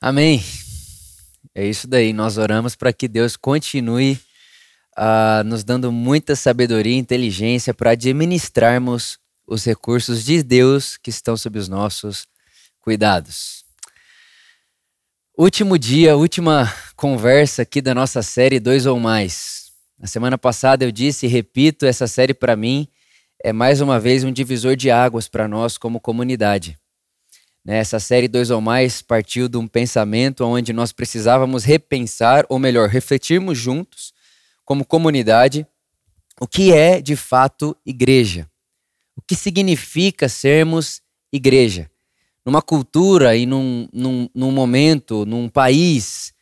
Amém. 0.00 0.42
É 1.54 1.66
isso 1.66 1.88
daí. 1.88 2.12
Nós 2.12 2.38
oramos 2.38 2.76
para 2.76 2.92
que 2.92 3.08
Deus 3.08 3.36
continue 3.36 4.18
uh, 4.96 5.42
nos 5.44 5.64
dando 5.64 5.90
muita 5.90 6.36
sabedoria 6.36 6.94
e 6.94 6.98
inteligência 6.98 7.74
para 7.74 7.90
administrarmos 7.90 9.18
os 9.46 9.64
recursos 9.64 10.24
de 10.24 10.42
Deus 10.42 10.96
que 10.96 11.10
estão 11.10 11.36
sob 11.36 11.58
os 11.58 11.68
nossos 11.68 12.26
cuidados. 12.80 13.64
Último 15.36 15.78
dia, 15.78 16.16
última 16.16 16.72
conversa 16.96 17.62
aqui 17.62 17.80
da 17.80 17.94
nossa 17.94 18.22
série 18.22 18.60
Dois 18.60 18.86
ou 18.86 18.98
Mais. 18.98 19.72
Na 19.98 20.06
semana 20.06 20.36
passada 20.36 20.84
eu 20.84 20.92
disse 20.92 21.26
e 21.26 21.28
repito, 21.28 21.86
essa 21.86 22.06
série 22.06 22.34
para 22.34 22.54
mim 22.56 22.88
é 23.42 23.52
mais 23.52 23.80
uma 23.80 23.98
vez 23.98 24.24
um 24.24 24.32
divisor 24.32 24.76
de 24.76 24.90
águas 24.90 25.28
para 25.28 25.48
nós 25.48 25.78
como 25.78 26.00
comunidade. 26.00 26.76
Né, 27.68 27.76
essa 27.76 28.00
série 28.00 28.28
Dois 28.28 28.48
ou 28.48 28.62
Mais 28.62 29.02
partiu 29.02 29.46
de 29.46 29.58
um 29.58 29.68
pensamento 29.68 30.42
onde 30.42 30.72
nós 30.72 30.90
precisávamos 30.90 31.64
repensar, 31.64 32.46
ou 32.48 32.58
melhor, 32.58 32.88
refletirmos 32.88 33.58
juntos, 33.58 34.14
como 34.64 34.86
comunidade, 34.86 35.66
o 36.40 36.46
que 36.46 36.72
é 36.72 36.98
de 36.98 37.14
fato 37.14 37.76
igreja. 37.84 38.48
O 39.14 39.20
que 39.20 39.34
significa 39.34 40.30
sermos 40.30 41.02
igreja. 41.30 41.90
Numa 42.42 42.62
cultura 42.62 43.36
e 43.36 43.44
num, 43.44 43.86
num, 43.92 44.30
num 44.34 44.50
momento, 44.50 45.26
num 45.26 45.46
país, 45.46 46.32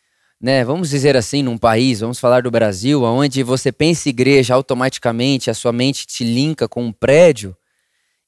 né, 0.40 0.64
vamos 0.64 0.90
dizer 0.90 1.16
assim, 1.16 1.42
num 1.42 1.58
país, 1.58 1.98
vamos 1.98 2.20
falar 2.20 2.42
do 2.42 2.52
Brasil, 2.52 3.02
onde 3.02 3.42
você 3.42 3.72
pensa 3.72 4.08
igreja, 4.08 4.54
automaticamente 4.54 5.50
a 5.50 5.54
sua 5.54 5.72
mente 5.72 6.06
te 6.06 6.22
linka 6.22 6.68
com 6.68 6.84
um 6.84 6.92
prédio 6.92 7.56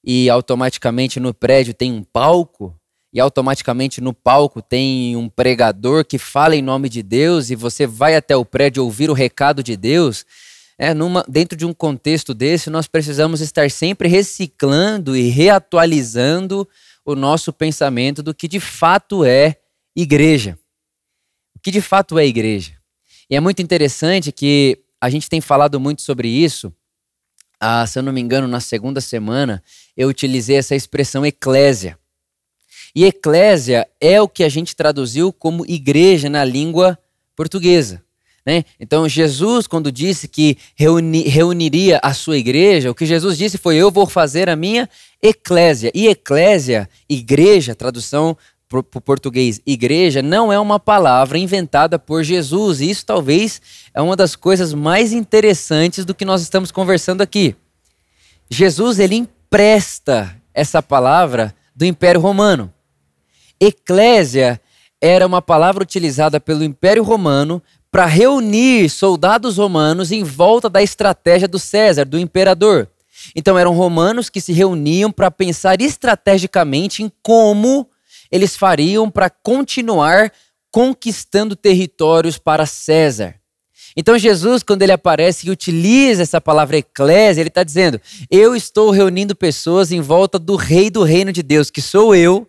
e 0.03 0.29
automaticamente 0.29 1.17
no 1.17 1.33
prédio 1.33 1.73
tem 1.73 1.93
um 1.93 2.03
palco, 2.03 2.77
e 3.11 3.19
automaticamente 3.19 4.01
no 4.01 4.13
palco 4.13 4.61
tem 4.61 5.15
um 5.15 5.27
pregador 5.27 6.05
que 6.05 6.17
fala 6.17 6.55
em 6.55 6.61
nome 6.61 6.89
de 6.89 7.01
Deus 7.01 7.49
e 7.49 7.55
você 7.55 7.87
vai 7.87 8.15
até 8.15 8.35
o 8.35 8.45
prédio 8.45 8.83
ouvir 8.83 9.09
o 9.09 9.13
recado 9.13 9.63
de 9.63 9.75
Deus, 9.75 10.25
é, 10.77 10.93
numa, 10.93 11.25
dentro 11.27 11.57
de 11.57 11.65
um 11.65 11.73
contexto 11.73 12.33
desse, 12.33 12.69
nós 12.69 12.87
precisamos 12.87 13.41
estar 13.41 13.69
sempre 13.69 14.07
reciclando 14.07 15.15
e 15.15 15.27
reatualizando 15.27 16.67
o 17.03 17.15
nosso 17.15 17.51
pensamento 17.51 18.23
do 18.23 18.33
que 18.33 18.47
de 18.47 18.59
fato 18.59 19.25
é 19.25 19.57
igreja. 19.95 20.57
O 21.55 21.59
que 21.59 21.71
de 21.71 21.81
fato 21.81 22.17
é 22.17 22.25
igreja. 22.25 22.73
E 23.29 23.35
é 23.35 23.39
muito 23.39 23.61
interessante 23.61 24.31
que 24.31 24.79
a 25.01 25.09
gente 25.09 25.29
tem 25.29 25.41
falado 25.41 25.79
muito 25.79 26.01
sobre 26.01 26.29
isso. 26.29 26.73
Ah, 27.59 27.85
se 27.85 27.99
eu 27.99 28.03
não 28.03 28.13
me 28.13 28.21
engano, 28.21 28.47
na 28.47 28.61
segunda 28.61 29.01
semana, 29.01 29.61
eu 29.97 30.07
utilizei 30.07 30.55
essa 30.55 30.75
expressão 30.75 31.25
eclésia. 31.25 31.99
E 32.95 33.05
eclésia 33.05 33.87
é 33.99 34.21
o 34.21 34.27
que 34.27 34.43
a 34.43 34.49
gente 34.49 34.75
traduziu 34.75 35.31
como 35.31 35.65
igreja 35.65 36.29
na 36.29 36.43
língua 36.43 36.97
portuguesa. 37.35 38.01
Né? 38.45 38.63
Então, 38.79 39.07
Jesus, 39.07 39.67
quando 39.67 39.91
disse 39.91 40.27
que 40.27 40.57
reuni, 40.75 41.23
reuniria 41.23 41.99
a 42.01 42.13
sua 42.13 42.37
igreja, 42.37 42.89
o 42.89 42.95
que 42.95 43.05
Jesus 43.05 43.37
disse 43.37 43.57
foi: 43.57 43.75
Eu 43.75 43.91
vou 43.91 44.05
fazer 44.05 44.49
a 44.49 44.55
minha 44.55 44.89
eclésia. 45.21 45.91
E 45.93 46.07
eclésia, 46.07 46.89
igreja, 47.07 47.75
tradução 47.75 48.35
para 48.67 48.79
o 48.79 49.01
português, 49.01 49.59
igreja, 49.65 50.21
não 50.21 50.53
é 50.53 50.59
uma 50.59 50.79
palavra 50.79 51.37
inventada 51.39 51.97
por 51.97 52.23
Jesus. 52.23 52.81
E 52.81 52.89
isso 52.89 53.05
talvez 53.05 53.61
é 53.93 54.01
uma 54.01 54.15
das 54.15 54.35
coisas 54.35 54.73
mais 54.73 55.11
interessantes 55.11 56.05
do 56.05 56.13
que 56.13 56.23
nós 56.23 56.41
estamos 56.41 56.71
conversando 56.71 57.21
aqui. 57.21 57.55
Jesus, 58.49 58.99
ele 58.99 59.15
empresta 59.15 60.35
essa 60.53 60.81
palavra 60.81 61.53
do 61.75 61.85
Império 61.85 62.21
Romano. 62.21 62.71
Eclésia 63.59 64.61
era 65.01 65.25
uma 65.25 65.41
palavra 65.41 65.83
utilizada 65.83 66.39
pelo 66.39 66.63
Império 66.63 67.03
Romano 67.03 67.61
para 67.91 68.05
reunir 68.05 68.89
soldados 68.89 69.57
romanos 69.57 70.11
em 70.11 70.23
volta 70.23 70.69
da 70.69 70.81
estratégia 70.81 71.47
do 71.47 71.57
César, 71.57 72.05
do 72.05 72.19
imperador. 72.19 72.87
Então 73.35 73.57
eram 73.57 73.73
romanos 73.73 74.29
que 74.29 74.39
se 74.39 74.53
reuniam 74.53 75.11
para 75.11 75.31
pensar 75.31 75.81
estrategicamente 75.81 77.03
em 77.03 77.11
como 77.21 77.87
eles 78.31 78.55
fariam 78.55 79.09
para 79.09 79.29
continuar 79.29 80.31
conquistando 80.71 81.55
territórios 81.55 82.37
para 82.37 82.65
César. 82.65 83.35
Então 83.97 84.17
Jesus, 84.17 84.61
quando 84.61 84.83
ele 84.83 84.91
aparece 84.91 85.47
e 85.47 85.49
utiliza 85.49 86.21
essa 86.21 86.39
palavra 86.39 86.77
eclésia, 86.77 87.41
ele 87.41 87.49
está 87.49 87.63
dizendo: 87.63 87.99
Eu 88.29 88.55
estou 88.55 88.91
reunindo 88.91 89.35
pessoas 89.35 89.91
em 89.91 89.99
volta 89.99 90.37
do 90.37 90.55
rei 90.55 90.89
do 90.91 91.03
reino 91.03 91.33
de 91.33 91.41
Deus, 91.41 91.71
que 91.71 91.81
sou 91.81 92.15
eu, 92.15 92.47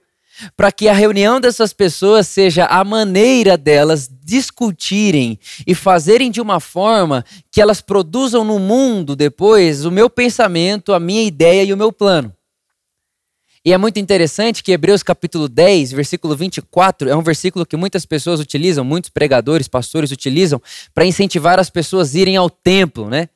para 0.57 0.73
que 0.73 0.89
a 0.89 0.93
reunião 0.93 1.41
dessas 1.41 1.73
pessoas 1.73 2.29
seja 2.29 2.67
a 2.67 2.85
maneira 2.85 3.57
delas 3.57 4.11
discutirem 4.23 5.39
e 5.67 5.75
fazerem 5.75 6.31
de 6.31 6.41
uma 6.41 6.61
forma 6.61 7.25
que 7.51 7.61
elas 7.61 7.81
produzam 7.81 8.45
no 8.45 8.59
mundo 8.59 9.17
depois 9.17 9.85
o 9.85 9.91
meu 9.91 10.09
pensamento, 10.09 10.93
a 10.93 11.01
minha 11.01 11.23
ideia 11.23 11.65
e 11.65 11.73
o 11.73 11.77
meu 11.77 11.93
plano. 11.93 12.35
E 13.63 13.75
é 13.75 13.79
muito 13.79 13.99
interessante 13.99 14.63
que 14.63 14.73
Hebreus 14.73 15.03
capítulo 15.03 15.47
10, 15.47 15.93
versículo 15.93 16.35
24, 16.35 17.11
é 17.11 17.15
um 17.17 17.23
versículo 17.23 17.67
que 17.67 17.77
muitas 17.77 18.07
pessoas 18.07 18.41
utilizam, 18.41 18.83
muitos 18.83 19.11
pregadores, 19.11 19.69
pastores 19.69 20.11
utilizam 20.11 20.63
para 20.95 21.05
incentivar 21.05 21.61
as 21.61 21.69
pessoas 21.69 22.15
a 22.15 22.19
irem 22.19 22.37
ao 22.37 22.49
templo, 22.49 23.11
né? 23.11 23.29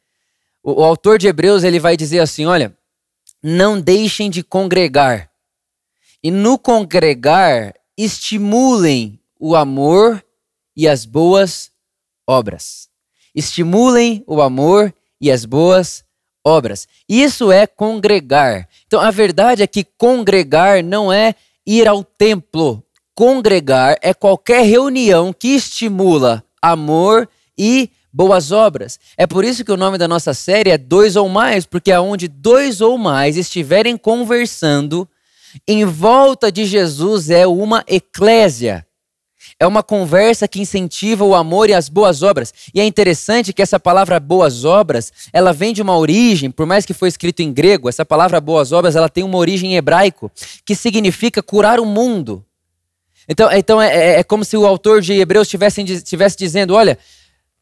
O, 0.63 0.81
o 0.81 0.85
autor 0.85 1.19
de 1.19 1.27
Hebreus, 1.27 1.63
ele 1.63 1.79
vai 1.79 1.95
dizer 1.95 2.21
assim, 2.21 2.47
olha, 2.47 2.75
não 3.43 3.79
deixem 3.79 4.31
de 4.31 4.43
congregar 4.43 5.29
e 6.25 6.31
no 6.31 6.59
congregar, 6.59 7.75
estimulem 7.99 9.21
o 9.39 9.55
amor 9.55 10.25
e 10.75 10.89
as 10.89 11.05
boas 11.05 11.71
obras. 12.27 12.89
Estimulem 13.35 14.25
o 14.27 14.41
amor 14.41 14.95
e 15.21 15.31
as 15.31 15.45
boas 15.45 16.03
obras. 16.43 16.89
Isso 17.07 17.53
é 17.53 17.67
congregar. 17.67 18.67
Então 18.87 19.03
a 19.03 19.11
verdade 19.11 19.63
é 19.63 19.67
que 19.67 19.85
congregar 19.85 20.83
não 20.83 21.13
é 21.13 21.35
ir 21.67 21.87
ao 21.87 22.03
templo. 22.03 22.83
Congregar 23.15 23.99
é 24.01 24.15
qualquer 24.15 24.65
reunião 24.65 25.31
que 25.31 25.49
estimula 25.49 26.43
amor 26.63 27.29
e 27.57 27.91
boas 28.11 28.51
obras. 28.51 28.99
É 29.15 29.27
por 29.27 29.45
isso 29.45 29.63
que 29.63 29.73
o 29.73 29.77
nome 29.77 29.99
da 29.99 30.09
nossa 30.09 30.33
série 30.33 30.71
é 30.71 30.79
Dois 30.79 31.17
ou 31.17 31.29
Mais, 31.29 31.67
porque 31.67 31.93
aonde 31.93 32.29
dois 32.29 32.81
ou 32.81 32.97
mais 32.97 33.37
estiverem 33.37 33.95
conversando, 33.99 35.07
em 35.67 35.85
volta 35.85 36.51
de 36.51 36.65
Jesus 36.65 37.31
é 37.31 37.47
uma 37.47 37.85
eclésia. 37.87 38.87
É 39.59 39.67
uma 39.67 39.83
conversa 39.83 40.49
que 40.49 40.61
incentiva 40.61 41.25
o 41.25 41.35
amor 41.35 41.71
e 41.71 41.75
as 41.75 41.89
boas 41.89 42.23
obras. 42.23 42.53
E 42.75 42.81
é 42.81 42.85
interessante 42.85 43.53
que 43.53 43.63
essa 43.63 43.79
palavra 43.79 44.19
boas 44.19 44.65
obras, 44.65 45.13
ela 45.33 45.53
vem 45.53 45.73
de 45.73 45.81
uma 45.81 45.97
origem, 45.97 46.51
por 46.51 46.67
mais 46.67 46.85
que 46.85 46.95
foi 46.95 47.09
escrito 47.09 47.41
em 47.41 47.53
grego, 47.53 47.89
essa 47.89 48.05
palavra 48.05 48.41
boas 48.41 48.73
obras, 48.73 48.97
ela 48.97 49.09
tem 49.09 49.23
uma 49.23 49.39
origem 49.39 49.73
em 49.73 49.77
hebraico, 49.77 50.31
que 50.65 50.75
significa 50.75 51.43
curar 51.43 51.79
o 51.79 51.87
mundo. 51.87 52.45
Então, 53.29 53.51
então 53.53 53.81
é, 53.81 53.95
é, 53.95 54.21
é 54.21 54.25
como 54.25 54.45
se 54.45 54.57
o 54.57 54.67
autor 54.67 55.01
de 55.01 55.13
Hebreus 55.13 55.49
estivesse 55.53 56.37
dizendo, 56.37 56.75
olha, 56.75 56.99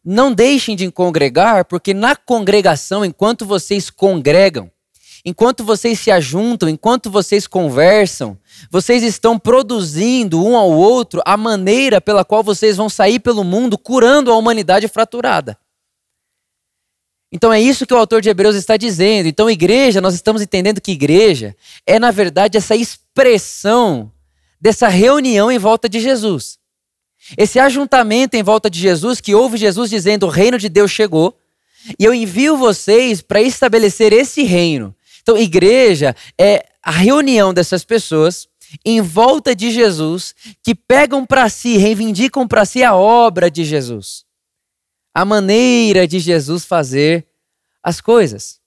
não 0.05 0.33
deixem 0.33 0.75
de 0.75 0.91
congregar, 0.91 1.65
porque 1.65 1.95
na 1.95 2.17
congregação, 2.17 3.05
enquanto 3.05 3.47
vocês 3.47 3.91
congregam, 3.91 4.71
Enquanto 5.25 5.63
vocês 5.63 6.01
se 6.01 6.11
ajuntam, 6.11 6.69
enquanto 6.69 7.09
vocês 7.09 7.47
conversam, 7.47 8.37
vocês 8.71 9.05
estão 9.05 9.39
produzindo 9.39 10.45
um 10.45 10.57
ao 10.57 10.71
outro 10.71 11.23
a 11.25 11.37
maneira 11.37 12.01
pela 12.01 12.25
qual 12.25 12.43
vocês 12.43 12.77
vão 12.77 12.89
sair 12.89 13.21
pelo 13.21 13.45
mundo 13.45 13.79
curando 13.79 14.33
a 14.33 14.37
humanidade 14.37 14.89
fraturada. 14.89 15.57
Então 17.31 17.53
é 17.53 17.61
isso 17.61 17.87
que 17.87 17.95
o 17.95 17.97
autor 17.97 18.21
de 18.21 18.29
Hebreus 18.29 18.57
está 18.57 18.77
dizendo. 18.77 19.27
Então, 19.27 19.49
igreja, 19.49 20.01
nós 20.01 20.13
estamos 20.13 20.43
entendendo 20.43 20.81
que 20.81 20.93
igreja 20.93 21.57
é, 21.87 21.99
na 21.99 22.11
verdade, 22.11 22.59
essa 22.59 22.77
expressão 22.77 24.13
dessa 24.61 24.89
reunião 24.89 25.51
em 25.51 25.59
volta 25.59 25.89
de 25.89 25.99
Jesus. 25.99 26.59
Esse 27.39 27.59
ajuntamento 27.59 28.37
em 28.37 28.43
volta 28.43 28.69
de 28.69 28.79
Jesus, 28.79 29.21
que 29.21 29.35
ouve 29.35 29.57
Jesus 29.57 29.89
dizendo: 29.89 30.27
o 30.27 30.29
reino 30.29 30.59
de 30.59 30.69
Deus 30.69 30.91
chegou, 30.91 31.39
e 31.99 32.05
eu 32.05 32.13
envio 32.13 32.57
vocês 32.57 33.23
para 33.23 33.41
estabelecer 33.41 34.13
esse 34.13 34.43
reino. 34.43 34.95
Então, 35.23 35.37
igreja 35.37 36.15
é 36.39 36.67
a 36.83 36.91
reunião 36.91 37.55
dessas 37.55 37.85
pessoas 37.85 38.49
em 38.85 39.01
volta 39.01 39.55
de 39.55 39.71
Jesus 39.71 40.35
que 40.63 40.75
pegam 40.75 41.25
para 41.25 41.49
si, 41.49 41.77
reivindicam 41.77 42.47
para 42.49 42.65
si 42.65 42.83
a 42.83 42.95
obra 42.95 43.51
de 43.51 43.65
Jesus, 43.65 44.25
a 45.15 45.25
maneira 45.25 46.07
de 46.07 46.19
Jesus 46.19 46.65
fazer 46.65 47.27
as 47.83 48.01
coisas. 48.01 48.61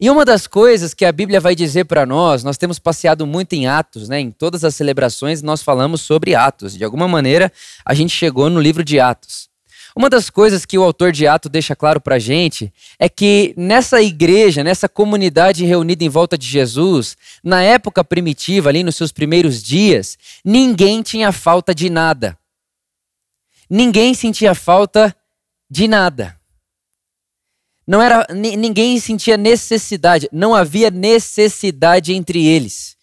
E 0.00 0.10
uma 0.10 0.24
das 0.24 0.46
coisas 0.46 0.92
que 0.92 1.04
a 1.04 1.12
Bíblia 1.12 1.40
vai 1.40 1.54
dizer 1.54 1.84
para 1.84 2.04
nós, 2.04 2.42
nós 2.42 2.58
temos 2.58 2.80
passeado 2.80 3.24
muito 3.26 3.52
em 3.52 3.68
Atos, 3.68 4.08
né? 4.08 4.18
Em 4.18 4.30
todas 4.30 4.64
as 4.64 4.74
celebrações 4.74 5.40
nós 5.40 5.62
falamos 5.62 6.00
sobre 6.00 6.34
Atos. 6.34 6.76
De 6.76 6.82
alguma 6.82 7.06
maneira, 7.06 7.52
a 7.84 7.94
gente 7.94 8.10
chegou 8.10 8.50
no 8.50 8.60
livro 8.60 8.82
de 8.82 8.98
Atos. 8.98 9.48
Uma 9.96 10.10
das 10.10 10.28
coisas 10.28 10.66
que 10.66 10.76
o 10.76 10.82
autor 10.82 11.12
de 11.12 11.24
Atos 11.24 11.48
deixa 11.48 11.76
claro 11.76 12.00
para 12.00 12.16
a 12.16 12.18
gente 12.18 12.72
é 12.98 13.08
que 13.08 13.54
nessa 13.56 14.02
igreja, 14.02 14.64
nessa 14.64 14.88
comunidade 14.88 15.64
reunida 15.64 16.02
em 16.02 16.08
volta 16.08 16.36
de 16.36 16.48
Jesus, 16.48 17.16
na 17.44 17.62
época 17.62 18.02
primitiva, 18.02 18.70
ali 18.70 18.82
nos 18.82 18.96
seus 18.96 19.12
primeiros 19.12 19.62
dias, 19.62 20.18
ninguém 20.44 21.00
tinha 21.00 21.30
falta 21.30 21.72
de 21.72 21.88
nada. 21.88 22.36
Ninguém 23.70 24.14
sentia 24.14 24.52
falta 24.52 25.14
de 25.70 25.86
nada. 25.86 26.36
Não 27.86 28.02
era 28.02 28.26
ninguém 28.32 28.98
sentia 28.98 29.36
necessidade, 29.36 30.28
não 30.32 30.54
havia 30.54 30.90
necessidade 30.90 32.12
entre 32.12 32.44
eles. 32.44 32.96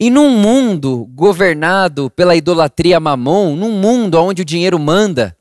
E 0.00 0.08
num 0.08 0.30
mundo 0.30 1.04
governado 1.12 2.08
pela 2.10 2.34
idolatria 2.34 2.98
mamon, 2.98 3.56
num 3.56 3.72
mundo 3.72 4.18
onde 4.18 4.40
o 4.40 4.44
dinheiro 4.44 4.78
manda, 4.78 5.36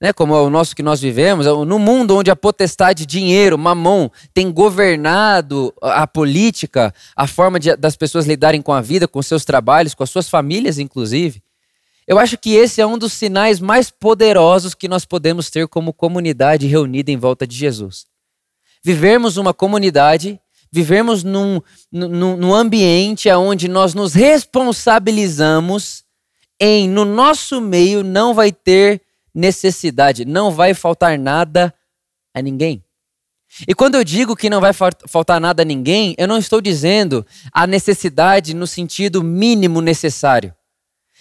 né, 0.00 0.12
como 0.12 0.34
é 0.34 0.40
o 0.40 0.50
nosso 0.50 0.76
que 0.76 0.82
nós 0.82 1.00
vivemos, 1.00 1.46
é 1.46 1.50
no 1.50 1.78
mundo 1.78 2.16
onde 2.16 2.30
a 2.30 2.36
potestade 2.36 3.04
dinheiro, 3.04 3.58
mamon, 3.58 4.08
tem 4.32 4.50
governado 4.50 5.74
a 5.82 6.06
política, 6.06 6.94
a 7.16 7.26
forma 7.26 7.58
de, 7.58 7.74
das 7.76 7.96
pessoas 7.96 8.26
lidarem 8.26 8.62
com 8.62 8.72
a 8.72 8.80
vida, 8.80 9.08
com 9.08 9.20
seus 9.20 9.44
trabalhos, 9.44 9.94
com 9.94 10.04
as 10.04 10.10
suas 10.10 10.28
famílias, 10.28 10.78
inclusive. 10.78 11.42
Eu 12.06 12.18
acho 12.18 12.38
que 12.38 12.54
esse 12.54 12.80
é 12.80 12.86
um 12.86 12.96
dos 12.96 13.12
sinais 13.12 13.60
mais 13.60 13.90
poderosos 13.90 14.72
que 14.72 14.88
nós 14.88 15.04
podemos 15.04 15.50
ter 15.50 15.66
como 15.66 15.92
comunidade 15.92 16.66
reunida 16.66 17.10
em 17.10 17.16
volta 17.16 17.46
de 17.46 17.56
Jesus. 17.56 18.06
Vivermos 18.82 19.36
uma 19.36 19.52
comunidade, 19.52 20.40
vivermos 20.70 21.24
num, 21.24 21.60
num, 21.90 22.36
num 22.36 22.54
ambiente 22.54 23.28
onde 23.32 23.68
nós 23.68 23.94
nos 23.94 24.14
responsabilizamos 24.14 26.04
em, 26.60 26.88
no 26.88 27.04
nosso 27.04 27.60
meio, 27.60 28.02
não 28.02 28.32
vai 28.32 28.52
ter 28.52 29.02
necessidade, 29.38 30.24
não 30.24 30.50
vai 30.50 30.74
faltar 30.74 31.16
nada 31.16 31.72
a 32.34 32.42
ninguém. 32.42 32.84
E 33.66 33.74
quando 33.74 33.94
eu 33.94 34.04
digo 34.04 34.36
que 34.36 34.50
não 34.50 34.60
vai 34.60 34.72
faltar 34.72 35.40
nada 35.40 35.62
a 35.62 35.64
ninguém, 35.64 36.14
eu 36.18 36.28
não 36.28 36.36
estou 36.36 36.60
dizendo 36.60 37.24
a 37.52 37.66
necessidade 37.66 38.52
no 38.52 38.66
sentido 38.66 39.22
mínimo 39.22 39.80
necessário. 39.80 40.54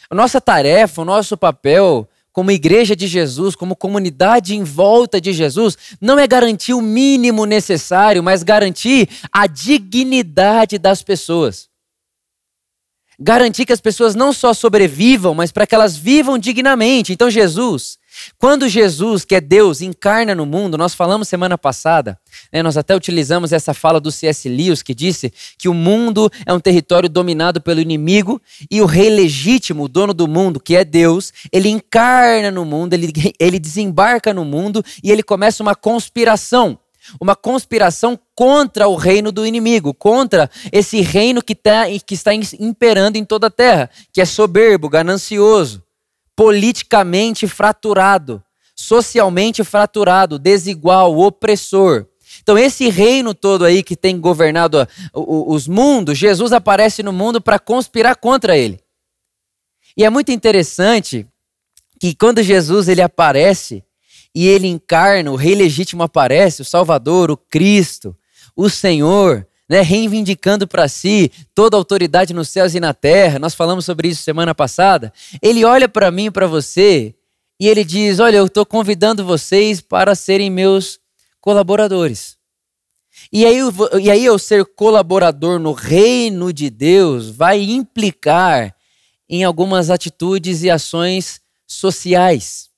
A 0.10 0.16
nossa 0.16 0.42
tarefa, 0.42 1.02
o 1.02 1.06
nosso 1.06 1.38
papel 1.38 2.10
como 2.34 2.52
igreja 2.52 2.96
de 2.96 3.08
Jesus, 3.08 3.56
como 3.56 3.76
comunidade 3.76 4.56
em 4.56 4.64
volta 4.64 5.20
de 5.20 5.34
Jesus, 5.34 5.76
não 6.00 6.20
é 6.20 6.28
garantir 6.28 6.74
o 6.74 6.82
mínimo 6.82 7.46
necessário, 7.46 8.22
mas 8.22 8.44
garantir 8.44 9.10
a 9.32 9.48
dignidade 9.48 10.78
das 10.78 11.02
pessoas 11.02 11.68
garantir 13.20 13.66
que 13.66 13.74
as 13.74 13.82
pessoas 13.82 14.14
não 14.14 14.32
só 14.32 14.54
sobrevivam, 14.54 15.34
mas 15.34 15.52
para 15.52 15.66
que 15.66 15.74
elas 15.74 15.98
vivam 15.98 16.38
dignamente. 16.38 17.12
Então, 17.12 17.30
Jesus, 17.30 17.98
quando 18.38 18.68
Jesus, 18.68 19.26
que 19.26 19.36
é 19.36 19.42
Deus, 19.42 19.82
encarna 19.82 20.36
no 20.36 20.46
mundo, 20.46 20.78
nós 20.78 20.94
falamos 20.94 21.28
semana 21.28 21.58
passada, 21.58 22.18
né, 22.52 22.62
nós 22.62 22.78
até 22.78 22.96
utilizamos 22.96 23.52
essa 23.52 23.74
fala 23.74 24.00
do 24.00 24.12
C.S. 24.12 24.48
Lewis, 24.48 24.82
que 24.82 24.94
disse 24.94 25.32
que 25.58 25.70
o 25.70 25.74
mundo 25.74 26.32
é 26.46 26.54
um 26.54 26.60
território 26.60 27.10
dominado 27.10 27.62
pelo 27.62 27.82
inimigo 27.82 28.42
e 28.70 28.82
o 28.82 28.86
rei 28.86 29.10
legítimo, 29.10 29.84
o 29.84 29.88
dono 29.88 30.14
do 30.14 30.28
mundo, 30.28 30.60
que 30.60 30.76
é 30.76 30.84
Deus, 30.84 31.34
ele 31.52 31.70
encarna 31.70 32.52
no 32.52 32.66
mundo, 32.66 32.94
ele, 32.94 33.12
ele 33.40 33.60
desembarca 33.60 34.34
no 34.34 34.46
mundo 34.46 34.84
e 35.04 35.12
ele 35.12 35.24
começa 35.24 35.64
uma 35.64 35.76
conspiração 35.76 36.80
uma 37.22 37.36
conspiração 37.36 38.20
contra 38.36 38.88
o 38.88 38.96
reino 38.96 39.32
do 39.32 39.46
inimigo, 39.46 39.94
contra 39.94 40.50
esse 40.72 41.02
reino 41.02 41.42
que, 41.42 41.56
tá, 41.56 41.86
que 42.06 42.14
está 42.14 42.34
imperando 42.34 43.16
em 43.16 43.24
toda 43.24 43.48
a 43.48 43.52
terra, 43.52 43.90
que 44.12 44.20
é 44.20 44.26
soberbo, 44.26 44.90
ganancioso, 44.90 45.82
politicamente 46.38 47.48
fraturado, 47.48 48.44
socialmente 48.76 49.64
fraturado, 49.64 50.38
desigual, 50.38 51.18
opressor. 51.18 52.06
Então, 52.44 52.56
esse 52.56 52.90
reino 52.90 53.34
todo 53.34 53.66
aí 53.66 53.82
que 53.82 53.96
tem 53.96 54.20
governado 54.20 54.88
os 55.12 55.68
mundos, 55.68 56.16
Jesus 56.16 56.54
aparece 56.54 57.02
no 57.02 57.12
mundo 57.12 57.42
para 57.42 57.58
conspirar 57.58 58.16
contra 58.18 58.56
ele. 58.56 58.80
E 59.98 60.06
é 60.06 60.10
muito 60.12 60.32
interessante 60.32 61.26
que 62.00 62.14
quando 62.14 62.44
Jesus 62.44 62.88
ele 62.88 63.02
aparece, 63.02 63.84
e 64.36 64.48
ele 64.48 64.68
encarna, 64.68 65.32
o 65.32 65.36
rei 65.36 65.56
legítimo 65.56 66.04
aparece, 66.04 66.62
o 66.62 66.66
Salvador, 66.66 67.32
o 67.32 67.38
Cristo, 67.38 68.16
o 68.56 68.70
Senhor, 68.70 69.48
né, 69.70 69.82
reivindicando 69.82 70.68
para 70.68 70.88
si 70.88 71.32
toda 71.54 71.76
a 71.76 71.80
autoridade 71.80 72.34
nos 72.34 72.50
céus 72.50 72.74
e 72.74 72.80
na 72.80 72.94
terra. 72.94 73.40
Nós 73.40 73.54
falamos 73.54 73.86
sobre 73.86 74.08
isso 74.08 74.24
semana 74.24 74.56
passada. 74.56 75.12
Ele 75.42 75.66
olha 75.66 75.90
para 75.90 76.10
mim 76.12 76.26
e 76.26 76.32
para 76.32 76.48
você 76.48 77.14
e 77.60 77.68
ele 77.68 77.84
diz: 77.84 78.20
Olha, 78.20 78.38
eu 78.38 78.46
estou 78.46 78.66
convidando 78.66 79.26
vocês 79.26 79.82
para 79.82 80.16
serem 80.16 80.50
meus 80.50 81.00
colaboradores. 81.42 82.38
E 83.32 83.46
aí, 83.46 83.58
e 84.02 84.12
aí, 84.12 84.24
eu 84.24 84.38
ser 84.38 84.64
colaborador 84.64 85.60
no 85.60 85.74
reino 85.74 86.54
de 86.54 86.70
Deus 86.70 87.30
vai 87.30 87.62
implicar 87.62 88.76
em 89.28 89.44
algumas 89.44 89.90
atitudes 89.90 90.64
e 90.64 90.70
ações 90.70 91.42
sociais. 91.66 92.70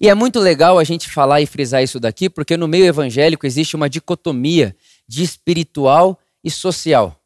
E 0.00 0.08
é 0.08 0.14
muito 0.14 0.40
legal 0.40 0.78
a 0.78 0.84
gente 0.84 1.10
falar 1.10 1.40
e 1.42 1.46
frisar 1.46 1.82
isso 1.82 2.00
daqui, 2.00 2.30
porque 2.30 2.56
no 2.56 2.66
meio 2.66 2.86
evangélico 2.86 3.46
existe 3.46 3.76
uma 3.76 3.90
dicotomia 3.90 4.74
de 5.12 5.22
espiritual 5.22 6.18
e 6.42 6.50
social. 6.50 7.22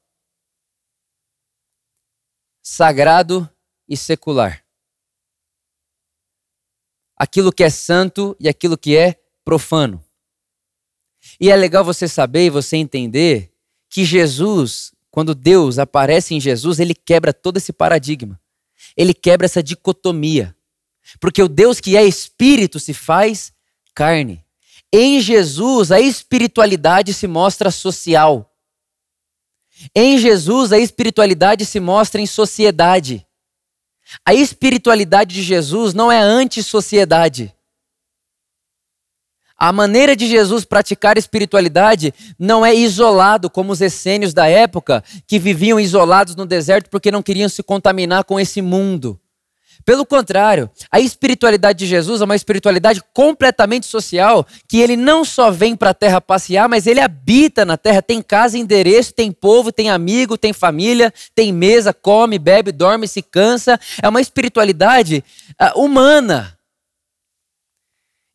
Sagrado 2.60 3.48
e 3.88 3.96
secular. 3.96 4.64
Aquilo 7.16 7.52
que 7.52 7.62
é 7.62 7.70
santo 7.70 8.36
e 8.40 8.48
aquilo 8.48 8.76
que 8.76 8.96
é 8.96 9.22
profano. 9.44 10.04
E 11.38 11.48
é 11.48 11.54
legal 11.54 11.84
você 11.84 12.08
saber 12.08 12.46
e 12.46 12.50
você 12.50 12.76
entender 12.76 13.54
que 13.88 14.04
Jesus, 14.04 14.92
quando 15.08 15.32
Deus 15.32 15.78
aparece 15.78 16.34
em 16.34 16.40
Jesus, 16.40 16.80
ele 16.80 16.92
quebra 16.94 17.32
todo 17.32 17.58
esse 17.58 17.72
paradigma. 17.72 18.40
Ele 18.96 19.14
quebra 19.14 19.44
essa 19.44 19.62
dicotomia. 19.62 20.56
Porque 21.20 21.40
o 21.40 21.48
Deus 21.48 21.78
que 21.78 21.96
é 21.96 22.04
espírito 22.04 22.80
se 22.80 22.92
faz 22.92 23.52
carne. 23.94 24.44
Em 24.92 25.20
Jesus, 25.20 25.90
a 25.90 26.00
espiritualidade 26.00 27.12
se 27.12 27.26
mostra 27.26 27.70
social. 27.70 28.52
Em 29.94 30.18
Jesus, 30.18 30.72
a 30.72 30.78
espiritualidade 30.78 31.64
se 31.64 31.80
mostra 31.80 32.20
em 32.20 32.26
sociedade. 32.26 33.26
A 34.24 34.32
espiritualidade 34.32 35.34
de 35.34 35.42
Jesus 35.42 35.92
não 35.92 36.10
é 36.10 36.20
anti-sociedade. 36.20 37.52
A 39.58 39.72
maneira 39.72 40.14
de 40.14 40.26
Jesus 40.26 40.64
praticar 40.64 41.16
espiritualidade 41.16 42.12
não 42.38 42.64
é 42.64 42.74
isolado, 42.74 43.48
como 43.48 43.72
os 43.72 43.80
essênios 43.80 44.34
da 44.34 44.46
época, 44.46 45.02
que 45.26 45.38
viviam 45.38 45.80
isolados 45.80 46.36
no 46.36 46.44
deserto 46.44 46.90
porque 46.90 47.10
não 47.10 47.22
queriam 47.22 47.48
se 47.48 47.62
contaminar 47.62 48.24
com 48.24 48.38
esse 48.38 48.60
mundo. 48.60 49.18
Pelo 49.86 50.04
contrário, 50.04 50.68
a 50.90 50.98
espiritualidade 50.98 51.78
de 51.78 51.86
Jesus 51.86 52.20
é 52.20 52.24
uma 52.24 52.34
espiritualidade 52.34 53.00
completamente 53.14 53.86
social, 53.86 54.44
que 54.66 54.80
ele 54.80 54.96
não 54.96 55.24
só 55.24 55.48
vem 55.48 55.76
para 55.76 55.90
a 55.90 55.94
terra 55.94 56.20
passear, 56.20 56.68
mas 56.68 56.88
ele 56.88 56.98
habita 56.98 57.64
na 57.64 57.76
terra, 57.76 58.02
tem 58.02 58.20
casa, 58.20 58.58
endereço, 58.58 59.14
tem 59.14 59.30
povo, 59.30 59.70
tem 59.70 59.88
amigo, 59.88 60.36
tem 60.36 60.52
família, 60.52 61.14
tem 61.36 61.52
mesa, 61.52 61.94
come, 61.94 62.36
bebe, 62.36 62.72
dorme, 62.72 63.06
se 63.06 63.22
cansa. 63.22 63.78
É 64.02 64.08
uma 64.08 64.20
espiritualidade 64.20 65.22
uh, 65.52 65.80
humana. 65.80 66.55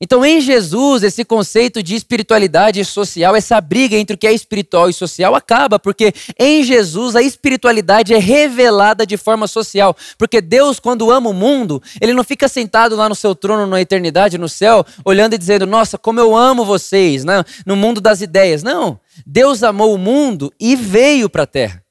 Então, 0.04 0.26
em 0.26 0.42
Jesus, 0.42 1.04
esse 1.04 1.24
conceito 1.24 1.84
de 1.84 1.94
espiritualidade 1.94 2.84
social, 2.84 3.36
essa 3.36 3.62
briga 3.62 3.96
entre 3.96 4.16
o 4.16 4.18
que 4.18 4.26
é 4.26 4.34
espiritual 4.34 4.90
e 4.90 4.94
social 4.94 5.36
acaba, 5.36 5.78
porque 5.78 6.12
em 6.40 6.64
Jesus 6.64 7.16
a 7.16 7.22
espiritualidade 7.22 8.12
é 8.12 8.18
revelada 8.18 9.06
de 9.06 9.16
forma 9.16 9.48
social. 9.48 9.96
Porque 10.18 10.42
Deus, 10.42 10.80
quando 10.80 11.12
ama 11.12 11.30
o 11.30 11.34
mundo, 11.34 11.82
ele 12.02 12.14
não 12.14 12.24
fica 12.24 12.48
sentado 12.48 12.96
lá 12.96 13.08
no 13.08 13.14
seu 13.14 13.36
trono 13.36 13.68
na 13.68 13.80
eternidade, 13.80 14.40
no 14.40 14.50
céu, 14.50 14.84
olhando 15.06 15.36
e 15.36 15.38
dizendo: 15.38 15.68
Nossa, 15.68 16.00
como 16.00 16.20
eu 16.20 16.36
amo 16.36 16.66
vocês, 16.66 17.24
né? 17.24 17.44
no 17.66 17.76
mundo 17.76 18.02
das 18.02 18.22
ideias. 18.22 18.64
Não. 18.64 19.00
Deus 19.26 19.62
amou 19.62 19.94
o 19.94 19.98
mundo 20.00 20.52
e 20.60 20.76
veio 20.76 21.30
para 21.30 21.44
a 21.44 21.48
terra. 21.48 21.84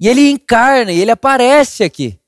E 0.00 0.08
ele 0.08 0.30
encarna, 0.30 0.92
e 0.92 1.00
ele 1.00 1.10
aparece 1.10 1.84
aqui. 1.84 2.18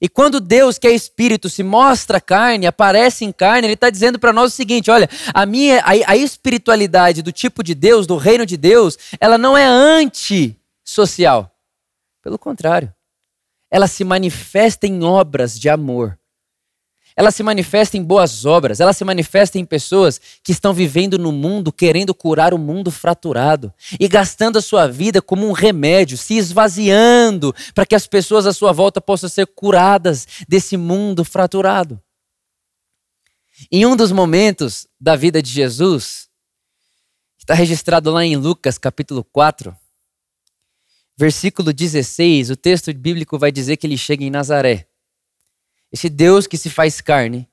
E 0.00 0.08
quando 0.08 0.40
Deus, 0.40 0.78
que 0.78 0.86
é 0.86 0.92
espírito, 0.92 1.48
se 1.48 1.62
mostra 1.62 2.20
carne, 2.20 2.66
aparece 2.66 3.24
em 3.24 3.32
carne, 3.32 3.66
ele 3.66 3.74
está 3.74 3.88
dizendo 3.88 4.18
para 4.18 4.32
nós 4.32 4.52
o 4.52 4.56
seguinte: 4.56 4.90
olha, 4.90 5.08
a 5.32 5.46
minha 5.46 5.80
a, 5.80 6.12
a, 6.12 6.16
espiritualidade 6.16 7.22
do 7.22 7.32
tipo 7.32 7.62
de 7.62 7.74
Deus, 7.74 8.06
do 8.06 8.16
reino 8.16 8.44
de 8.44 8.56
Deus, 8.56 8.98
ela 9.20 9.38
não 9.38 9.56
é 9.56 9.64
antissocial. 9.64 11.50
Pelo 12.22 12.38
contrário, 12.38 12.92
ela 13.70 13.86
se 13.86 14.04
manifesta 14.04 14.86
em 14.86 15.02
obras 15.02 15.58
de 15.58 15.68
amor 15.68 16.18
ela 17.16 17.30
se 17.30 17.42
manifesta 17.42 17.96
em 17.96 18.02
boas 18.02 18.44
obras, 18.44 18.78
ela 18.78 18.92
se 18.92 19.02
manifesta 19.02 19.58
em 19.58 19.64
pessoas 19.64 20.20
que 20.44 20.52
estão 20.52 20.74
vivendo 20.74 21.18
no 21.18 21.32
mundo 21.32 21.72
querendo 21.72 22.14
curar 22.14 22.52
o 22.52 22.58
mundo 22.58 22.90
fraturado 22.90 23.72
e 23.98 24.06
gastando 24.06 24.58
a 24.58 24.62
sua 24.62 24.86
vida 24.86 25.22
como 25.22 25.48
um 25.48 25.52
remédio, 25.52 26.18
se 26.18 26.36
esvaziando 26.36 27.54
para 27.74 27.86
que 27.86 27.94
as 27.94 28.06
pessoas 28.06 28.44
à 28.46 28.52
sua 28.52 28.70
volta 28.70 29.00
possam 29.00 29.30
ser 29.30 29.46
curadas 29.46 30.26
desse 30.46 30.76
mundo 30.76 31.24
fraturado. 31.24 31.98
Em 33.72 33.86
um 33.86 33.96
dos 33.96 34.12
momentos 34.12 34.86
da 35.00 35.16
vida 35.16 35.40
de 35.40 35.50
Jesus, 35.50 36.28
está 37.38 37.54
registrado 37.54 38.10
lá 38.10 38.26
em 38.26 38.36
Lucas 38.36 38.76
capítulo 38.76 39.24
4, 39.24 39.74
versículo 41.16 41.72
16, 41.72 42.50
o 42.50 42.56
texto 42.56 42.92
bíblico 42.92 43.38
vai 43.38 43.50
dizer 43.50 43.78
que 43.78 43.86
ele 43.86 43.96
chega 43.96 44.22
em 44.22 44.28
Nazaré. 44.28 44.86
Esse 45.92 46.08
Deus 46.08 46.46
que 46.46 46.58
se 46.58 46.70
faz 46.70 47.00
carne 47.00 47.48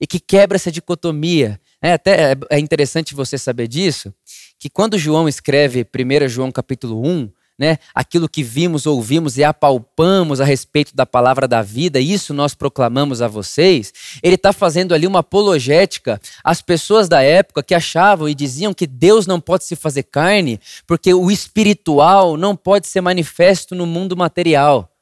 e 0.00 0.06
que 0.06 0.20
quebra 0.20 0.56
essa 0.56 0.70
dicotomia. 0.70 1.60
É, 1.80 1.92
até 1.92 2.32
é, 2.32 2.36
é 2.50 2.58
interessante 2.58 3.14
você 3.14 3.36
saber 3.38 3.68
disso, 3.68 4.12
que 4.58 4.70
quando 4.70 4.98
João 4.98 5.28
escreve 5.28 5.84
1 5.84 6.28
João 6.28 6.50
capítulo 6.50 7.06
1, 7.06 7.30
né, 7.58 7.78
aquilo 7.94 8.28
que 8.28 8.42
vimos, 8.42 8.84
ouvimos 8.84 9.38
e 9.38 9.44
apalpamos 9.44 10.40
a 10.40 10.44
respeito 10.44 10.94
da 10.94 11.06
palavra 11.06 11.46
da 11.46 11.62
vida, 11.62 12.00
isso 12.00 12.34
nós 12.34 12.54
proclamamos 12.54 13.22
a 13.22 13.28
vocês. 13.28 13.92
Ele 14.22 14.34
está 14.34 14.52
fazendo 14.52 14.92
ali 14.92 15.06
uma 15.06 15.20
apologética 15.20 16.20
às 16.42 16.60
pessoas 16.60 17.08
da 17.08 17.22
época 17.22 17.62
que 17.62 17.74
achavam 17.74 18.28
e 18.28 18.34
diziam 18.34 18.74
que 18.74 18.86
Deus 18.86 19.26
não 19.26 19.40
pode 19.40 19.64
se 19.64 19.76
fazer 19.76 20.02
carne, 20.04 20.60
porque 20.86 21.14
o 21.14 21.30
espiritual 21.30 22.36
não 22.36 22.56
pode 22.56 22.88
ser 22.88 23.00
manifesto 23.00 23.74
no 23.74 23.86
mundo 23.86 24.16
material. 24.16 24.93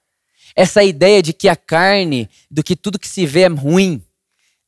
Essa 0.54 0.82
ideia 0.82 1.22
de 1.22 1.32
que 1.32 1.48
a 1.48 1.56
carne, 1.56 2.28
do 2.50 2.62
que 2.62 2.76
tudo 2.76 2.98
que 2.98 3.08
se 3.08 3.24
vê 3.26 3.42
é 3.42 3.48
ruim, 3.48 4.02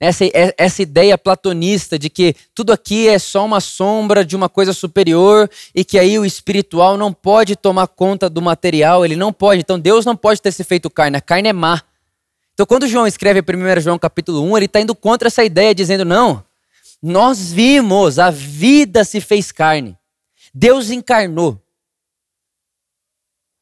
essa, 0.01 0.25
é, 0.25 0.55
essa 0.59 0.83
ideia 0.83 1.17
platonista 1.17 1.99
de 1.99 2.11
que 2.11 2.35
tudo 2.55 2.73
aqui 2.73 3.09
é 3.09 3.19
só 3.19 3.45
uma 3.45 3.61
sombra 3.61 4.25
de 4.25 4.35
uma 4.37 4.49
coisa 4.49 4.73
superior 4.73 5.49
e 5.75 5.85
que 5.85 5.99
aí 5.99 6.19
o 6.19 6.25
espiritual 6.25 6.97
não 6.97 7.13
pode 7.13 7.57
tomar 7.57 7.87
conta 7.87 8.29
do 8.29 8.43
material, 8.43 9.05
ele 9.05 9.17
não 9.17 9.33
pode. 9.33 9.61
Então 9.61 9.79
Deus 9.79 10.05
não 10.05 10.17
pode 10.17 10.43
ter 10.43 10.53
se 10.53 10.65
feito 10.65 10.91
carne, 10.91 11.17
a 11.17 11.21
carne 11.21 11.49
é 11.49 11.53
má. 11.53 11.81
Então 12.53 12.67
quando 12.67 12.87
João 12.87 13.07
escreve 13.07 13.41
1 13.41 13.81
João 13.81 13.99
capítulo 13.99 14.43
1, 14.43 14.57
ele 14.57 14.67
está 14.67 14.81
indo 14.81 14.95
contra 14.95 15.29
essa 15.29 15.45
ideia, 15.45 15.75
dizendo: 15.75 16.05
não, 16.05 16.45
nós 17.03 17.53
vimos, 17.53 18.19
a 18.19 18.31
vida 18.31 19.05
se 19.05 19.21
fez 19.21 19.53
carne. 19.53 19.97
Deus 20.53 20.91
encarnou. 20.91 21.64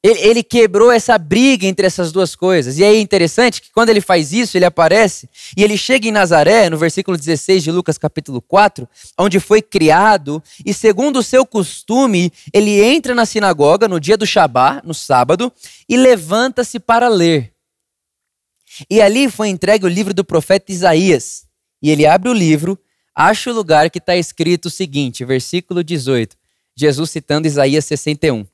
Ele, 0.04 0.18
ele, 0.20 0.42
quebrou 0.42 0.90
essa 0.90 1.16
briga 1.16 1.64
entre 1.64 1.86
essas 1.86 2.10
duas 2.10 2.34
coisas. 2.34 2.76
E 2.76 2.84
aí 2.84 2.96
é 2.96 3.00
interessante 3.00 3.62
que 3.62 3.70
quando 3.70 3.88
ele 3.88 4.00
faz 4.00 4.32
isso, 4.32 4.58
ele 4.58 4.64
aparece 4.64 5.28
e 5.56 5.62
ele 5.62 5.76
chega 5.76 6.08
em 6.08 6.10
Nazaré, 6.10 6.68
no 6.68 6.76
versículo 6.76 7.16
16 7.16 7.62
de 7.62 7.70
Lucas 7.70 7.98
capítulo 7.98 8.42
4, 8.42 8.88
onde 9.16 9.38
foi 9.38 9.62
criado, 9.62 10.42
e 10.66 10.74
segundo 10.74 11.20
o 11.20 11.22
seu 11.22 11.46
costume, 11.46 12.32
ele 12.52 12.82
entra 12.82 13.14
na 13.14 13.24
sinagoga 13.24 13.86
no 13.86 14.00
dia 14.00 14.16
do 14.16 14.26
Shabá, 14.26 14.82
no 14.84 14.92
sábado, 14.92 15.52
e 15.88 15.96
levanta-se 15.96 16.80
para 16.80 17.06
ler. 17.08 17.52
E 18.90 19.00
ali 19.00 19.30
foi 19.30 19.48
entregue 19.48 19.84
o 19.84 19.88
livro 19.88 20.12
do 20.12 20.24
profeta 20.24 20.72
Isaías. 20.72 21.46
E 21.80 21.90
ele 21.90 22.06
abre 22.06 22.28
o 22.28 22.32
livro, 22.32 22.76
acha 23.14 23.50
o 23.50 23.54
lugar 23.54 23.88
que 23.88 23.98
está 23.98 24.16
escrito 24.16 24.66
o 24.66 24.70
seguinte, 24.70 25.24
versículo 25.24 25.84
18, 25.84 26.36
Jesus 26.74 27.10
citando 27.10 27.46
Isaías 27.46 27.84
61. 27.84 28.51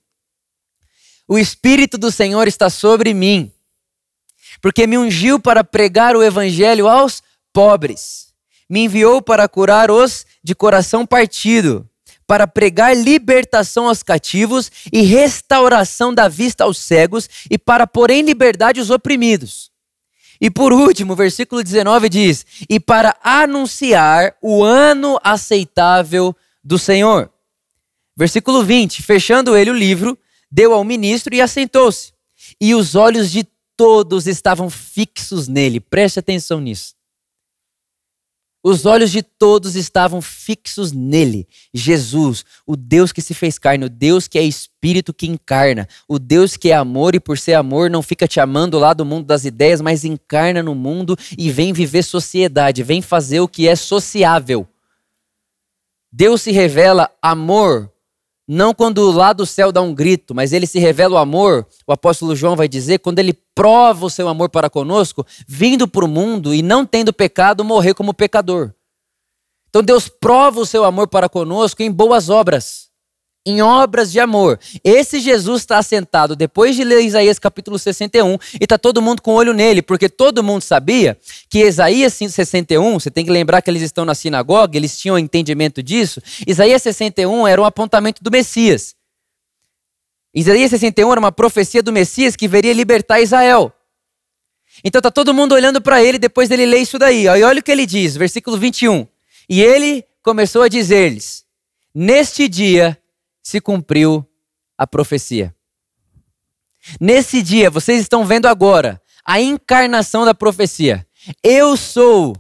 O 1.28 1.38
Espírito 1.38 1.98
do 1.98 2.10
Senhor 2.10 2.48
está 2.48 2.70
sobre 2.70 3.12
mim, 3.12 3.52
porque 4.62 4.86
me 4.86 4.96
ungiu 4.96 5.38
para 5.38 5.62
pregar 5.62 6.16
o 6.16 6.22
Evangelho 6.22 6.88
aos 6.88 7.22
pobres, 7.52 8.32
me 8.68 8.84
enviou 8.84 9.20
para 9.20 9.46
curar 9.46 9.90
os 9.90 10.24
de 10.42 10.54
coração 10.54 11.04
partido, 11.04 11.86
para 12.26 12.46
pregar 12.46 12.96
libertação 12.96 13.88
aos 13.88 14.02
cativos 14.02 14.72
e 14.90 15.02
restauração 15.02 16.14
da 16.14 16.28
vista 16.28 16.64
aos 16.64 16.78
cegos 16.78 17.28
e 17.50 17.58
para 17.58 17.86
pôr 17.86 18.10
em 18.10 18.22
liberdade 18.22 18.80
os 18.80 18.88
oprimidos. 18.88 19.70
E 20.40 20.50
por 20.50 20.72
último, 20.72 21.14
versículo 21.14 21.62
19 21.62 22.08
diz: 22.08 22.46
E 22.70 22.80
para 22.80 23.14
anunciar 23.22 24.34
o 24.40 24.62
ano 24.64 25.18
aceitável 25.22 26.34
do 26.64 26.78
Senhor. 26.78 27.30
Versículo 28.16 28.62
20: 28.62 29.02
Fechando 29.02 29.56
ele 29.56 29.70
o 29.70 29.74
livro, 29.74 30.16
deu 30.50 30.72
ao 30.72 30.84
ministro 30.84 31.34
e 31.34 31.40
assentou-se. 31.40 32.12
E 32.60 32.74
os 32.74 32.94
olhos 32.94 33.30
de 33.30 33.46
todos 33.76 34.26
estavam 34.26 34.68
fixos 34.68 35.48
nele. 35.48 35.80
Preste 35.80 36.18
atenção 36.18 36.60
nisso. 36.60 36.98
Os 38.62 38.84
olhos 38.84 39.12
de 39.12 39.22
todos 39.22 39.76
estavam 39.76 40.20
fixos 40.20 40.90
nele. 40.90 41.46
Jesus, 41.72 42.44
o 42.66 42.76
Deus 42.76 43.12
que 43.12 43.22
se 43.22 43.32
fez 43.32 43.56
carne, 43.56 43.84
o 43.84 43.88
Deus 43.88 44.26
que 44.26 44.38
é 44.38 44.42
espírito 44.42 45.14
que 45.14 45.28
encarna, 45.28 45.88
o 46.08 46.18
Deus 46.18 46.56
que 46.56 46.70
é 46.70 46.74
amor 46.74 47.14
e 47.14 47.20
por 47.20 47.38
ser 47.38 47.54
amor 47.54 47.88
não 47.88 48.02
fica 48.02 48.26
te 48.26 48.40
amando 48.40 48.78
lá 48.78 48.92
do 48.92 49.04
mundo 49.04 49.26
das 49.26 49.44
ideias, 49.44 49.80
mas 49.80 50.04
encarna 50.04 50.62
no 50.62 50.74
mundo 50.74 51.16
e 51.38 51.50
vem 51.52 51.72
viver 51.72 52.02
sociedade, 52.02 52.82
vem 52.82 53.00
fazer 53.00 53.40
o 53.40 53.48
que 53.48 53.68
é 53.68 53.76
sociável. 53.76 54.68
Deus 56.10 56.42
se 56.42 56.50
revela 56.50 57.10
amor 57.22 57.92
não 58.48 58.72
quando 58.72 59.10
lá 59.10 59.34
do 59.34 59.44
céu 59.44 59.70
dá 59.70 59.82
um 59.82 59.94
grito, 59.94 60.34
mas 60.34 60.54
ele 60.54 60.66
se 60.66 60.78
revela 60.78 61.16
o 61.16 61.18
amor, 61.18 61.66
o 61.86 61.92
apóstolo 61.92 62.34
João 62.34 62.56
vai 62.56 62.66
dizer, 62.66 62.98
quando 62.98 63.18
ele 63.18 63.34
prova 63.54 64.06
o 64.06 64.10
seu 64.10 64.26
amor 64.26 64.48
para 64.48 64.70
conosco, 64.70 65.26
vindo 65.46 65.86
para 65.86 66.04
o 66.04 66.08
mundo 66.08 66.54
e 66.54 66.62
não 66.62 66.86
tendo 66.86 67.12
pecado, 67.12 67.62
morrer 67.62 67.92
como 67.92 68.14
pecador. 68.14 68.72
Então 69.68 69.82
Deus 69.82 70.08
prova 70.08 70.60
o 70.60 70.66
seu 70.66 70.84
amor 70.84 71.08
para 71.08 71.28
conosco 71.28 71.82
em 71.82 71.92
boas 71.92 72.30
obras 72.30 72.87
em 73.44 73.62
obras 73.62 74.12
de 74.12 74.20
amor. 74.20 74.58
Esse 74.84 75.20
Jesus 75.20 75.62
está 75.62 75.78
assentado 75.78 76.36
depois 76.36 76.76
de 76.76 76.84
ler 76.84 77.00
Isaías 77.02 77.38
capítulo 77.38 77.78
61 77.78 78.34
e 78.60 78.64
está 78.64 78.76
todo 78.76 79.00
mundo 79.00 79.22
com 79.22 79.34
olho 79.34 79.52
nele, 79.52 79.80
porque 79.80 80.08
todo 80.08 80.42
mundo 80.42 80.62
sabia 80.62 81.18
que 81.48 81.60
Isaías 81.60 82.12
61, 82.14 83.00
você 83.00 83.10
tem 83.10 83.24
que 83.24 83.30
lembrar 83.30 83.62
que 83.62 83.70
eles 83.70 83.82
estão 83.82 84.04
na 84.04 84.14
sinagoga, 84.14 84.76
eles 84.76 84.98
tinham 84.98 85.18
entendimento 85.18 85.82
disso. 85.82 86.20
Isaías 86.46 86.82
61 86.82 87.46
era 87.46 87.60
um 87.60 87.64
apontamento 87.64 88.22
do 88.22 88.30
Messias. 88.30 88.94
Isaías 90.34 90.70
61 90.70 91.10
era 91.10 91.20
uma 91.20 91.32
profecia 91.32 91.82
do 91.82 91.92
Messias 91.92 92.36
que 92.36 92.46
veria 92.46 92.72
libertar 92.72 93.20
Israel. 93.20 93.72
Então 94.84 95.00
está 95.00 95.10
todo 95.10 95.34
mundo 95.34 95.54
olhando 95.54 95.80
para 95.80 96.02
ele 96.02 96.18
depois 96.18 96.48
dele 96.48 96.66
ler 96.66 96.78
isso 96.78 96.98
daí. 96.98 97.24
E 97.24 97.42
olha 97.42 97.60
o 97.60 97.62
que 97.62 97.72
ele 97.72 97.86
diz, 97.86 98.16
versículo 98.16 98.56
21. 98.56 99.06
E 99.48 99.62
ele 99.62 100.04
começou 100.22 100.62
a 100.62 100.68
dizer-lhes: 100.68 101.44
Neste 101.94 102.46
dia 102.46 102.98
se 103.48 103.62
cumpriu 103.62 104.26
a 104.76 104.86
profecia. 104.86 105.54
Nesse 107.00 107.42
dia, 107.42 107.70
vocês 107.70 108.02
estão 108.02 108.26
vendo 108.26 108.44
agora 108.44 109.00
a 109.24 109.40
encarnação 109.40 110.26
da 110.26 110.34
profecia. 110.34 111.06
Eu 111.42 111.74
sou 111.74 112.36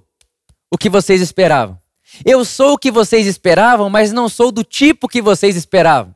o 0.70 0.76
que 0.76 0.90
vocês 0.90 1.22
esperavam. 1.22 1.78
Eu 2.26 2.44
sou 2.44 2.74
o 2.74 2.78
que 2.78 2.90
vocês 2.90 3.26
esperavam, 3.26 3.88
mas 3.88 4.12
não 4.12 4.28
sou 4.28 4.52
do 4.52 4.62
tipo 4.62 5.08
que 5.08 5.22
vocês 5.22 5.56
esperavam. 5.56 6.14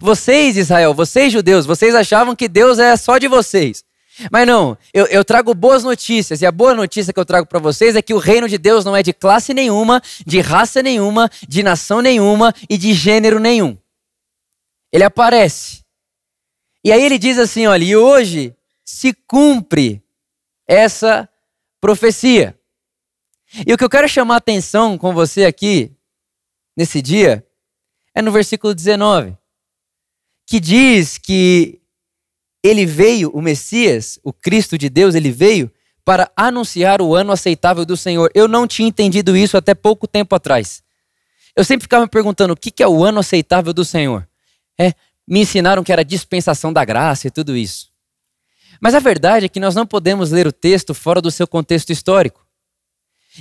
Vocês, 0.00 0.56
Israel, 0.56 0.94
vocês 0.94 1.30
judeus, 1.30 1.66
vocês 1.66 1.94
achavam 1.94 2.34
que 2.34 2.48
Deus 2.48 2.78
é 2.78 2.96
só 2.96 3.18
de 3.18 3.28
vocês. 3.28 3.84
Mas 4.32 4.46
não, 4.46 4.76
eu, 4.94 5.04
eu, 5.06 5.22
trago 5.22 5.52
boas 5.52 5.84
notícias, 5.84 6.40
e 6.40 6.46
a 6.46 6.52
boa 6.52 6.74
notícia 6.74 7.12
que 7.12 7.20
eu 7.20 7.24
trago 7.26 7.46
para 7.46 7.58
vocês 7.58 7.94
é 7.94 8.00
que 8.02 8.14
o 8.14 8.18
reino 8.18 8.48
de 8.48 8.56
Deus 8.56 8.86
não 8.86 8.96
é 8.96 9.02
de 9.02 9.12
classe 9.12 9.52
nenhuma, 9.52 10.02
de 10.26 10.40
raça 10.40 10.82
nenhuma, 10.82 11.30
de 11.46 11.62
nação 11.62 12.00
nenhuma 12.00 12.54
e 12.68 12.78
de 12.78 12.94
gênero 12.94 13.38
nenhum. 13.38 13.76
Ele 14.92 15.04
aparece. 15.04 15.84
E 16.84 16.92
aí 16.92 17.02
ele 17.02 17.18
diz 17.18 17.38
assim: 17.38 17.66
olha, 17.66 17.84
e 17.84 17.96
hoje 17.96 18.56
se 18.84 19.12
cumpre 19.12 20.02
essa 20.66 21.28
profecia. 21.80 22.58
E 23.66 23.72
o 23.72 23.76
que 23.76 23.84
eu 23.84 23.90
quero 23.90 24.08
chamar 24.08 24.34
a 24.34 24.38
atenção 24.38 24.96
com 24.96 25.12
você 25.12 25.44
aqui, 25.44 25.92
nesse 26.76 27.02
dia, 27.02 27.44
é 28.14 28.22
no 28.22 28.30
versículo 28.30 28.74
19, 28.74 29.36
que 30.46 30.60
diz 30.60 31.18
que 31.18 31.80
ele 32.62 32.86
veio, 32.86 33.30
o 33.30 33.40
Messias, 33.40 34.18
o 34.22 34.32
Cristo 34.32 34.76
de 34.76 34.88
Deus, 34.88 35.14
ele 35.14 35.30
veio 35.32 35.70
para 36.04 36.30
anunciar 36.36 37.00
o 37.00 37.14
ano 37.14 37.32
aceitável 37.32 37.84
do 37.84 37.96
Senhor. 37.96 38.30
Eu 38.34 38.46
não 38.46 38.66
tinha 38.66 38.88
entendido 38.88 39.36
isso 39.36 39.56
até 39.56 39.74
pouco 39.74 40.06
tempo 40.06 40.34
atrás. 40.34 40.82
Eu 41.56 41.64
sempre 41.64 41.84
ficava 41.84 42.04
me 42.04 42.10
perguntando 42.10 42.52
o 42.52 42.56
que 42.56 42.82
é 42.82 42.86
o 42.86 43.04
ano 43.04 43.20
aceitável 43.20 43.72
do 43.72 43.84
Senhor. 43.84 44.28
É, 44.80 44.94
me 45.28 45.40
ensinaram 45.40 45.84
que 45.84 45.92
era 45.92 46.02
dispensação 46.02 46.72
da 46.72 46.84
graça 46.84 47.26
e 47.28 47.30
tudo 47.30 47.54
isso. 47.56 47.90
Mas 48.80 48.94
a 48.94 48.98
verdade 48.98 49.44
é 49.44 49.48
que 49.48 49.60
nós 49.60 49.74
não 49.74 49.86
podemos 49.86 50.30
ler 50.30 50.46
o 50.46 50.52
texto 50.52 50.94
fora 50.94 51.20
do 51.20 51.30
seu 51.30 51.46
contexto 51.46 51.90
histórico. 51.90 52.46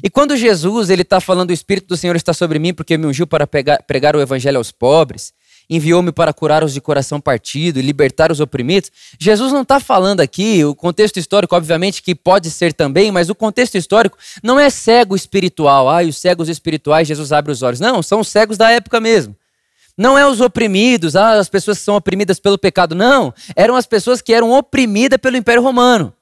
E 0.03 0.10
quando 0.10 0.36
Jesus 0.36 0.89
ele 0.89 1.01
está 1.01 1.19
falando, 1.19 1.50
o 1.50 1.53
Espírito 1.53 1.88
do 1.88 1.98
Senhor 1.98 2.15
está 2.15 2.34
sobre 2.34 2.60
mim 2.60 2.74
porque 2.74 2.98
me 2.98 3.05
ungiu 3.05 3.25
para 3.25 3.48
pegar, 3.48 3.81
pregar 3.84 4.15
o 4.15 4.22
evangelho 4.22 4.58
aos 4.58 4.72
pobres, 4.72 5.34
enviou-me 5.69 6.12
para 6.12 6.34
curar 6.34 6.63
os 6.63 6.74
de 6.74 6.81
coração 6.81 7.22
partido 7.22 7.79
e 7.79 7.81
libertar 7.81 8.31
os 8.31 8.39
oprimidos. 8.39 8.91
Jesus 9.19 9.51
não 9.51 9.62
está 9.62 9.79
falando 9.79 10.19
aqui, 10.19 10.63
o 10.65 10.75
contexto 10.75 11.17
histórico, 11.17 11.55
obviamente, 11.55 12.03
que 12.03 12.13
pode 12.13 12.51
ser 12.51 12.74
também, 12.74 13.12
mas 13.12 13.29
o 13.29 13.36
contexto 13.36 13.75
histórico 13.75 14.17
não 14.43 14.60
é 14.60 14.69
cego 14.69 15.15
espiritual. 15.15 15.89
Ah, 15.89 16.03
e 16.03 16.10
os 16.10 16.17
cegos 16.17 16.50
espirituais, 16.50 17.08
Jesus 17.08 17.31
abre 17.31 17.51
os 17.51 17.63
olhos. 17.63 17.79
Não, 17.79 18.03
são 18.03 18.19
os 18.19 18.27
cegos 18.27 18.58
da 18.58 18.69
época 18.69 19.00
mesmo. 19.00 19.36
Não 20.00 20.18
é 20.18 20.25
os 20.25 20.39
oprimidos, 20.39 21.18
ah, 21.18 21.34
as 21.34 21.50
pessoas 21.50 21.77
que 21.77 21.84
são 21.84 21.98
oprimidas 21.98 22.39
pelo 22.39 22.58
pecado. 22.58 22.96
Não. 22.96 23.34
Eram 23.53 23.75
as 23.75 23.86
pessoas 23.86 24.22
que 24.22 24.34
eram 24.34 24.50
oprimidas 24.53 25.20
pelo 25.20 25.36
Império 25.36 25.62
Romano. 25.62 26.13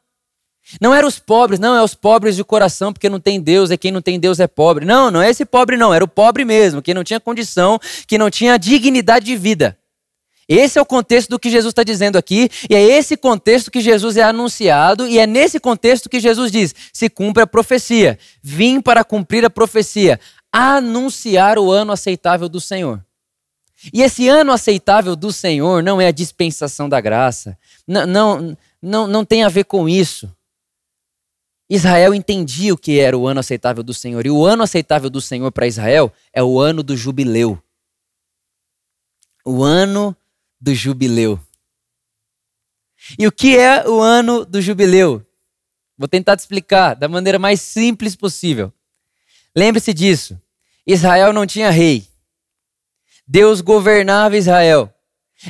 Não 0.81 0.96
eram 0.96 1.07
os 1.07 1.19
pobres, 1.19 1.60
não, 1.60 1.75
é 1.75 1.84
os 1.84 1.93
pobres 1.93 2.36
de 2.36 2.43
coração, 2.43 2.91
porque 2.91 3.07
não 3.07 3.19
tem 3.19 3.39
Deus, 3.39 3.69
é 3.69 3.77
quem 3.77 3.91
não 3.91 4.01
tem 4.01 4.19
Deus 4.19 4.39
é 4.39 4.48
pobre. 4.48 4.84
Não, 4.84 5.12
não 5.12 5.22
é 5.22 5.29
esse 5.29 5.46
pobre, 5.46 5.77
não, 5.77 5.93
era 5.93 6.03
o 6.03 6.07
pobre 6.07 6.43
mesmo, 6.43 6.81
que 6.81 6.91
não 6.91 7.03
tinha 7.03 7.19
condição, 7.19 7.79
que 8.07 8.17
não 8.17 8.31
tinha 8.31 8.57
dignidade 8.57 9.27
de 9.27 9.36
vida. 9.36 9.77
Esse 10.50 10.79
é 10.79 10.81
o 10.81 10.86
contexto 10.86 11.29
do 11.29 11.38
que 11.38 11.51
Jesus 11.51 11.72
está 11.72 11.84
dizendo 11.84 12.17
aqui, 12.17 12.50
e 12.67 12.74
é 12.74 12.81
esse 12.81 13.15
contexto 13.15 13.69
que 13.69 13.79
Jesus 13.79 14.17
é 14.17 14.24
anunciado, 14.24 15.07
e 15.07 15.19
é 15.19 15.27
nesse 15.27 15.60
contexto 15.60 16.10
que 16.10 16.19
Jesus 16.19 16.51
diz: 16.51 16.74
se 16.91 17.10
cumpre 17.10 17.43
a 17.43 17.48
profecia. 17.48 18.17
Vim 18.41 18.81
para 18.81 19.03
cumprir 19.03 19.46
a 19.46 19.51
profecia, 19.51 20.19
anunciar 20.51 21.60
o 21.60 21.69
ano 21.72 21.91
aceitável 21.91 22.50
do 22.50 22.60
Senhor. 22.60 23.06
E 23.93 24.01
esse 24.01 24.27
ano 24.27 24.51
aceitável 24.51 25.15
do 25.15 25.31
Senhor 25.31 25.84
não 25.84 26.01
é 26.01 26.07
a 26.07 26.12
dispensação 26.12 26.89
da 26.89 27.00
graça, 27.00 27.57
não, 27.88 28.05
não, 28.05 28.57
não, 28.81 29.07
não 29.07 29.25
tem 29.25 29.43
a 29.43 29.50
ver 29.50 29.65
com 29.65 29.88
isso. 29.88 30.31
Israel 31.69 32.13
entendia 32.13 32.74
o 32.74 32.77
que 32.77 33.00
era 33.00 33.17
o 33.17 33.27
ano 33.27 33.41
aceitável 33.41 33.84
do 33.84 33.93
Senhor. 33.93 34.25
E 34.25 34.31
o 34.31 34.46
ano 34.46 34.63
aceitável 34.63 35.10
do 35.10 35.19
Senhor 35.19 35.51
para 35.51 35.67
Israel 35.67 36.12
é 36.31 36.41
o 36.41 36.60
ano 36.60 36.81
do 36.81 36.96
jubileu. 36.96 37.62
O 39.46 39.63
ano 39.63 40.15
do 40.60 40.74
jubileu. 40.74 41.39
E 43.19 43.27
o 43.27 43.31
que 43.31 43.57
é 43.57 43.88
o 43.88 44.00
ano 44.00 44.46
do 44.46 44.62
jubileu? 44.62 45.25
Vou 45.98 46.07
tentar 46.07 46.38
te 46.38 46.39
explicar 46.39 46.93
da 46.93 47.07
maneira 47.07 47.38
mais 47.38 47.60
simples 47.60 48.15
possível. 48.15 48.72
Lembre-se 49.55 49.93
disso. 49.93 50.39
Israel 50.86 51.34
não 51.34 51.46
tinha 51.46 51.69
rei. 51.69 52.07
Deus 53.27 53.60
governava 53.60 54.38
Israel. 54.38 54.93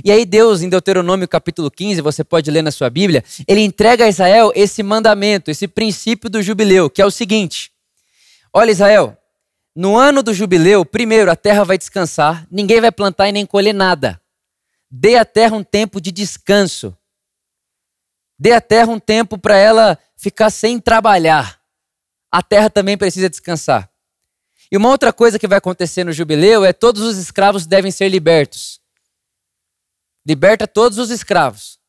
E 0.03 0.11
aí 0.11 0.25
Deus, 0.25 0.61
em 0.61 0.69
Deuteronômio 0.69 1.27
capítulo 1.27 1.69
15, 1.69 2.01
você 2.01 2.23
pode 2.23 2.49
ler 2.49 2.61
na 2.61 2.71
sua 2.71 2.89
Bíblia, 2.89 3.23
ele 3.47 3.61
entrega 3.61 4.05
a 4.05 4.09
Israel 4.09 4.51
esse 4.55 4.83
mandamento, 4.83 5.49
esse 5.49 5.67
princípio 5.67 6.29
do 6.29 6.41
jubileu, 6.41 6.89
que 6.89 7.01
é 7.01 7.05
o 7.05 7.11
seguinte: 7.11 7.71
Olha 8.51 8.71
Israel, 8.71 9.17
no 9.75 9.95
ano 9.95 10.23
do 10.23 10.33
jubileu, 10.33 10.83
primeiro 10.83 11.31
a 11.31 11.35
terra 11.35 11.63
vai 11.63 11.77
descansar, 11.77 12.47
ninguém 12.49 12.81
vai 12.81 12.91
plantar 12.91 13.29
e 13.29 13.31
nem 13.31 13.45
colher 13.45 13.73
nada. 13.73 14.19
Dê 14.89 15.15
à 15.15 15.23
terra 15.23 15.55
um 15.55 15.63
tempo 15.63 16.01
de 16.01 16.11
descanso. 16.11 16.97
Dê 18.39 18.53
à 18.53 18.61
terra 18.61 18.91
um 18.91 18.99
tempo 18.99 19.37
para 19.37 19.55
ela 19.55 19.97
ficar 20.15 20.49
sem 20.49 20.79
trabalhar. 20.79 21.59
A 22.31 22.41
terra 22.41 22.69
também 22.69 22.97
precisa 22.97 23.29
descansar. 23.29 23.89
E 24.71 24.77
uma 24.77 24.89
outra 24.89 25.13
coisa 25.13 25.39
que 25.39 25.47
vai 25.47 25.57
acontecer 25.57 26.03
no 26.03 26.11
jubileu 26.11 26.65
é 26.65 26.73
todos 26.73 27.01
os 27.01 27.17
escravos 27.17 27.65
devem 27.65 27.91
ser 27.91 28.09
libertos. 28.09 28.81
Liberta 30.25 30.67
todos 30.67 30.97
os 30.97 31.09
escravos. 31.09 31.79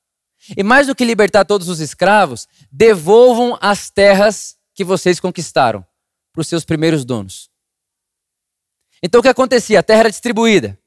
E 0.57 0.63
mais 0.63 0.87
do 0.87 0.95
que 0.95 1.05
libertar 1.05 1.45
todos 1.45 1.69
os 1.69 1.81
escravos, 1.81 2.47
devolvam 2.71 3.59
as 3.61 3.91
terras 3.91 4.57
que 4.75 4.85
vocês 4.85 5.19
conquistaram 5.19 5.85
para 6.33 6.41
os 6.41 6.47
seus 6.47 6.65
primeiros 6.65 7.05
donos. 7.05 7.51
Então 9.03 9.19
o 9.19 9.23
que 9.23 9.29
acontecia? 9.29 9.81
A 9.81 9.83
terra 9.83 10.01
era 10.01 10.11
distribuída. 10.11 10.79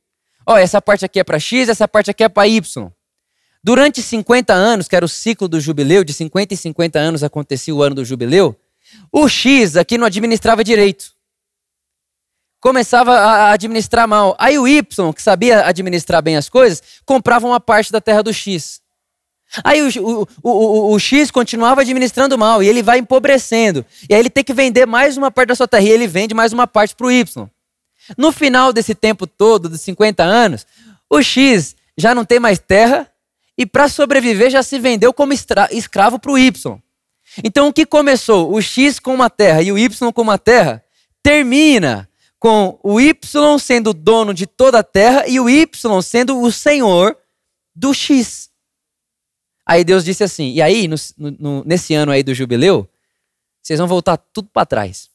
Ó, 0.46 0.58
essa 0.58 0.82
parte 0.82 1.04
aqui 1.04 1.20
é 1.20 1.24
para 1.24 1.40
X, 1.40 1.68
essa 1.68 1.88
parte 1.88 2.10
aqui 2.10 2.24
é 2.24 2.30
para 2.30 2.48
Y. 2.48 2.92
Durante 3.64 4.02
50 4.02 4.54
anos, 4.54 4.88
que 4.88 4.96
era 4.96 5.06
o 5.06 5.10
ciclo 5.10 5.48
do 5.48 5.60
jubileu, 5.60 6.04
de 6.04 6.14
50 6.14 6.54
em 6.54 6.58
50 6.58 6.98
anos 6.98 7.24
acontecia 7.24 7.76
o 7.76 7.84
ano 7.84 7.96
do 7.96 8.06
jubileu, 8.06 8.60
o 9.12 9.28
X 9.28 9.76
aqui 9.76 9.98
não 9.98 10.08
administrava 10.08 10.64
direito 10.64 11.14
começava 12.62 13.14
a 13.14 13.52
administrar 13.52 14.08
mal. 14.08 14.36
Aí 14.40 14.58
o 14.58 14.68
Y, 14.68 15.12
que 15.12 15.22
sabia 15.22 15.66
administrar 15.66 16.22
bem 16.22 16.38
as 16.38 16.48
coisas, 16.48 16.82
comprava 17.04 17.48
uma 17.48 17.60
parte 17.60 17.92
da 17.92 18.00
terra 18.00 18.22
do 18.22 18.32
X. 18.32 18.80
Aí 19.64 19.82
o, 19.82 19.90
o, 20.02 20.28
o, 20.44 20.94
o, 20.94 21.00
X 21.00 21.30
continuava 21.30 21.82
administrando 21.82 22.38
mal 22.38 22.64
e 22.64 22.70
ele 22.70 22.82
vai 22.82 23.00
empobrecendo. 23.00 23.86
E 24.10 24.14
aí 24.14 24.20
ele 24.22 24.30
tem 24.30 24.44
que 24.44 24.54
vender 24.54 24.86
mais 24.86 25.18
uma 25.18 25.30
parte 25.30 25.50
da 25.50 25.56
sua 25.56 25.68
terra 25.68 25.84
e 25.84 25.90
ele 25.90 26.08
vende 26.08 26.34
mais 26.34 26.54
uma 26.54 26.66
parte 26.66 26.96
para 26.96 27.08
o 27.08 27.12
Y. 27.12 27.50
No 28.18 28.32
final 28.32 28.72
desse 28.72 28.96
tempo 28.96 29.28
todo, 29.28 29.68
dos 29.68 29.82
50 29.82 30.24
anos, 30.24 30.66
o 31.10 31.22
X 31.22 31.76
já 31.98 32.16
não 32.16 32.24
tem 32.24 32.40
mais 32.40 32.60
terra 32.60 33.12
e 33.58 33.66
para 33.66 33.90
sobreviver 33.90 34.50
já 34.50 34.64
se 34.64 34.80
vendeu 34.80 35.12
como 35.12 35.34
escravo 35.34 36.18
para 36.18 36.32
o 36.32 36.38
Y. 36.38 36.80
Então 37.44 37.68
o 37.68 37.74
que 37.74 37.86
começou? 37.86 38.54
O 38.54 38.62
X 38.62 39.00
com 39.00 39.14
uma 39.14 39.30
terra 39.30 39.62
e 39.62 39.72
o 39.72 39.78
Y 39.78 40.12
com 40.14 40.22
uma 40.22 40.38
terra 40.38 40.82
termina 41.22 42.08
com 42.42 42.80
o 42.82 43.00
Y 43.00 43.60
sendo 43.60 43.94
dono 43.94 44.34
de 44.34 44.48
toda 44.48 44.80
a 44.80 44.84
terra 44.84 45.28
e 45.28 45.40
o 45.40 45.48
Y 45.48 46.02
sendo 46.02 46.42
o 46.42 46.52
senhor 46.52 47.16
do 47.76 47.94
X. 47.94 48.50
Aí 49.64 49.84
Deus 49.84 50.04
disse 50.04 50.24
assim: 50.24 50.52
e 50.52 50.60
aí, 50.60 50.88
no, 50.88 50.96
no, 51.18 51.64
nesse 51.64 51.94
ano 51.94 52.12
aí 52.12 52.24
do 52.24 52.34
jubileu, 52.34 52.90
vocês 53.62 53.78
vão 53.78 53.88
voltar 53.88 54.18
tudo 54.18 54.50
para 54.52 54.66
trás. 54.66 55.08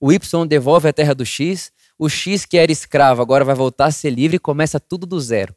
O 0.00 0.12
Y 0.12 0.46
devolve 0.46 0.86
a 0.88 0.92
terra 0.92 1.12
do 1.12 1.26
X, 1.26 1.72
o 1.98 2.08
X 2.08 2.44
que 2.44 2.56
era 2.56 2.70
escravo 2.70 3.20
agora 3.20 3.44
vai 3.44 3.56
voltar 3.56 3.86
a 3.86 3.90
ser 3.90 4.10
livre 4.10 4.36
e 4.36 4.40
começa 4.40 4.78
tudo 4.78 5.08
do 5.08 5.20
zero. 5.20 5.52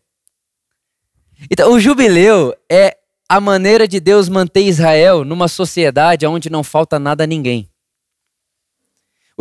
Então, 1.49 1.71
o 1.73 1.79
jubileu 1.79 2.55
é 2.67 2.97
a 3.29 3.39
maneira 3.39 3.87
de 3.87 3.99
Deus 3.99 4.27
manter 4.27 4.63
Israel 4.63 5.23
numa 5.23 5.47
sociedade 5.47 6.25
onde 6.25 6.49
não 6.49 6.63
falta 6.63 6.97
nada 6.97 7.23
a 7.23 7.27
ninguém. 7.27 7.70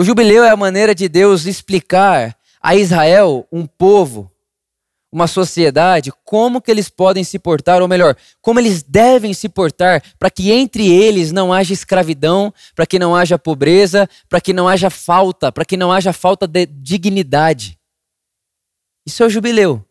O 0.01 0.03
jubileu 0.03 0.43
é 0.43 0.49
a 0.49 0.57
maneira 0.57 0.95
de 0.95 1.11
Deus 1.11 1.45
explicar 1.45 2.35
a 2.59 2.75
Israel, 2.75 3.47
um 3.53 3.67
povo, 3.67 4.33
uma 5.13 5.27
sociedade, 5.27 6.11
como 6.25 6.63
que 6.63 6.71
eles 6.71 6.89
podem 6.89 7.23
se 7.23 7.39
portar, 7.39 7.83
ou 7.83 7.87
melhor, 7.87 8.17
como 8.41 8.59
eles 8.59 8.83
devem 8.83 9.35
se 9.35 9.47
portar 9.47 10.03
para 10.19 10.31
que 10.31 10.51
entre 10.51 10.91
eles 10.91 11.33
não 11.33 11.53
haja 11.53 11.75
escravidão, 11.75 12.51
para 12.75 12.87
que 12.87 12.99
não 12.99 13.15
haja 13.15 13.39
pobreza, 13.39 14.09
para 14.27 14.41
que 14.41 14.55
não 14.55 14.67
haja 14.67 14.89
falta, 14.89 15.53
para 15.53 15.67
que 15.67 15.77
não 15.77 15.93
haja 15.93 16.15
falta 16.15 16.49
de 16.49 16.65
dignidade. 16.65 17.79
Isso 19.05 19.23
é 19.23 19.27
o 19.27 19.31
jubileu. 19.31 19.85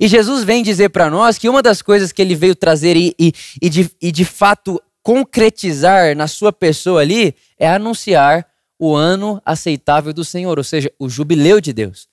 E 0.00 0.08
Jesus 0.08 0.42
vem 0.42 0.64
dizer 0.64 0.88
para 0.88 1.08
nós 1.08 1.38
que 1.38 1.48
uma 1.48 1.62
das 1.62 1.80
coisas 1.80 2.10
que 2.10 2.20
ele 2.20 2.34
veio 2.34 2.56
trazer 2.56 2.96
e, 2.96 3.14
e, 3.16 3.32
e, 3.62 3.70
de, 3.70 3.88
e 4.02 4.10
de 4.10 4.24
fato 4.24 4.82
concretizar 5.04 6.16
na 6.16 6.26
sua 6.26 6.52
pessoa 6.52 7.00
ali 7.02 7.36
é 7.56 7.68
anunciar 7.68 8.50
o 8.84 8.96
ano 8.96 9.40
aceitável 9.44 10.12
do 10.12 10.24
Senhor, 10.24 10.58
ou 10.58 10.64
seja, 10.64 10.92
o 10.98 11.08
jubileu 11.08 11.60
de 11.60 11.72
Deus. 11.72 12.08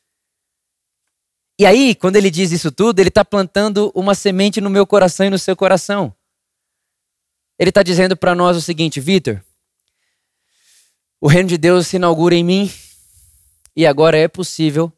E 1.57 1.65
aí, 1.65 1.95
quando 1.95 2.15
ele 2.15 2.29
diz 2.29 2.51
isso 2.51 2.71
tudo, 2.71 2.99
ele 2.99 3.09
está 3.09 3.25
plantando 3.25 3.91
uma 3.95 4.13
semente 4.13 4.61
no 4.61 4.69
meu 4.69 4.85
coração 4.85 5.25
e 5.25 5.31
no 5.31 5.39
seu 5.39 5.55
coração. 5.55 6.13
Ele 7.57 7.69
está 7.69 7.81
dizendo 7.81 8.15
para 8.15 8.35
nós 8.35 8.55
o 8.55 8.61
seguinte, 8.61 8.99
Vitor, 8.99 9.43
o 11.19 11.27
reino 11.27 11.49
de 11.49 11.57
Deus 11.57 11.87
se 11.87 11.95
inaugura 11.95 12.35
em 12.35 12.43
mim 12.43 12.71
e 13.75 13.87
agora 13.87 14.15
é 14.15 14.27
possível, 14.27 14.93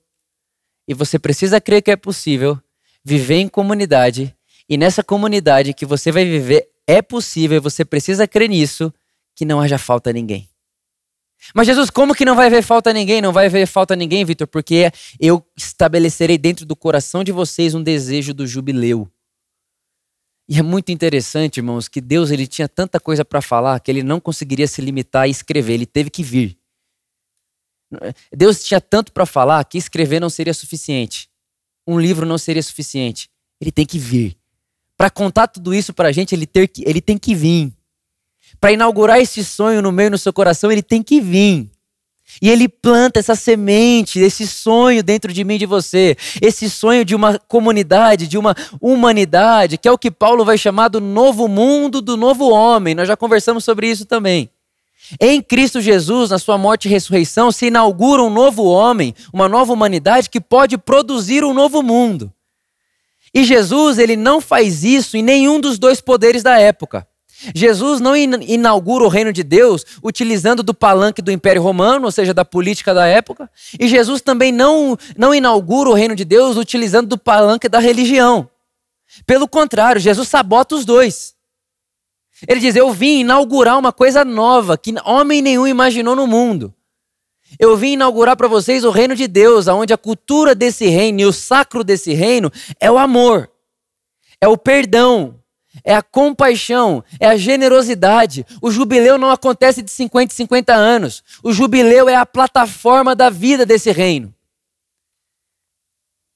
e 0.86 0.94
você 0.94 1.18
precisa 1.18 1.62
crer 1.62 1.82
que 1.82 1.92
é 1.92 1.96
possível, 1.96 2.60
viver 3.02 3.38
em 3.38 3.48
comunidade, 3.48 4.36
e 4.68 4.76
nessa 4.76 5.02
comunidade 5.02 5.74
que 5.74 5.86
você 5.86 6.12
vai 6.12 6.26
viver 6.26 6.68
é 6.86 7.02
possível, 7.02 7.56
e 7.56 7.62
você 7.62 7.86
precisa 7.86 8.28
crer 8.28 8.50
nisso, 8.50 8.94
que 9.34 9.46
não 9.46 9.62
haja 9.62 9.78
falta 9.78 10.10
a 10.10 10.14
ninguém. 10.14 10.51
Mas 11.56 11.68
Jesus, 11.68 11.90
como 11.90 12.14
que 12.14 12.24
não 12.24 12.36
vai 12.36 12.50
ver 12.50 12.62
falta 12.62 12.92
a 12.92 12.94
ninguém? 12.94 13.22
Não 13.22 13.34
vai 13.34 13.50
ver 13.50 13.66
falta 13.66 13.94
a 13.94 13.98
ninguém, 13.98 14.24
Vitor, 14.24 14.48
porque 14.48 14.92
eu 15.20 15.44
estabelecerei 15.58 16.38
dentro 16.38 16.66
do 16.66 16.76
coração 16.76 17.24
de 17.24 17.32
vocês 17.32 17.74
um 17.74 17.82
desejo 17.82 18.34
do 18.34 18.46
jubileu. 18.46 19.10
E 20.48 20.60
é 20.60 20.62
muito 20.62 20.92
interessante, 20.92 21.58
irmãos, 21.58 21.88
que 21.88 22.02
Deus 22.02 22.30
ele 22.30 22.46
tinha 22.46 22.68
tanta 22.68 23.00
coisa 23.00 23.24
para 23.24 23.42
falar 23.42 23.80
que 23.80 23.90
ele 23.90 24.04
não 24.04 24.20
conseguiria 24.20 24.68
se 24.68 24.82
limitar 24.82 25.24
a 25.24 25.28
escrever, 25.28 25.74
ele 25.74 25.86
teve 25.86 26.10
que 26.10 26.22
vir. 26.22 26.58
Deus 28.32 28.64
tinha 28.64 28.80
tanto 28.80 29.12
para 29.12 29.26
falar 29.26 29.64
que 29.66 29.78
escrever 29.78 30.20
não 30.20 30.30
seria 30.30 30.54
suficiente. 30.54 31.30
Um 31.88 32.00
livro 32.00 32.26
não 32.26 32.38
seria 32.38 32.62
suficiente. 32.62 33.30
Ele 33.60 33.72
tem 33.72 33.86
que 33.86 34.00
vir. 34.00 34.38
Para 34.96 35.10
contar 35.10 35.48
tudo 35.48 35.74
isso 35.74 35.94
para 35.94 36.10
a 36.10 36.12
gente, 36.12 36.34
ele, 36.36 36.46
ter 36.46 36.68
que, 36.68 36.84
ele 36.88 37.02
tem 37.02 37.18
que 37.18 37.34
vir 37.34 37.74
para 38.62 38.72
inaugurar 38.72 39.20
esse 39.20 39.44
sonho 39.44 39.82
no 39.82 39.92
meio 39.92 40.12
no 40.12 40.18
seu 40.20 40.32
coração, 40.32 40.72
ele 40.72 40.84
tem 40.84 41.02
que 41.02 41.20
vir. 41.20 41.68
E 42.40 42.50
ele 42.50 42.70
planta 42.70 43.20
essa 43.20 43.36
semente, 43.36 44.20
esse 44.20 44.48
sonho 44.48 45.04
dentro 45.04 45.34
de 45.34 45.44
mim 45.44 45.56
e 45.56 45.60
de 45.60 45.66
você, 45.66 46.16
esse 46.40 46.70
sonho 46.70 47.04
de 47.04 47.16
uma 47.16 47.38
comunidade, 47.40 48.28
de 48.28 48.38
uma 48.38 48.56
humanidade, 48.80 49.78
que 49.78 49.88
é 49.88 49.92
o 49.92 49.98
que 49.98 50.12
Paulo 50.12 50.46
vai 50.46 50.58
chamar 50.58 50.88
do 50.88 51.02
novo 51.02 51.48
mundo, 51.48 52.02
do 52.02 52.16
novo 52.16 52.50
homem. 52.50 52.96
Nós 52.96 53.08
já 53.08 53.18
conversamos 53.18 53.66
sobre 53.66 53.90
isso 53.90 54.06
também. 54.06 54.50
Em 55.20 55.42
Cristo 55.42 55.82
Jesus, 55.82 56.30
na 56.30 56.40
sua 56.40 56.58
morte 56.58 56.86
e 56.86 56.92
ressurreição, 56.92 57.52
se 57.52 57.66
inaugura 57.66 58.22
um 58.22 58.30
novo 58.30 58.64
homem, 58.64 59.14
uma 59.34 59.50
nova 59.50 59.74
humanidade 59.74 60.30
que 60.30 60.40
pode 60.40 60.78
produzir 60.78 61.44
um 61.44 61.54
novo 61.54 61.82
mundo. 61.82 62.32
E 63.34 63.44
Jesus, 63.44 63.98
ele 63.98 64.16
não 64.16 64.40
faz 64.40 64.84
isso 64.84 65.18
em 65.18 65.24
nenhum 65.24 65.60
dos 65.60 65.80
dois 65.80 66.00
poderes 66.00 66.44
da 66.44 66.60
época. 66.60 67.08
Jesus 67.56 68.00
não 68.00 68.16
inaugura 68.16 69.04
o 69.04 69.08
reino 69.08 69.34
de 69.34 69.44
Deus 69.44 69.86
utilizando 70.04 70.62
do 70.62 70.74
palanque 70.74 71.22
do 71.22 71.32
Império 71.32 71.62
Romano, 71.62 72.06
ou 72.06 72.12
seja, 72.12 72.34
da 72.34 72.46
política 72.46 72.94
da 72.94 73.08
época, 73.08 73.50
e 73.80 73.88
Jesus 73.88 74.22
também 74.22 74.52
não, 74.52 74.98
não 75.18 75.34
inaugura 75.34 75.90
o 75.90 75.94
reino 75.94 76.16
de 76.16 76.24
Deus 76.24 76.58
utilizando 76.58 77.08
do 77.08 77.18
palanque 77.18 77.68
da 77.68 77.80
religião. 77.80 78.50
Pelo 79.26 79.48
contrário, 79.48 80.00
Jesus 80.00 80.28
sabota 80.28 80.76
os 80.76 80.86
dois. 80.86 81.34
Ele 82.48 82.60
diz: 82.60 82.76
Eu 82.76 82.92
vim 82.92 83.20
inaugurar 83.20 83.78
uma 83.78 83.92
coisa 83.92 84.24
nova 84.24 84.78
que 84.78 84.94
homem 85.06 85.42
nenhum 85.42 85.68
imaginou 85.68 86.16
no 86.16 86.28
mundo. 86.28 86.74
Eu 87.60 87.76
vim 87.76 87.94
inaugurar 87.94 88.38
para 88.38 88.48
vocês 88.48 88.86
o 88.86 88.92
reino 88.92 89.16
de 89.16 89.28
Deus, 89.28 89.68
onde 89.68 89.94
a 89.94 89.98
cultura 89.98 90.56
desse 90.56 90.86
reino 90.86 91.22
e 91.22 91.26
o 91.26 91.34
sacro 91.34 91.84
desse 91.84 92.14
reino 92.14 92.52
é 92.80 92.90
o 92.90 92.98
amor, 92.98 93.52
é 94.40 94.48
o 94.48 94.58
perdão, 94.58 95.41
é 95.84 95.96
a 95.96 96.02
compaixão, 96.02 97.04
é 97.20 97.28
a 97.28 97.38
generosidade. 97.38 98.46
O 98.62 98.72
jubileu 98.72 99.18
não 99.18 99.30
acontece 99.30 99.82
de 99.82 99.92
50 99.92 100.34
em 100.34 100.36
50 100.36 100.74
anos. 100.74 101.24
O 101.44 101.52
jubileu 101.52 102.10
é 102.10 102.16
a 102.16 102.26
plataforma 102.26 103.16
da 103.16 103.30
vida 103.30 103.66
desse 103.66 103.92
reino. 103.92 104.34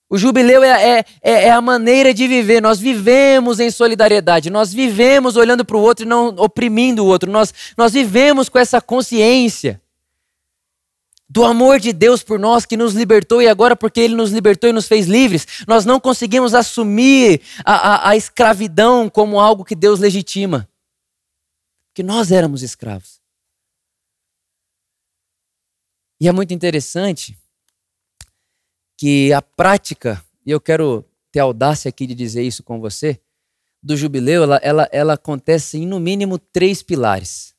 O 0.10 0.18
jubileu 0.18 0.64
é, 0.64 1.00
é, 1.00 1.06
é, 1.22 1.32
é, 1.46 1.52
a 1.52 1.60
maneira 1.60 2.14
de 2.14 2.28
viver. 2.28 2.62
Nós 2.62 2.80
vivemos 2.80 3.60
em 3.60 3.72
solidariedade, 3.72 4.50
nós 4.50 4.72
vivemos 4.72 5.36
olhando 5.36 5.66
para 5.66 5.76
o 5.76 5.82
outro 5.82 6.06
e 6.06 6.08
não 6.08 6.28
oprimindo 6.38 7.04
o 7.04 7.08
outro. 7.08 7.30
Nós, 7.32 7.54
nós 7.76 7.94
vivemos 7.94 8.48
com 8.48 8.60
essa 8.60 8.80
consciência 8.80 9.82
do 11.28 11.44
amor 11.44 11.80
de 11.80 11.92
Deus 11.92 12.22
por 12.22 12.40
nós 12.40 12.66
que 12.66 12.78
nos 12.78 12.94
libertou 12.94 13.42
e 13.42 13.48
agora, 13.48 13.76
porque 13.76 14.00
Ele 14.00 14.16
nos 14.16 14.32
libertou 14.32 14.70
e 14.70 14.74
nos 14.74 14.88
fez 14.88 15.08
livres, 15.08 15.66
nós 15.68 15.86
não 15.86 16.00
conseguimos 16.00 16.54
assumir 16.54 17.42
a, 17.66 17.74
a, 17.74 18.10
a 18.10 18.16
escravidão 18.16 19.10
como 19.10 19.40
algo 19.40 19.66
que 19.66 19.76
Deus 19.76 20.00
legitima. 20.00 20.70
Que 21.94 22.04
nós 22.04 22.32
éramos 22.32 22.62
escravos. 22.62 23.20
E 26.20 26.28
é 26.28 26.32
muito 26.32 26.54
interessante 26.54 27.38
que 28.98 29.34
a 29.34 29.42
prática, 29.42 30.24
e 30.46 30.52
eu 30.52 30.62
quero 30.62 31.04
ter 31.32 31.40
audácia 31.40 31.90
aqui 31.90 32.08
de 32.08 32.16
dizer 32.16 32.44
isso 32.44 32.64
com 32.64 32.80
você, 32.80 33.20
do 33.82 33.98
jubileu, 33.98 34.44
ela, 34.44 34.58
ela, 34.58 34.90
ela 34.92 35.14
acontece 35.14 35.78
em 35.78 35.86
no 35.86 36.00
mínimo 36.00 36.40
três 36.40 36.82
pilares. 36.82 37.55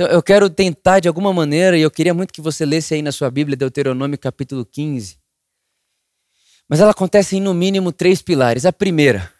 Então 0.00 0.10
eu 0.10 0.22
quero 0.22 0.48
tentar 0.48 0.98
de 0.98 1.08
alguma 1.08 1.30
maneira, 1.30 1.76
e 1.76 1.82
eu 1.82 1.90
queria 1.90 2.14
muito 2.14 2.32
que 2.32 2.40
você 2.40 2.64
lesse 2.64 2.94
aí 2.94 3.02
na 3.02 3.12
sua 3.12 3.30
Bíblia, 3.30 3.54
Deuteronômio 3.54 4.18
capítulo 4.18 4.64
15. 4.64 5.18
Mas 6.66 6.80
ela 6.80 6.92
acontece 6.92 7.36
em 7.36 7.40
no 7.42 7.52
mínimo 7.52 7.92
três 7.92 8.22
pilares. 8.22 8.64
A 8.64 8.72
primeira, 8.72 9.30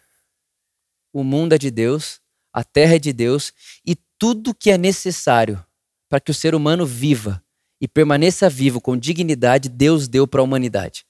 o 1.11 1.23
mundo 1.23 1.55
é 1.55 1.57
de 1.57 1.71
Deus, 1.71 2.21
a 2.53 2.63
terra 2.63 2.97
é 2.97 2.99
de 2.99 3.11
Deus, 3.11 3.51
e 3.83 3.95
tudo 4.19 4.53
que 4.53 4.69
é 4.69 4.77
necessário 4.77 5.65
para 6.07 6.19
que 6.19 6.29
o 6.29 6.33
ser 6.33 6.53
humano 6.53 6.85
viva 6.85 7.43
e 7.81 7.87
permaneça 7.87 8.47
vivo 8.47 8.79
com 8.79 8.95
dignidade, 8.95 9.67
Deus 9.67 10.07
deu 10.07 10.27
para 10.27 10.41
a 10.41 10.43
humanidade. 10.43 11.07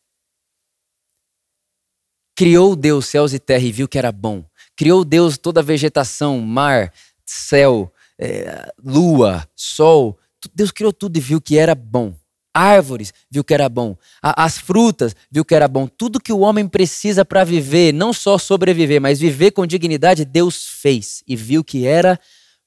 Criou 2.38 2.74
Deus 2.74 3.06
céus 3.06 3.34
e 3.34 3.40
terra 3.40 3.66
e 3.66 3.72
viu 3.74 3.90
que 3.90 3.98
era 3.98 4.14
bom. 4.14 4.46
Criou 4.78 5.04
Deus 5.04 5.38
toda 5.38 5.60
a 5.60 5.64
vegetação, 5.64 6.40
mar, 6.40 6.94
céu, 7.26 7.94
é, 8.22 8.72
lua, 8.84 9.48
sol. 9.56 10.18
Deus 10.54 10.72
criou 10.72 10.94
tudo 10.94 11.18
e 11.18 11.20
viu 11.20 11.42
que 11.42 11.58
era 11.58 11.74
bom. 11.74 12.14
Árvores, 12.54 13.14
viu 13.30 13.44
que 13.44 13.54
era 13.54 13.68
bom. 13.68 13.98
as 14.22 14.58
frutas, 14.58 15.16
viu 15.32 15.44
que 15.44 15.56
era 15.56 15.68
bom. 15.68 15.88
Tudo 15.88 16.20
que 16.20 16.34
o 16.34 16.40
homem 16.40 16.68
precisa 16.68 17.26
para 17.26 17.44
viver, 17.44 17.94
não 17.94 18.14
só 18.14 18.38
sobreviver, 18.38 19.02
mas 19.02 19.20
viver 19.20 19.52
com 19.52 19.66
dignidade, 19.66 20.26
Deus 20.26 20.68
fez 20.68 21.24
e 21.26 21.36
viu 21.36 21.64
que 21.64 21.88
era 21.88 22.20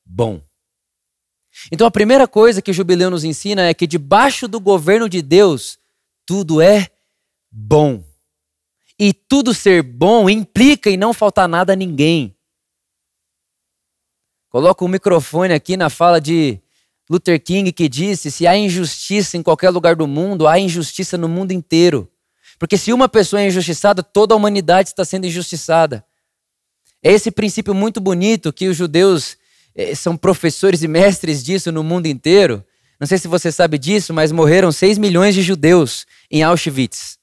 bom. 0.05 0.41
Então 1.71 1.87
a 1.87 1.91
primeira 1.91 2.27
coisa 2.27 2.61
que 2.61 2.71
o 2.71 2.75
jubileu 2.75 3.11
nos 3.11 3.23
ensina 3.25 3.69
é 3.69 3.75
que 3.75 3.87
debaixo 3.87 4.49
do 4.49 4.59
governo 4.59 5.09
de 5.09 5.23
Deus, 5.23 5.79
tudo 6.27 6.61
é 6.61 6.89
bom. 7.53 8.03
E 8.99 9.13
tudo 9.13 9.53
ser 9.53 9.83
bom 9.83 10.29
implica 10.31 10.91
em 10.91 10.97
não 10.97 11.13
faltar 11.13 11.49
nada 11.49 11.75
a 11.75 11.77
ninguém. 11.77 12.34
Coloco 14.55 14.85
o 14.85 14.89
microfone 14.89 15.53
aqui 15.53 15.77
na 15.77 15.91
fala 15.91 16.21
de 16.21 16.61
Luther 17.11 17.43
King 17.43 17.73
que 17.73 17.89
disse: 17.89 18.31
se 18.31 18.47
há 18.47 18.57
injustiça 18.57 19.37
em 19.37 19.43
qualquer 19.43 19.71
lugar 19.71 19.97
do 19.97 20.07
mundo, 20.07 20.47
há 20.47 20.61
injustiça 20.61 21.19
no 21.19 21.29
mundo 21.29 21.51
inteiro. 21.51 22.09
Porque 22.57 22.79
se 22.79 22.93
uma 22.93 23.09
pessoa 23.09 23.43
é 23.43 23.49
injustiçada, 23.49 24.01
toda 24.01 24.33
a 24.33 24.37
humanidade 24.37 24.91
está 24.91 25.05
sendo 25.05 25.27
injustiçada. 25.27 26.05
É 27.03 27.11
esse 27.11 27.33
princípio 27.33 27.75
muito 27.75 28.01
bonito 28.01 28.53
que 28.53 28.69
os 28.69 28.77
judeus 28.77 29.37
eh, 29.75 29.93
são 29.97 30.17
professores 30.17 30.85
e 30.85 30.87
mestres 30.87 31.43
disso 31.43 31.73
no 31.73 31.83
mundo 31.83 32.07
inteiro. 32.07 32.65
Não 33.01 33.09
sei 33.09 33.19
se 33.19 33.27
você 33.27 33.51
sabe 33.51 33.77
disso, 33.77 34.15
mas 34.15 34.31
morreram 34.31 34.71
6 34.71 34.99
milhões 34.99 35.35
de 35.35 35.43
judeus 35.43 36.07
em 36.31 36.45
Auschwitz. 36.45 37.19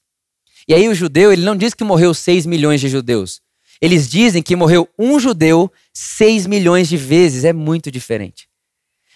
E 0.68 0.74
aí 0.74 0.86
o 0.86 0.94
judeu, 0.94 1.32
ele 1.32 1.46
não 1.46 1.56
diz 1.56 1.72
que 1.72 1.82
morreu 1.82 2.12
6 2.12 2.44
milhões 2.44 2.78
de 2.78 2.90
judeus. 2.90 3.40
Eles 3.80 4.08
dizem 4.08 4.42
que 4.42 4.54
morreu 4.54 4.86
um 4.98 5.18
judeu 5.18 5.72
6 5.92 6.46
milhões 6.46 6.88
de 6.88 6.96
vezes. 6.96 7.44
É 7.44 7.52
muito 7.52 7.90
diferente. 7.90 8.48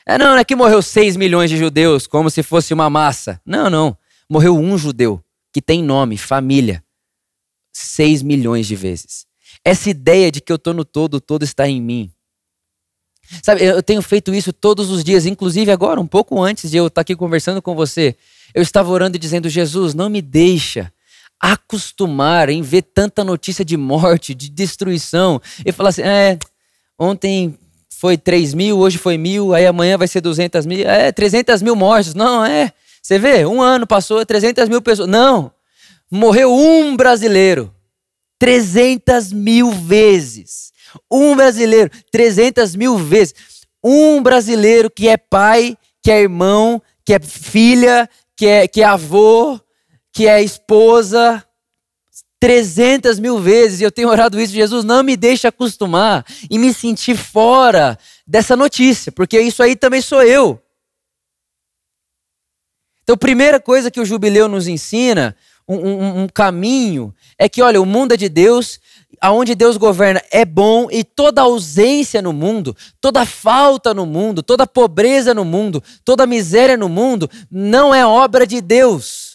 É, 0.07 0.17
não, 0.17 0.27
não 0.27 0.39
é 0.39 0.45
que 0.45 0.55
morreu 0.55 0.81
6 0.81 1.17
milhões 1.17 1.51
de 1.51 1.57
judeus 1.57 2.07
como 2.07 2.31
se 2.31 2.43
fosse 2.43 2.73
uma 2.73 2.89
massa. 2.89 3.41
Não, 3.45 3.69
não. 3.69 3.97
Morreu 4.29 4.57
um 4.57 4.77
judeu 4.79 5.23
que 5.53 5.61
tem 5.61 5.83
nome, 5.83 6.17
família. 6.17 6.83
6 7.73 8.23
milhões 8.23 8.67
de 8.67 8.77
vezes. 8.77 9.27
Essa 9.65 9.91
ideia 9.91 10.31
de 10.31 10.41
que 10.41 10.53
eu 10.53 10.57
estou 10.57 10.73
no 10.73 10.85
todo, 10.85 11.21
todo 11.21 11.43
está 11.43 11.69
em 11.69 11.81
mim. 11.81 12.11
Sabe, 13.43 13.65
eu 13.65 13.83
tenho 13.83 14.01
feito 14.01 14.33
isso 14.33 14.53
todos 14.53 14.91
os 14.91 15.03
dias, 15.03 15.27
inclusive 15.27 15.71
agora, 15.71 16.01
um 16.01 16.07
pouco 16.07 16.41
antes 16.41 16.71
de 16.71 16.77
eu 16.77 16.87
estar 16.87 17.01
aqui 17.01 17.17
conversando 17.17 17.61
com 17.61 17.75
você. 17.75 18.17
Eu 18.55 18.63
estava 18.63 18.91
orando 18.91 19.17
e 19.17 19.21
dizendo: 19.21 19.49
Jesus, 19.49 19.95
não 19.95 20.09
me 20.09 20.23
deixa 20.23 20.93
acostumar 21.41 22.49
em 22.49 22.63
ver 22.63 22.83
tanta 22.83 23.25
notícia 23.25 23.65
de 23.65 23.77
morte, 23.77 24.35
de 24.35 24.49
destruição, 24.49 25.41
e 25.65 25.73
falar 25.73 25.89
assim: 25.89 26.03
é, 26.03 26.39
ontem 26.99 27.59
foi 27.91 28.19
3 28.19 28.55
mil, 28.55 28.79
hoje 28.79 28.99
foi 28.99 29.17
mil, 29.17 29.55
aí 29.55 29.67
amanhã 29.67 29.97
vai 29.97 30.07
ser 30.07 30.21
200 30.21 30.67
mil, 30.67 30.87
é 30.87 31.11
300 31.13 31.63
mil 31.63 31.75
mortos. 31.75 32.15
Não, 32.15 32.45
é. 32.45 32.73
Você 33.03 33.19
vê, 33.19 33.47
um 33.47 33.63
ano 33.63 33.87
passou, 33.87 34.25
300 34.25 34.69
mil 34.69 34.83
pessoas. 34.83 35.09
Não, 35.09 35.53
morreu 36.11 36.53
um 36.53 36.97
brasileiro. 36.97 37.73
300 38.39 39.33
mil 39.33 39.71
vezes. 39.71 40.73
Um 41.11 41.35
brasileiro, 41.37 41.91
300 42.11 42.75
mil 42.77 42.99
vezes. 42.99 43.35
Um 43.83 44.23
brasileiro 44.23 44.91
que 44.91 45.09
é 45.09 45.17
pai, 45.17 45.77
que 46.03 46.11
é 46.11 46.21
irmão, 46.21 46.83
que 47.05 47.15
é 47.15 47.21
filha, 47.21 48.09
que 48.37 48.47
é, 48.47 48.69
que 48.69 48.83
é 48.83 48.85
avô, 48.85 49.59
que 50.13 50.27
é 50.27 50.43
esposa. 50.43 51.46
300 52.47 53.19
mil 53.19 53.41
vezes, 53.41 53.81
e 53.81 53.83
eu 53.83 53.91
tenho 53.91 54.09
orado 54.09 54.41
isso, 54.41 54.53
Jesus, 54.53 54.85
não 54.85 55.03
me 55.03 55.17
deixe 55.17 55.49
acostumar 55.49 56.25
e 56.49 56.61
me 56.61 56.73
sentir 56.73 57.17
fora 57.17 57.99
dessa 58.25 58.55
notícia, 58.55 59.11
porque 59.11 59.41
isso 59.41 59.65
aí 59.65 59.75
também 59.75 60.01
sou 60.01 60.23
eu. 60.23 60.63
Então, 63.03 63.17
primeira 63.17 63.59
coisa 63.59 63.91
que 63.91 63.99
o 63.99 64.05
jubileu 64.05 64.47
nos 64.47 64.69
ensina, 64.69 65.35
um, 65.67 65.75
um, 65.75 66.23
um 66.23 66.29
caminho, 66.29 67.13
é 67.37 67.49
que, 67.49 67.61
olha, 67.61 67.83
o 67.83 67.85
mundo 67.85 68.15
é 68.15 68.17
de 68.17 68.29
Deus, 68.29 68.79
aonde 69.21 69.57
Deus 69.57 69.77
governa 69.77 70.23
é 70.31 70.45
bom 70.45 70.87
e 70.89 71.03
toda 71.03 71.43
ausência 71.43 72.23
no 72.23 72.33
mundo, 72.33 72.77
toda 73.01 73.27
falta 73.27 73.93
no 73.93 74.07
mundo, 74.07 74.41
toda 74.41 74.69
pobreza 74.69 75.35
no 75.35 75.45
mundo, 75.45 75.83
toda 76.05 76.25
miséria 76.29 76.77
no 76.77 76.89
mundo 76.89 77.29
não 77.51 77.93
é 77.93 78.07
obra 78.07 78.47
de 78.47 78.61
Deus. 78.61 79.26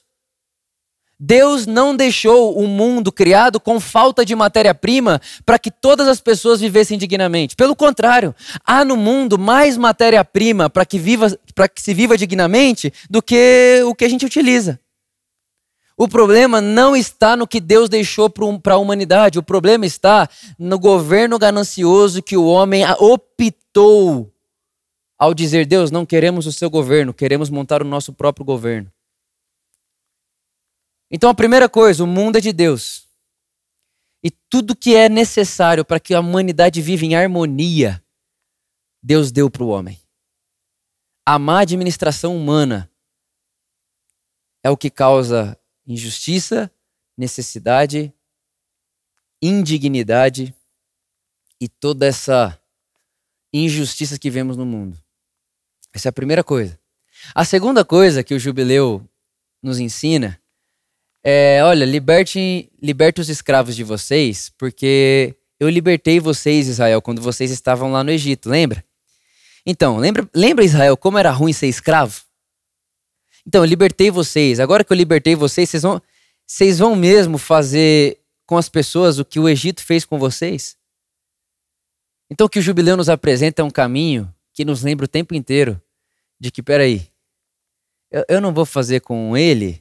Deus 1.23 1.67
não 1.67 1.95
deixou 1.95 2.57
o 2.57 2.67
mundo 2.67 3.12
criado 3.12 3.60
com 3.60 3.79
falta 3.79 4.25
de 4.25 4.36
matéria-prima 4.36 5.21
para 5.45 5.60
que 5.60 5.69
todas 5.69 6.07
as 6.07 6.19
pessoas 6.19 6.60
vivessem 6.60 6.97
dignamente. 6.97 7.55
Pelo 7.55 7.75
contrário, 7.75 8.34
há 8.65 8.84
no 8.84 8.97
mundo 8.97 9.38
mais 9.38 9.77
matéria-prima 9.77 10.67
para 10.67 10.84
que, 10.84 10.97
viva, 10.97 11.29
que 11.29 11.79
se 11.79 11.93
viva 11.93 12.17
dignamente 12.17 12.91
do 13.07 13.21
que 13.21 13.84
o 13.86 13.93
que 13.93 14.03
a 14.03 14.10
gente 14.10 14.25
utiliza. 14.25 14.79
O 15.95 16.07
problema 16.07 16.60
não 16.60 16.95
está 16.95 17.36
no 17.36 17.45
que 17.45 17.60
Deus 17.60 17.88
deixou 17.88 18.27
para 18.27 18.73
a 18.73 18.77
humanidade, 18.79 19.38
o 19.38 19.43
problema 19.43 19.86
está 19.86 20.27
no 20.57 20.79
governo 20.79 21.38
ganancioso 21.38 22.23
que 22.23 22.36
o 22.36 22.47
homem 22.47 22.84
optou 22.97 24.34
ao 25.19 25.36
dizer: 25.36 25.67
Deus, 25.67 25.91
não 25.91 26.03
queremos 26.03 26.47
o 26.47 26.51
seu 26.51 26.67
governo, 26.67 27.13
queremos 27.13 27.51
montar 27.51 27.84
o 27.84 27.86
nosso 27.86 28.12
próprio 28.12 28.43
governo. 28.43 28.91
Então 31.12 31.30
a 31.30 31.36
primeira 31.36 31.67
coisa, 31.67 32.04
o 32.04 32.08
mundo 32.08 32.38
é 32.38 32.41
de 32.41 32.54
Deus. 32.54 33.06
E 34.24 34.32
tudo 34.32 34.76
que 34.76 34.95
é 34.95 35.10
necessário 35.10 35.84
para 35.84 36.00
que 36.00 36.13
a 36.13 36.21
humanidade 36.21 36.82
viva 36.82 37.04
em 37.04 37.15
harmonia, 37.15 38.02
Deus 39.04 39.32
deu 39.32 39.50
para 39.50 39.63
o 39.63 39.67
homem. 39.67 40.00
A 41.26 41.38
má 41.38 41.62
administração 41.62 42.36
humana 42.36 42.89
é 44.63 44.69
o 44.69 44.78
que 44.78 44.89
causa 44.89 45.60
injustiça, 45.86 46.71
necessidade, 47.17 48.13
indignidade 49.41 50.56
e 51.60 51.67
toda 51.67 52.06
essa 52.06 52.60
injustiça 53.54 54.17
que 54.17 54.30
vemos 54.30 54.56
no 54.56 54.65
mundo. 54.65 54.97
Essa 55.93 56.08
é 56.08 56.12
a 56.12 56.13
primeira 56.13 56.43
coisa. 56.43 56.80
A 57.36 57.43
segunda 57.43 57.84
coisa 57.84 58.24
que 58.24 58.34
o 58.34 58.39
jubileu 58.39 59.08
nos 59.62 59.80
ensina 59.80 60.40
é, 61.23 61.62
olha, 61.63 61.86
liberte, 61.86 62.71
liberte 62.81 63.21
os 63.21 63.29
escravos 63.29 63.75
de 63.75 63.84
vocês, 63.84 64.51
porque 64.57 65.36
Eu 65.62 65.69
libertei 65.69 66.19
vocês, 66.19 66.67
Israel, 66.67 67.03
quando 67.03 67.21
vocês 67.21 67.51
estavam 67.51 67.91
lá 67.91 68.03
no 68.03 68.10
Egito, 68.10 68.49
lembra? 68.49 68.84
Então, 69.63 69.97
lembra, 69.97 70.27
lembra 70.34 70.65
Israel 70.65 70.97
como 70.97 71.19
era 71.19 71.29
ruim 71.29 71.53
ser 71.53 71.67
escravo? 71.67 72.19
Então, 73.45 73.62
eu 73.62 73.65
libertei 73.65 74.10
vocês. 74.10 74.60
Agora 74.60 74.84
que 74.84 74.91
eu 74.91 74.97
libertei 74.97 75.36
vocês, 75.36 75.69
vocês 75.69 75.84
vão, 75.84 76.01
vocês 76.47 76.79
vão 76.79 76.95
mesmo 76.95 77.38
fazer 77.38 78.17
com 78.47 78.57
as 78.57 78.67
pessoas 78.67 79.19
o 79.19 79.25
que 79.25 79.39
o 79.39 79.47
Egito 79.47 79.84
fez 79.84 80.03
com 80.03 80.17
vocês? 80.17 80.75
Então, 82.27 82.47
o 82.47 82.49
que 82.49 82.57
o 82.57 82.62
jubileu 82.63 82.97
nos 82.97 83.07
apresenta 83.07 83.62
é 83.62 83.65
um 83.65 83.69
caminho 83.69 84.34
que 84.55 84.65
nos 84.65 84.81
lembra 84.81 85.05
o 85.05 85.07
tempo 85.07 85.36
inteiro 85.36 85.79
de 86.39 86.49
que, 86.49 86.63
peraí, 86.63 87.07
eu, 88.10 88.25
eu 88.27 88.41
não 88.41 88.51
vou 88.51 88.65
fazer 88.65 89.01
com 89.01 89.38
ele 89.38 89.81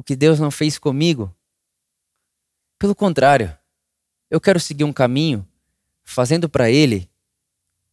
o 0.00 0.02
que 0.02 0.16
Deus 0.16 0.40
não 0.40 0.50
fez 0.50 0.78
comigo. 0.78 1.30
Pelo 2.78 2.94
contrário, 2.94 3.54
eu 4.30 4.40
quero 4.40 4.58
seguir 4.58 4.84
um 4.84 4.94
caminho 4.94 5.46
fazendo 6.02 6.48
para 6.48 6.70
ele 6.70 7.06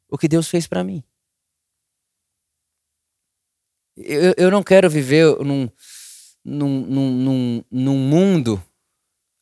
o 0.07 0.17
que 0.17 0.29
Deus 0.29 0.47
fez 0.47 0.65
para 0.65 0.85
mim. 0.85 1.03
Eu, 3.97 4.33
eu 4.37 4.49
não 4.49 4.63
quero 4.63 4.89
viver 4.89 5.35
num, 5.39 5.69
num, 6.45 6.85
num, 6.85 7.63
num, 7.69 7.97
mundo, 7.97 8.63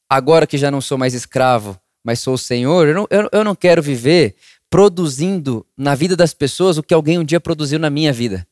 agora 0.10 0.48
que 0.48 0.58
já 0.58 0.72
não 0.72 0.82
sou 0.82 0.98
mais 0.98 1.14
escravo, 1.14 1.80
mas 2.04 2.20
sou 2.20 2.34
o 2.34 2.40
Senhor. 2.40 2.88
Eu 2.88 2.96
não, 2.96 3.08
eu, 3.12 3.30
eu 3.32 3.44
não 3.44 3.54
quero 3.56 3.84
viver 3.84 4.36
produzindo 4.72 5.64
na 5.78 5.94
vida 5.94 6.16
das 6.16 6.34
pessoas 6.34 6.80
o 6.80 6.84
que 6.84 6.96
alguém 6.96 7.20
um 7.20 7.24
dia 7.24 7.40
produziu 7.40 7.78
na 7.78 7.92
minha 7.92 8.12
vida. 8.12 8.48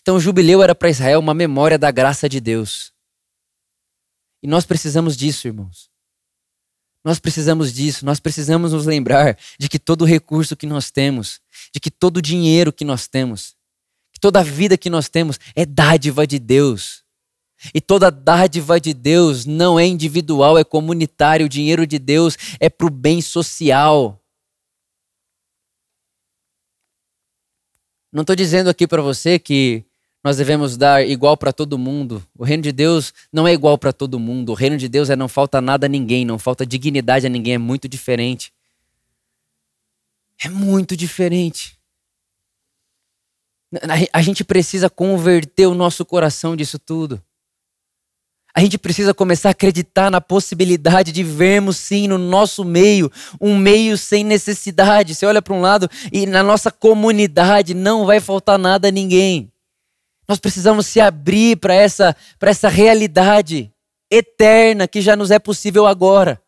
Então 0.00 0.14
o 0.14 0.20
jubileu 0.20 0.62
era 0.62 0.76
para 0.76 0.90
Israel 0.90 1.18
uma 1.18 1.34
memória 1.34 1.76
da 1.76 1.90
graça 1.90 2.28
de 2.28 2.40
Deus. 2.40 2.89
E 4.42 4.46
nós 4.46 4.64
precisamos 4.64 5.16
disso, 5.16 5.46
irmãos. 5.46 5.90
Nós 7.04 7.18
precisamos 7.18 7.72
disso, 7.72 8.04
nós 8.04 8.20
precisamos 8.20 8.72
nos 8.72 8.84
lembrar 8.84 9.38
de 9.58 9.68
que 9.68 9.78
todo 9.78 10.04
recurso 10.04 10.54
que 10.54 10.66
nós 10.66 10.90
temos, 10.90 11.40
de 11.72 11.80
que 11.80 11.90
todo 11.90 12.20
dinheiro 12.20 12.72
que 12.72 12.84
nós 12.84 13.08
temos, 13.08 13.56
que 14.12 14.20
toda 14.20 14.44
vida 14.44 14.76
que 14.76 14.90
nós 14.90 15.08
temos 15.08 15.38
é 15.54 15.64
dádiva 15.64 16.26
de 16.26 16.38
Deus. 16.38 17.02
E 17.74 17.80
toda 17.80 18.10
dádiva 18.10 18.80
de 18.80 18.94
Deus 18.94 19.44
não 19.44 19.78
é 19.78 19.86
individual, 19.86 20.58
é 20.58 20.64
comunitário. 20.64 21.46
O 21.46 21.48
dinheiro 21.48 21.86
de 21.86 21.98
Deus 21.98 22.36
é 22.58 22.70
para 22.70 22.86
o 22.86 22.90
bem 22.90 23.20
social. 23.20 24.18
Não 28.12 28.22
estou 28.22 28.34
dizendo 28.34 28.70
aqui 28.70 28.86
para 28.86 29.02
você 29.02 29.38
que 29.38 29.84
nós 30.22 30.36
devemos 30.36 30.76
dar 30.76 31.06
igual 31.06 31.36
para 31.36 31.52
todo 31.52 31.78
mundo. 31.78 32.22
O 32.36 32.44
reino 32.44 32.62
de 32.62 32.72
Deus 32.72 33.12
não 33.32 33.48
é 33.48 33.52
igual 33.52 33.78
para 33.78 33.92
todo 33.92 34.18
mundo. 34.18 34.50
O 34.50 34.54
reino 34.54 34.76
de 34.76 34.88
Deus 34.88 35.08
é 35.08 35.16
não 35.16 35.28
falta 35.28 35.60
nada 35.60 35.86
a 35.86 35.88
ninguém, 35.88 36.24
não 36.24 36.38
falta 36.38 36.66
dignidade 36.66 37.26
a 37.26 37.30
ninguém, 37.30 37.54
é 37.54 37.58
muito 37.58 37.88
diferente. 37.88 38.52
É 40.42 40.48
muito 40.48 40.96
diferente. 40.96 41.78
A 44.12 44.20
gente 44.20 44.44
precisa 44.44 44.90
converter 44.90 45.66
o 45.66 45.74
nosso 45.74 46.04
coração 46.04 46.54
disso 46.54 46.78
tudo. 46.78 47.22
A 48.52 48.60
gente 48.60 48.76
precisa 48.76 49.14
começar 49.14 49.50
a 49.50 49.52
acreditar 49.52 50.10
na 50.10 50.20
possibilidade 50.20 51.12
de 51.12 51.22
vermos, 51.22 51.76
sim, 51.76 52.08
no 52.08 52.18
nosso 52.18 52.64
meio, 52.64 53.10
um 53.40 53.56
meio 53.56 53.96
sem 53.96 54.24
necessidade. 54.24 55.14
Você 55.14 55.24
olha 55.24 55.40
para 55.40 55.54
um 55.54 55.60
lado 55.60 55.88
e 56.12 56.26
na 56.26 56.42
nossa 56.42 56.70
comunidade 56.70 57.74
não 57.74 58.04
vai 58.04 58.18
faltar 58.18 58.58
nada 58.58 58.88
a 58.88 58.90
ninguém. 58.90 59.50
Nós 60.30 60.38
precisamos 60.38 60.86
se 60.86 61.00
abrir 61.00 61.58
para 61.58 61.74
essa, 61.74 62.16
essa 62.40 62.68
realidade 62.68 63.74
eterna 64.08 64.86
que 64.86 65.00
já 65.00 65.16
nos 65.16 65.32
é 65.32 65.40
possível 65.40 65.88
agora. 65.88 66.40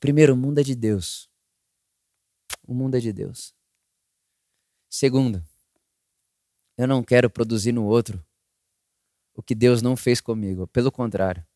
Primeiro, 0.00 0.34
o 0.34 0.36
mundo 0.36 0.58
é 0.58 0.64
de 0.64 0.74
Deus. 0.74 1.30
O 2.66 2.74
mundo 2.74 2.96
é 2.96 2.98
de 2.98 3.12
Deus. 3.12 3.54
Segundo, 4.90 5.46
eu 6.76 6.88
não 6.88 7.04
quero 7.04 7.30
produzir 7.30 7.70
no 7.70 7.86
outro 7.86 8.20
o 9.36 9.44
que 9.44 9.54
Deus 9.54 9.80
não 9.80 9.96
fez 9.96 10.20
comigo. 10.20 10.66
Pelo 10.66 10.90
contrário, 10.90 11.46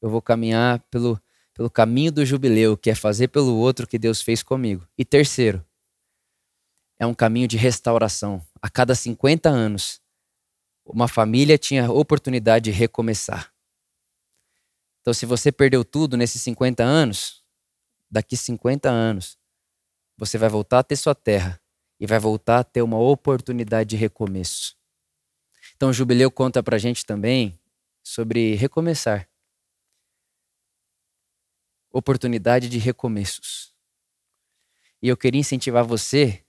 eu 0.00 0.08
vou 0.08 0.22
caminhar 0.22 0.78
pelo, 0.88 1.20
pelo 1.52 1.68
caminho 1.68 2.12
do 2.12 2.24
jubileu, 2.24 2.76
que 2.76 2.90
é 2.90 2.94
fazer 2.94 3.26
pelo 3.26 3.56
outro 3.56 3.86
o 3.86 3.88
que 3.88 3.98
Deus 3.98 4.22
fez 4.22 4.40
comigo. 4.40 4.86
E 4.96 5.04
terceiro, 5.04 5.66
é 7.00 7.06
um 7.06 7.14
caminho 7.14 7.48
de 7.48 7.56
restauração. 7.56 8.46
A 8.60 8.68
cada 8.68 8.94
50 8.94 9.48
anos, 9.48 10.02
uma 10.84 11.08
família 11.08 11.56
tinha 11.56 11.90
oportunidade 11.90 12.66
de 12.66 12.70
recomeçar. 12.70 13.50
Então, 15.00 15.14
se 15.14 15.24
você 15.24 15.50
perdeu 15.50 15.82
tudo 15.82 16.14
nesses 16.14 16.42
50 16.42 16.84
anos, 16.84 17.42
daqui 18.10 18.36
50 18.36 18.90
anos, 18.90 19.38
você 20.14 20.36
vai 20.36 20.50
voltar 20.50 20.80
a 20.80 20.82
ter 20.82 20.94
sua 20.96 21.14
terra 21.14 21.58
e 21.98 22.06
vai 22.06 22.18
voltar 22.18 22.58
a 22.58 22.64
ter 22.64 22.82
uma 22.82 22.98
oportunidade 22.98 23.90
de 23.90 23.96
recomeço. 23.96 24.76
Então, 25.74 25.88
o 25.88 25.94
jubileu 25.94 26.30
conta 26.30 26.62
pra 26.62 26.76
gente 26.76 27.06
também 27.06 27.58
sobre 28.02 28.56
recomeçar. 28.56 29.26
Oportunidade 31.90 32.68
de 32.68 32.76
recomeços. 32.76 33.72
E 35.00 35.08
eu 35.08 35.16
queria 35.16 35.40
incentivar 35.40 35.82
você 35.82 36.44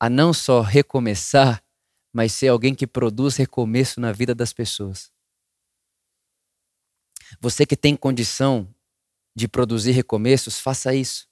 a 0.00 0.08
não 0.08 0.32
só 0.32 0.62
recomeçar, 0.62 1.62
mas 2.10 2.32
ser 2.32 2.48
alguém 2.48 2.74
que 2.74 2.86
produz 2.86 3.36
recomeço 3.36 4.00
na 4.00 4.10
vida 4.10 4.34
das 4.34 4.52
pessoas. 4.52 5.10
Você 7.40 7.66
que 7.66 7.76
tem 7.76 7.94
condição 7.94 8.66
de 9.36 9.46
produzir 9.46 9.92
recomeços, 9.92 10.58
faça 10.58 10.94
isso. 10.94 11.28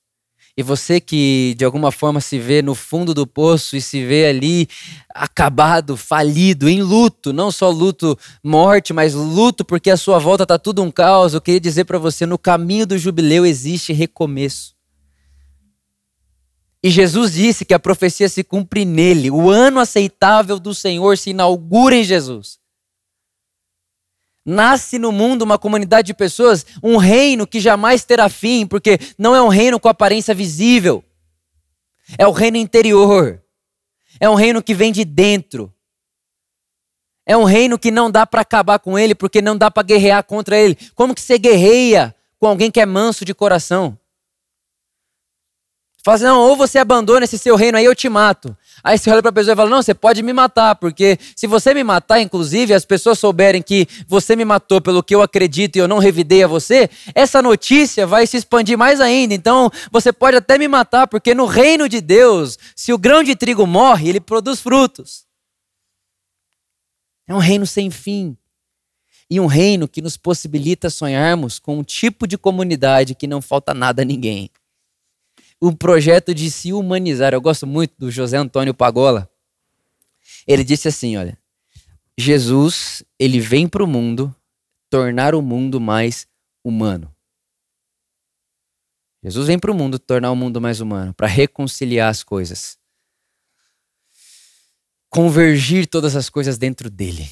E 0.56 0.62
você 0.62 1.00
que 1.00 1.54
de 1.56 1.64
alguma 1.64 1.90
forma 1.90 2.20
se 2.20 2.38
vê 2.38 2.62
no 2.62 2.74
fundo 2.74 3.14
do 3.14 3.26
poço 3.26 3.76
e 3.76 3.80
se 3.80 4.04
vê 4.04 4.26
ali 4.26 4.68
acabado, 5.14 5.96
falido, 5.96 6.68
em 6.68 6.82
luto, 6.82 7.32
não 7.32 7.50
só 7.50 7.70
luto 7.70 8.18
morte, 8.42 8.92
mas 8.92 9.14
luto 9.14 9.64
porque 9.64 9.90
a 9.90 9.96
sua 9.96 10.18
volta 10.18 10.42
está 10.42 10.58
tudo 10.58 10.82
um 10.82 10.90
caos. 10.90 11.32
Eu 11.32 11.40
queria 11.40 11.60
dizer 11.60 11.84
para 11.84 11.98
você, 11.98 12.26
no 12.26 12.38
caminho 12.38 12.86
do 12.86 12.98
jubileu 12.98 13.46
existe 13.46 13.92
recomeço. 13.92 14.77
E 16.82 16.90
Jesus 16.90 17.32
disse 17.32 17.64
que 17.64 17.74
a 17.74 17.78
profecia 17.78 18.28
se 18.28 18.44
cumpre 18.44 18.84
nele. 18.84 19.30
O 19.30 19.50
ano 19.50 19.80
aceitável 19.80 20.58
do 20.58 20.74
Senhor 20.74 21.18
se 21.18 21.30
inaugura 21.30 21.96
em 21.96 22.04
Jesus. 22.04 22.58
Nasce 24.44 24.98
no 24.98 25.12
mundo 25.12 25.42
uma 25.42 25.58
comunidade 25.58 26.06
de 26.06 26.14
pessoas, 26.14 26.64
um 26.82 26.96
reino 26.96 27.46
que 27.46 27.60
jamais 27.60 28.04
terá 28.04 28.28
fim, 28.28 28.66
porque 28.66 28.98
não 29.18 29.34
é 29.34 29.42
um 29.42 29.48
reino 29.48 29.78
com 29.78 29.88
aparência 29.88 30.34
visível. 30.34 31.04
É 32.16 32.26
o 32.26 32.32
reino 32.32 32.56
interior. 32.56 33.42
É 34.20 34.30
um 34.30 34.34
reino 34.34 34.62
que 34.62 34.72
vem 34.72 34.90
de 34.90 35.04
dentro. 35.04 35.72
É 37.26 37.36
um 37.36 37.44
reino 37.44 37.78
que 37.78 37.90
não 37.90 38.10
dá 38.10 38.26
para 38.26 38.40
acabar 38.40 38.78
com 38.78 38.98
ele, 38.98 39.14
porque 39.14 39.42
não 39.42 39.54
dá 39.54 39.70
para 39.70 39.82
guerrear 39.82 40.24
contra 40.24 40.56
ele. 40.56 40.78
Como 40.94 41.14
que 41.14 41.20
você 41.20 41.36
guerreia 41.36 42.14
com 42.38 42.46
alguém 42.46 42.70
que 42.70 42.80
é 42.80 42.86
manso 42.86 43.24
de 43.24 43.34
coração? 43.34 43.97
Fala 46.04 46.14
assim, 46.14 46.24
não, 46.24 46.40
ou 46.40 46.56
você 46.56 46.78
abandona 46.78 47.24
esse 47.24 47.36
seu 47.36 47.56
reino 47.56 47.76
aí, 47.76 47.84
eu 47.84 47.94
te 47.94 48.08
mato. 48.08 48.56
Aí 48.84 48.96
você 48.96 49.10
olha 49.10 49.20
para 49.20 49.30
a 49.30 49.32
pessoa 49.32 49.52
e 49.52 49.56
fala, 49.56 49.68
não, 49.68 49.82
você 49.82 49.92
pode 49.92 50.22
me 50.22 50.32
matar, 50.32 50.76
porque 50.76 51.18
se 51.34 51.46
você 51.46 51.74
me 51.74 51.82
matar, 51.82 52.20
inclusive, 52.20 52.72
as 52.72 52.84
pessoas 52.84 53.18
souberem 53.18 53.60
que 53.60 53.86
você 54.06 54.36
me 54.36 54.44
matou 54.44 54.80
pelo 54.80 55.02
que 55.02 55.14
eu 55.14 55.22
acredito 55.22 55.76
e 55.76 55.80
eu 55.80 55.88
não 55.88 55.98
revidei 55.98 56.44
a 56.44 56.46
você, 56.46 56.88
essa 57.14 57.42
notícia 57.42 58.06
vai 58.06 58.26
se 58.26 58.36
expandir 58.36 58.78
mais 58.78 59.00
ainda. 59.00 59.34
Então, 59.34 59.70
você 59.90 60.12
pode 60.12 60.36
até 60.36 60.56
me 60.56 60.68
matar, 60.68 61.08
porque 61.08 61.34
no 61.34 61.46
reino 61.46 61.88
de 61.88 62.00
Deus, 62.00 62.56
se 62.76 62.92
o 62.92 62.98
grão 62.98 63.24
de 63.24 63.34
trigo 63.34 63.66
morre, 63.66 64.08
ele 64.08 64.20
produz 64.20 64.60
frutos. 64.60 65.26
É 67.26 67.34
um 67.34 67.38
reino 67.38 67.66
sem 67.66 67.90
fim. 67.90 68.36
E 69.28 69.38
um 69.40 69.46
reino 69.46 69.86
que 69.86 70.00
nos 70.00 70.16
possibilita 70.16 70.88
sonharmos 70.88 71.58
com 71.58 71.78
um 71.78 71.82
tipo 71.82 72.26
de 72.26 72.38
comunidade 72.38 73.14
que 73.14 73.26
não 73.26 73.42
falta 73.42 73.74
nada 73.74 74.00
a 74.00 74.04
ninguém 74.04 74.50
um 75.60 75.74
projeto 75.74 76.34
de 76.34 76.50
se 76.50 76.72
humanizar. 76.72 77.34
Eu 77.34 77.40
gosto 77.40 77.66
muito 77.66 77.94
do 77.98 78.10
José 78.10 78.36
Antônio 78.36 78.74
Pagola. 78.74 79.30
Ele 80.46 80.64
disse 80.64 80.88
assim, 80.88 81.16
olha, 81.16 81.38
Jesus, 82.16 83.04
ele 83.18 83.40
vem 83.40 83.68
para 83.68 83.84
o 83.84 83.86
mundo 83.86 84.34
tornar 84.90 85.34
o 85.34 85.42
mundo 85.42 85.80
mais 85.80 86.26
humano. 86.64 87.14
Jesus 89.22 89.46
vem 89.46 89.58
para 89.58 89.70
o 89.70 89.74
mundo 89.74 89.98
tornar 89.98 90.30
o 90.30 90.36
mundo 90.36 90.60
mais 90.60 90.80
humano, 90.80 91.12
para 91.12 91.26
reconciliar 91.26 92.08
as 92.08 92.22
coisas. 92.22 92.78
Convergir 95.08 95.86
todas 95.86 96.14
as 96.16 96.28
coisas 96.28 96.56
dentro 96.56 96.88
dele. 96.90 97.28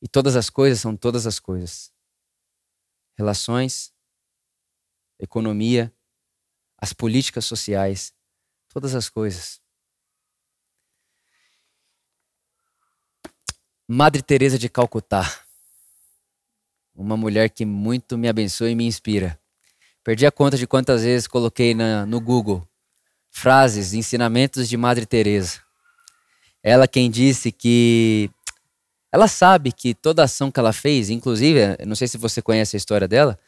E 0.00 0.08
todas 0.08 0.36
as 0.36 0.50
coisas 0.50 0.80
são 0.80 0.96
todas 0.96 1.26
as 1.26 1.38
coisas. 1.38 1.92
Relações, 3.16 3.92
economia, 5.20 5.93
as 6.78 6.92
políticas 6.92 7.44
sociais, 7.44 8.12
todas 8.68 8.94
as 8.94 9.08
coisas. 9.08 9.60
Madre 13.86 14.22
Teresa 14.22 14.58
de 14.58 14.68
Calcutá. 14.68 15.40
uma 16.94 17.16
mulher 17.16 17.50
que 17.50 17.64
muito 17.64 18.16
me 18.16 18.28
abençoa 18.28 18.70
e 18.70 18.74
me 18.74 18.86
inspira. 18.86 19.38
Perdi 20.02 20.26
a 20.26 20.30
conta 20.30 20.56
de 20.56 20.66
quantas 20.66 21.02
vezes 21.02 21.26
coloquei 21.26 21.74
na, 21.74 22.06
no 22.06 22.20
Google 22.20 22.66
frases, 23.30 23.92
ensinamentos 23.92 24.68
de 24.68 24.76
Madre 24.76 25.04
Teresa. 25.04 25.60
Ela 26.62 26.86
quem 26.86 27.10
disse 27.10 27.50
que 27.50 28.30
ela 29.12 29.28
sabe 29.28 29.72
que 29.72 29.92
toda 29.92 30.22
ação 30.22 30.50
que 30.50 30.58
ela 30.58 30.72
fez, 30.72 31.10
inclusive, 31.10 31.76
não 31.84 31.96
sei 31.96 32.08
se 32.08 32.16
você 32.16 32.40
conhece 32.40 32.76
a 32.76 32.78
história 32.78 33.08
dela, 33.08 33.38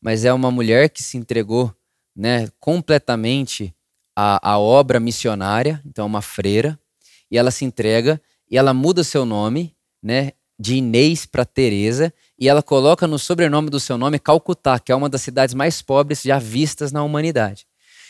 mas 0.00 0.24
é 0.24 0.32
uma 0.32 0.50
mulher 0.50 0.90
que 0.90 1.02
se 1.02 1.16
entregou, 1.16 1.74
né, 2.18 2.48
completamente 2.58 3.72
à, 4.16 4.54
à 4.54 4.58
obra 4.58 4.98
missionária, 4.98 5.80
então 5.86 6.02
é 6.02 6.06
uma 6.06 6.20
freira, 6.20 6.76
e 7.30 7.38
ela 7.38 7.52
se 7.52 7.64
entrega 7.64 8.20
e 8.50 8.58
ela 8.58 8.74
muda 8.74 9.04
seu 9.04 9.24
nome, 9.24 9.76
né, 10.02 10.32
de 10.58 10.74
Inês 10.74 11.24
para 11.24 11.44
Teresa, 11.44 12.12
e 12.36 12.48
ela 12.48 12.60
coloca 12.60 13.06
no 13.06 13.20
sobrenome 13.20 13.70
do 13.70 13.78
seu 13.78 13.96
nome 13.96 14.18
Calcutá, 14.18 14.80
que 14.80 14.90
é 14.90 14.96
uma 14.96 15.08
das 15.08 15.22
cidades 15.22 15.54
mais 15.54 15.80
pobres 15.80 16.22
já 16.22 16.40
vistas 16.40 16.90
na 16.90 17.04
humanidade. 17.04 17.64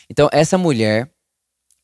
Então 0.09 0.27
essa 0.31 0.57
mulher, 0.57 1.11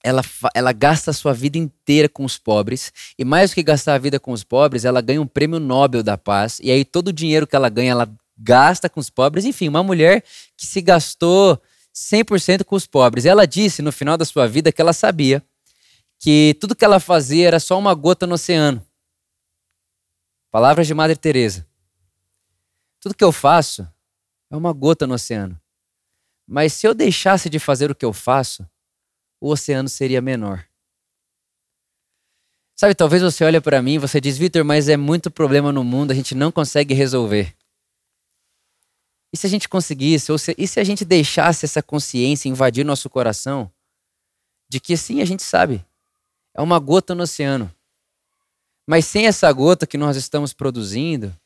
ela, 0.04 0.24
ela 0.56 0.72
gasta 0.72 1.12
a 1.12 1.14
sua 1.14 1.32
vida 1.32 1.60
inteira 1.60 2.10
com 2.10 2.26
os 2.26 2.40
pobres, 2.40 2.92
e 3.20 3.24
mais 3.24 3.52
do 3.52 3.54
que 3.54 3.62
gastar 3.62 3.94
a 3.94 4.00
vida 4.00 4.20
com 4.20 4.32
os 4.32 4.44
pobres, 4.44 4.84
ela 4.84 5.00
ganha 5.00 5.22
um 5.22 5.28
prêmio 5.28 5.60
Nobel 5.60 6.02
da 6.02 6.18
Paz, 6.18 6.60
e 6.64 6.72
aí 6.72 6.84
todo 6.84 7.10
o 7.10 7.14
dinheiro 7.14 7.46
que 7.46 7.56
ela 7.56 7.70
ganha, 7.70 7.92
ela 7.92 8.12
gasta 8.36 8.90
com 8.90 9.00
os 9.00 9.12
pobres. 9.12 9.46
Enfim, 9.46 9.68
uma 9.68 9.84
mulher 9.84 10.24
que 10.58 10.66
se 10.66 10.82
gastou 10.82 11.62
100% 11.96 12.66
com 12.66 12.76
os 12.76 12.86
pobres. 12.86 13.26
Ela 13.26 13.46
disse 13.46 13.82
no 13.82 13.92
final 13.92 14.18
da 14.18 14.26
sua 14.26 14.48
vida 14.48 14.72
que 14.72 14.82
ela 14.82 14.94
sabia 14.94 15.42
que 16.20 16.58
tudo 16.60 16.76
que 16.76 16.84
ela 16.84 17.00
fazia 17.00 17.48
era 17.48 17.60
só 17.60 17.80
uma 17.80 17.94
gota 17.94 18.28
no 18.28 18.36
oceano. 18.36 18.86
Palavras 20.52 20.88
de 20.88 20.94
Madre 20.94 21.16
Teresa. 21.16 21.68
Tudo 23.00 23.16
que 23.16 23.24
eu 23.24 23.32
faço 23.32 23.88
é 24.50 24.56
uma 24.56 24.74
gota 24.74 25.08
no 25.08 25.14
oceano. 25.14 25.60
Mas 26.48 26.74
se 26.74 26.88
eu 26.88 26.94
deixasse 26.94 27.50
de 27.50 27.60
fazer 27.60 27.90
o 27.90 27.96
que 27.96 28.06
eu 28.06 28.14
faço, 28.14 28.68
o 29.40 29.50
oceano 29.50 29.90
seria 29.90 30.22
menor. 30.22 30.66
Sabe, 32.76 32.94
talvez 32.94 33.22
você 33.22 33.44
olhe 33.44 33.62
para 33.62 33.82
mim 33.82 33.94
e 33.94 33.98
você 33.98 34.20
diz, 34.20 34.38
Vitor, 34.38 34.64
mas 34.66 34.90
é 34.90 34.98
muito 34.98 35.32
problema 35.32 35.72
no 35.72 35.84
mundo, 35.84 36.12
a 36.12 36.16
gente 36.16 36.36
não 36.36 36.52
consegue 36.52 36.94
resolver. 36.94 37.56
E 39.36 39.38
se 39.38 39.46
a 39.46 39.50
gente 39.50 39.68
conseguisse, 39.68 40.32
ou 40.32 40.38
se, 40.38 40.56
e 40.58 40.66
se 40.66 40.80
a 40.80 40.84
gente 40.86 41.04
deixasse 41.04 41.66
essa 41.66 41.84
consciência 41.84 42.48
invadir 42.48 42.86
nosso 42.86 43.10
coração, 43.10 43.70
de 44.70 44.80
que 44.80 44.96
sim, 44.96 45.22
a 45.22 45.26
gente 45.26 45.44
sabe, 45.44 45.86
é 46.54 46.62
uma 46.62 46.80
gota 46.80 47.14
no 47.14 47.24
oceano. 47.24 47.70
Mas 48.88 49.04
sem 49.04 49.28
essa 49.28 49.52
gota 49.52 49.86
que 49.86 49.98
nós 49.98 50.16
estamos 50.16 50.54
produzindo, 50.54 51.38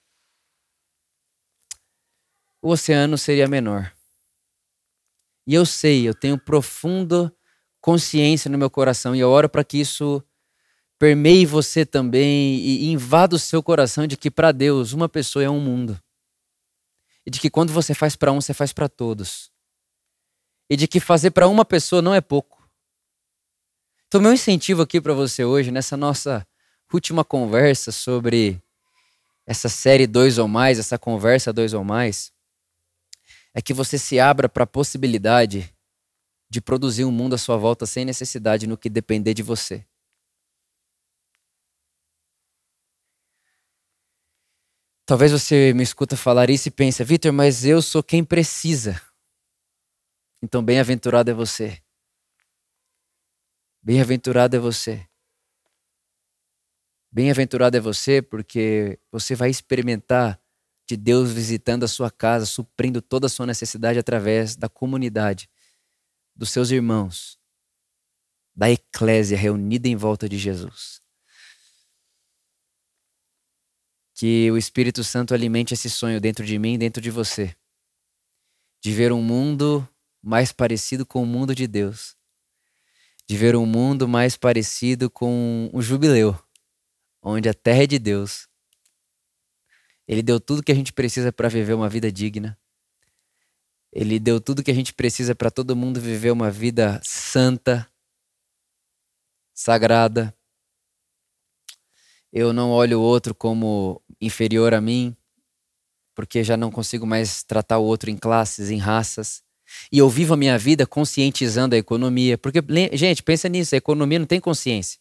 o 2.62 2.70
oceano 2.70 3.18
seria 3.18 3.48
menor. 3.48 3.92
E 5.48 5.56
eu 5.56 5.66
sei, 5.66 6.08
eu 6.08 6.14
tenho 6.14 6.38
profunda 6.38 7.36
consciência 7.82 8.52
no 8.52 8.58
meu 8.60 8.70
coração 8.70 9.16
e 9.16 9.20
eu 9.20 9.32
oro 9.32 9.50
para 9.50 9.64
que 9.64 9.80
isso 9.80 10.24
permeie 11.00 11.44
você 11.44 11.88
também 11.88 12.60
e 12.60 12.92
invada 12.92 13.36
o 13.36 13.40
seu 13.40 13.64
coração 13.64 14.06
de 14.06 14.16
que 14.16 14.30
para 14.30 14.52
Deus 14.52 14.94
uma 14.94 15.10
pessoa 15.10 15.44
é 15.44 15.50
um 15.50 15.60
mundo 15.60 16.00
e 17.30 17.32
de 17.32 17.40
que 17.40 17.50
quando 17.52 17.72
você 17.72 17.94
faz 17.94 18.16
para 18.16 18.32
um, 18.32 18.42
você 18.42 18.56
faz 18.56 18.74
para 18.74 18.90
todos. 18.90 19.52
E 20.68 20.76
de 20.76 20.88
que 20.88 21.00
fazer 21.00 21.30
para 21.30 21.48
uma 21.48 21.64
pessoa 21.64 22.02
não 22.02 22.16
é 22.16 22.20
pouco. 22.20 22.68
Então, 24.08 24.20
meu 24.20 24.34
incentivo 24.34 24.82
aqui 24.82 25.00
para 25.00 25.14
você 25.14 25.46
hoje, 25.46 25.70
nessa 25.70 25.96
nossa 25.96 26.44
última 26.92 27.24
conversa 27.24 27.92
sobre 27.92 28.60
essa 29.46 29.70
série 29.70 30.08
dois 30.08 30.40
ou 30.40 30.48
mais, 30.48 30.80
essa 30.80 30.98
conversa 30.98 31.54
dois 31.54 31.72
ou 31.72 31.84
mais, 31.84 32.34
é 33.54 33.62
que 33.62 33.76
você 33.76 34.00
se 34.00 34.20
abra 34.20 34.50
para 34.50 34.64
a 34.64 34.68
possibilidade 34.68 35.72
de 36.50 36.60
produzir 36.60 37.06
um 37.06 37.12
mundo 37.12 37.36
à 37.36 37.38
sua 37.38 37.58
volta 37.58 37.86
sem 37.86 38.06
necessidade 38.06 38.66
no 38.66 38.76
que 38.76 38.90
depender 38.90 39.36
de 39.36 39.44
você. 39.44 39.86
Talvez 45.10 45.32
você 45.32 45.74
me 45.74 45.82
escuta 45.82 46.16
falar 46.16 46.52
isso 46.52 46.68
e 46.68 46.72
pense, 46.72 47.04
Vitor, 47.04 47.34
mas 47.34 47.66
eu 47.66 47.82
sou 47.82 48.04
quem 48.04 48.24
precisa. 48.24 49.02
Então, 50.40 50.64
bem-aventurado 50.64 51.32
é 51.32 51.34
você. 51.34 51.82
Bem-aventurado 53.82 54.56
é 54.56 54.60
você. 54.60 55.10
Bem-aventurado 57.12 57.76
é 57.76 57.80
você 57.80 58.22
porque 58.22 59.00
você 59.12 59.34
vai 59.34 59.50
experimentar 59.50 60.40
de 60.88 60.96
Deus 60.96 61.32
visitando 61.32 61.86
a 61.86 61.88
sua 61.88 62.12
casa, 62.12 62.46
suprindo 62.46 63.02
toda 63.02 63.26
a 63.26 63.30
sua 63.32 63.48
necessidade 63.48 63.98
através 63.98 64.56
da 64.56 64.70
comunidade, 64.70 65.50
dos 66.36 66.52
seus 66.52 66.70
irmãos, 66.70 67.40
da 68.56 68.70
eclésia 68.70 69.36
reunida 69.36 69.88
em 69.88 69.96
volta 69.96 70.30
de 70.30 70.38
Jesus. 70.38 71.02
Que 74.20 74.52
o 74.52 74.58
Espírito 74.58 75.02
Santo 75.02 75.34
alimente 75.34 75.74
esse 75.74 75.90
sonho 75.90 76.20
dentro 76.20 76.46
de 76.46 76.60
mim, 76.60 76.78
dentro 76.78 77.02
de 77.02 77.10
você, 77.10 77.56
de 78.82 78.92
ver 78.92 79.14
um 79.14 79.22
mundo 79.22 79.88
mais 80.22 80.52
parecido 80.52 81.06
com 81.06 81.24
o 81.24 81.26
mundo 81.26 81.56
de 81.56 81.66
Deus, 81.66 82.18
de 83.26 83.38
ver 83.38 83.56
um 83.56 83.66
mundo 83.66 84.10
mais 84.10 84.36
parecido 84.36 85.10
com 85.10 85.72
um 85.74 85.82
jubileu, 85.82 86.38
onde 87.22 87.48
a 87.48 87.54
terra 87.54 87.84
é 87.84 87.88
de 87.88 87.98
Deus. 87.98 88.50
Ele 90.06 90.22
deu 90.22 90.38
tudo 90.38 90.64
que 90.64 90.74
a 90.74 90.76
gente 90.76 90.92
precisa 90.92 91.32
para 91.32 91.48
viver 91.48 91.74
uma 91.74 91.88
vida 91.88 92.12
digna. 92.12 92.60
Ele 93.90 94.20
deu 94.20 94.42
tudo 94.42 94.62
que 94.62 94.72
a 94.72 94.76
gente 94.76 94.94
precisa 94.94 95.34
para 95.34 95.50
todo 95.50 95.78
mundo 95.78 96.02
viver 96.02 96.32
uma 96.32 96.52
vida 96.52 97.00
santa, 97.06 97.90
sagrada, 99.54 100.38
eu 102.32 102.54
não 102.54 102.70
olho 102.72 103.00
o 103.00 103.04
outro 103.04 103.34
como 103.34 104.02
inferior 104.22 104.74
a 104.74 104.82
mim, 104.82 105.16
porque 106.16 106.44
já 106.44 106.58
não 106.58 106.70
consigo 106.70 107.08
mais 107.08 107.44
tratar 107.44 107.78
o 107.78 107.86
outro 107.86 108.10
em 108.10 108.18
classes, 108.18 108.70
em 108.70 108.78
raças. 108.78 109.42
E 109.92 109.98
eu 109.98 110.10
vivo 110.10 110.34
a 110.34 110.38
minha 110.38 110.58
vida 110.58 110.86
conscientizando 110.86 111.76
a 111.76 111.78
economia. 111.78 112.38
Porque, 112.38 112.62
gente, 112.94 113.24
pensa 113.24 113.48
nisso: 113.48 113.76
a 113.76 113.78
economia 113.78 114.20
não 114.20 114.26
tem 114.26 114.40
consciência. 114.40 115.00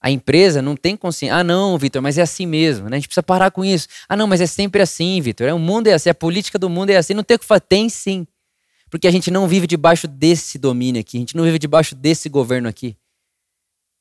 A 0.00 0.10
empresa 0.10 0.60
não 0.60 0.74
tem 0.74 0.96
consciência. 0.96 1.36
Ah, 1.36 1.44
não, 1.44 1.78
Vitor, 1.78 2.02
mas 2.02 2.18
é 2.18 2.22
assim 2.22 2.44
mesmo. 2.44 2.88
Né? 2.88 2.96
A 2.96 2.98
gente 2.98 3.06
precisa 3.06 3.22
parar 3.22 3.52
com 3.52 3.64
isso. 3.64 3.86
Ah, 4.08 4.16
não, 4.16 4.26
mas 4.26 4.40
é 4.40 4.46
sempre 4.46 4.82
assim, 4.82 5.20
Vitor. 5.20 5.46
É, 5.46 5.54
o 5.54 5.60
mundo 5.60 5.86
é 5.86 5.92
assim, 5.92 6.10
a 6.10 6.14
política 6.14 6.58
do 6.58 6.68
mundo 6.68 6.90
é 6.90 6.96
assim. 6.96 7.14
Não 7.14 7.22
tem 7.22 7.36
o 7.36 7.38
que 7.38 7.46
fazer. 7.46 7.60
Tem 7.60 7.88
sim. 7.88 8.26
Porque 8.90 9.06
a 9.06 9.12
gente 9.12 9.30
não 9.30 9.46
vive 9.46 9.66
debaixo 9.66 10.08
desse 10.08 10.58
domínio 10.58 11.00
aqui. 11.00 11.18
A 11.18 11.20
gente 11.20 11.36
não 11.36 11.44
vive 11.44 11.58
debaixo 11.58 11.94
desse 11.94 12.28
governo 12.28 12.68
aqui. 12.68 12.96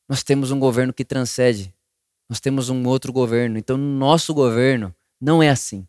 Nós 0.10 0.24
temos 0.24 0.50
um 0.50 0.60
governo 0.60 0.92
que 0.92 1.06
transcende 1.06 1.72
nós 2.32 2.40
temos 2.40 2.70
um 2.70 2.88
outro 2.88 3.12
governo. 3.12 3.58
Então, 3.58 3.76
no 3.76 4.00
nosso 4.00 4.34
governo, 4.34 4.96
não 5.20 5.44
é 5.44 5.50
assim. 5.50 5.86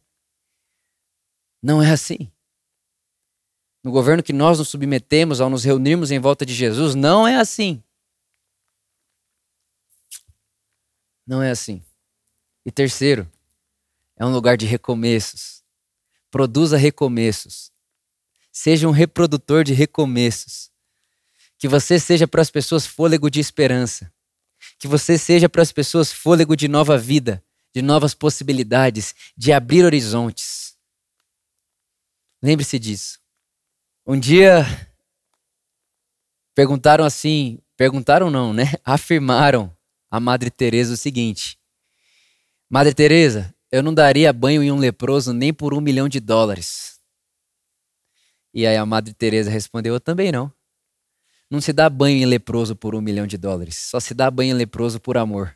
Não 1.62 1.80
é 1.80 1.92
assim. 1.92 2.32
No 3.80 3.92
governo 3.92 4.24
que 4.24 4.32
nós 4.32 4.58
nos 4.58 4.66
submetemos 4.66 5.40
ao 5.40 5.48
nos 5.48 5.62
reunirmos 5.62 6.10
em 6.10 6.18
volta 6.18 6.44
de 6.44 6.52
Jesus, 6.52 6.96
não 6.96 7.28
é 7.28 7.36
assim. 7.36 7.80
Não 11.24 11.40
é 11.40 11.52
assim. 11.52 11.80
E 12.66 12.72
terceiro, 12.72 13.30
é 14.16 14.26
um 14.26 14.32
lugar 14.32 14.56
de 14.56 14.66
recomeços. 14.66 15.62
Produza 16.28 16.76
recomeços. 16.76 17.70
Seja 18.50 18.88
um 18.88 18.90
reprodutor 18.90 19.62
de 19.62 19.74
recomeços. 19.74 20.72
Que 21.56 21.68
você 21.68 22.00
seja 22.00 22.26
para 22.26 22.42
as 22.42 22.50
pessoas 22.50 22.84
fôlego 22.84 23.30
de 23.30 23.38
esperança. 23.38 24.11
Que 24.82 24.88
você 24.88 25.16
seja 25.16 25.48
para 25.48 25.62
as 25.62 25.70
pessoas 25.70 26.10
fôlego 26.10 26.56
de 26.56 26.66
nova 26.66 26.98
vida, 26.98 27.40
de 27.72 27.80
novas 27.80 28.16
possibilidades, 28.16 29.14
de 29.36 29.52
abrir 29.52 29.84
horizontes. 29.84 30.76
Lembre-se 32.42 32.80
disso. 32.80 33.20
Um 34.04 34.18
dia 34.18 34.64
perguntaram 36.52 37.04
assim, 37.04 37.60
perguntaram 37.76 38.28
não, 38.28 38.52
né? 38.52 38.72
Afirmaram 38.84 39.72
a 40.10 40.18
Madre 40.18 40.50
Teresa 40.50 40.94
o 40.94 40.96
seguinte: 40.96 41.56
Madre 42.68 42.92
Teresa, 42.92 43.54
eu 43.70 43.84
não 43.84 43.94
daria 43.94 44.32
banho 44.32 44.64
em 44.64 44.72
um 44.72 44.78
leproso 44.78 45.32
nem 45.32 45.54
por 45.54 45.72
um 45.74 45.80
milhão 45.80 46.08
de 46.08 46.18
dólares. 46.18 46.98
E 48.52 48.66
aí 48.66 48.76
a 48.76 48.84
Madre 48.84 49.14
Teresa 49.14 49.48
respondeu: 49.48 49.94
Eu 49.94 50.00
também 50.00 50.32
não. 50.32 50.52
Não 51.52 51.60
se 51.60 51.70
dá 51.70 51.90
banho 51.90 52.16
em 52.16 52.24
leproso 52.24 52.74
por 52.74 52.94
um 52.94 53.02
milhão 53.02 53.26
de 53.26 53.36
dólares. 53.36 53.76
Só 53.76 54.00
se 54.00 54.14
dá 54.14 54.30
banho 54.30 54.52
em 54.52 54.54
leproso 54.54 54.98
por 54.98 55.18
amor. 55.18 55.54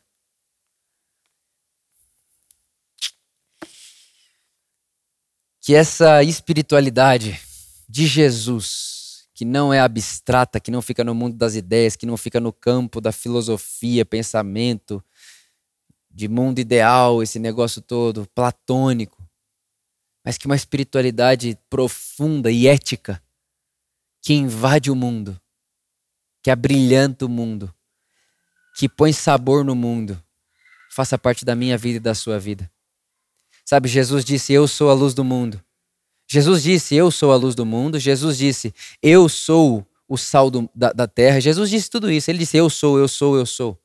Que 5.58 5.74
essa 5.74 6.22
espiritualidade 6.22 7.40
de 7.88 8.06
Jesus, 8.06 9.26
que 9.32 9.42
não 9.42 9.72
é 9.72 9.80
abstrata, 9.80 10.60
que 10.60 10.70
não 10.70 10.82
fica 10.82 11.02
no 11.02 11.14
mundo 11.14 11.34
das 11.34 11.54
ideias, 11.54 11.96
que 11.96 12.04
não 12.04 12.18
fica 12.18 12.38
no 12.38 12.52
campo 12.52 13.00
da 13.00 13.10
filosofia, 13.10 14.04
pensamento, 14.04 15.02
de 16.10 16.28
mundo 16.28 16.58
ideal, 16.58 17.22
esse 17.22 17.38
negócio 17.38 17.80
todo 17.80 18.28
platônico, 18.34 19.26
mas 20.22 20.36
que 20.36 20.44
uma 20.44 20.56
espiritualidade 20.56 21.58
profunda 21.70 22.50
e 22.50 22.66
ética 22.66 23.22
que 24.20 24.34
invade 24.34 24.90
o 24.90 24.94
mundo, 24.94 25.40
que 26.46 26.50
abrilhanta 26.52 27.26
o 27.26 27.28
mundo, 27.28 27.74
que 28.76 28.88
põe 28.88 29.12
sabor 29.12 29.64
no 29.64 29.74
mundo, 29.74 30.22
faça 30.92 31.18
parte 31.18 31.44
da 31.44 31.56
minha 31.56 31.76
vida 31.76 31.96
e 31.96 32.00
da 32.00 32.14
sua 32.14 32.38
vida. 32.38 32.70
Sabe, 33.64 33.88
Jesus 33.88 34.24
disse: 34.24 34.52
Eu 34.52 34.68
sou 34.68 34.88
a 34.88 34.94
luz 34.94 35.12
do 35.12 35.24
mundo. 35.24 35.60
Jesus 36.30 36.62
disse: 36.62 36.94
Eu 36.94 37.10
sou 37.10 37.32
a 37.32 37.36
luz 37.36 37.56
do 37.56 37.66
mundo. 37.66 37.98
Jesus 37.98 38.38
disse: 38.38 38.72
Eu 39.02 39.28
sou 39.28 39.84
o 40.08 40.16
sal 40.16 40.48
do, 40.48 40.70
da, 40.72 40.92
da 40.92 41.08
terra. 41.08 41.40
Jesus 41.40 41.68
disse 41.68 41.90
tudo 41.90 42.08
isso. 42.12 42.30
Ele 42.30 42.38
disse: 42.38 42.56
Eu 42.56 42.70
sou, 42.70 42.96
eu 42.96 43.08
sou, 43.08 43.36
eu 43.36 43.44
sou. 43.44 43.76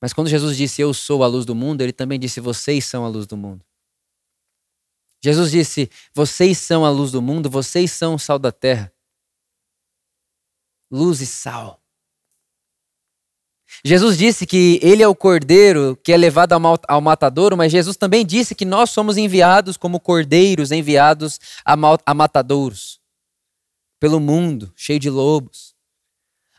Mas 0.00 0.12
quando 0.12 0.28
Jesus 0.28 0.56
disse: 0.56 0.82
Eu 0.82 0.94
sou 0.94 1.24
a 1.24 1.26
luz 1.26 1.44
do 1.44 1.52
mundo, 1.52 1.80
ele 1.80 1.92
também 1.92 2.16
disse: 2.16 2.38
Vocês 2.38 2.84
são 2.84 3.04
a 3.04 3.08
luz 3.08 3.26
do 3.26 3.36
mundo. 3.36 3.64
Jesus 5.20 5.50
disse: 5.50 5.90
Vocês 6.14 6.58
são 6.58 6.84
a 6.84 6.90
luz 6.90 7.10
do 7.10 7.20
mundo, 7.20 7.50
vocês 7.50 7.90
são 7.90 8.14
o 8.14 8.20
sal 8.20 8.38
da 8.38 8.52
terra. 8.52 8.93
Luz 10.94 11.20
e 11.20 11.26
sal. 11.26 11.80
Jesus 13.84 14.16
disse 14.16 14.46
que 14.46 14.78
ele 14.80 15.02
é 15.02 15.08
o 15.08 15.14
cordeiro 15.14 15.98
que 16.04 16.12
é 16.12 16.16
levado 16.16 16.52
ao 16.86 17.00
matadouro, 17.00 17.56
mas 17.56 17.72
Jesus 17.72 17.96
também 17.96 18.24
disse 18.24 18.54
que 18.54 18.64
nós 18.64 18.90
somos 18.90 19.16
enviados 19.16 19.76
como 19.76 19.98
cordeiros 19.98 20.70
enviados 20.70 21.40
a 21.64 22.14
matadouros 22.14 23.00
pelo 23.98 24.20
mundo, 24.20 24.72
cheio 24.76 25.00
de 25.00 25.10
lobos. 25.10 25.73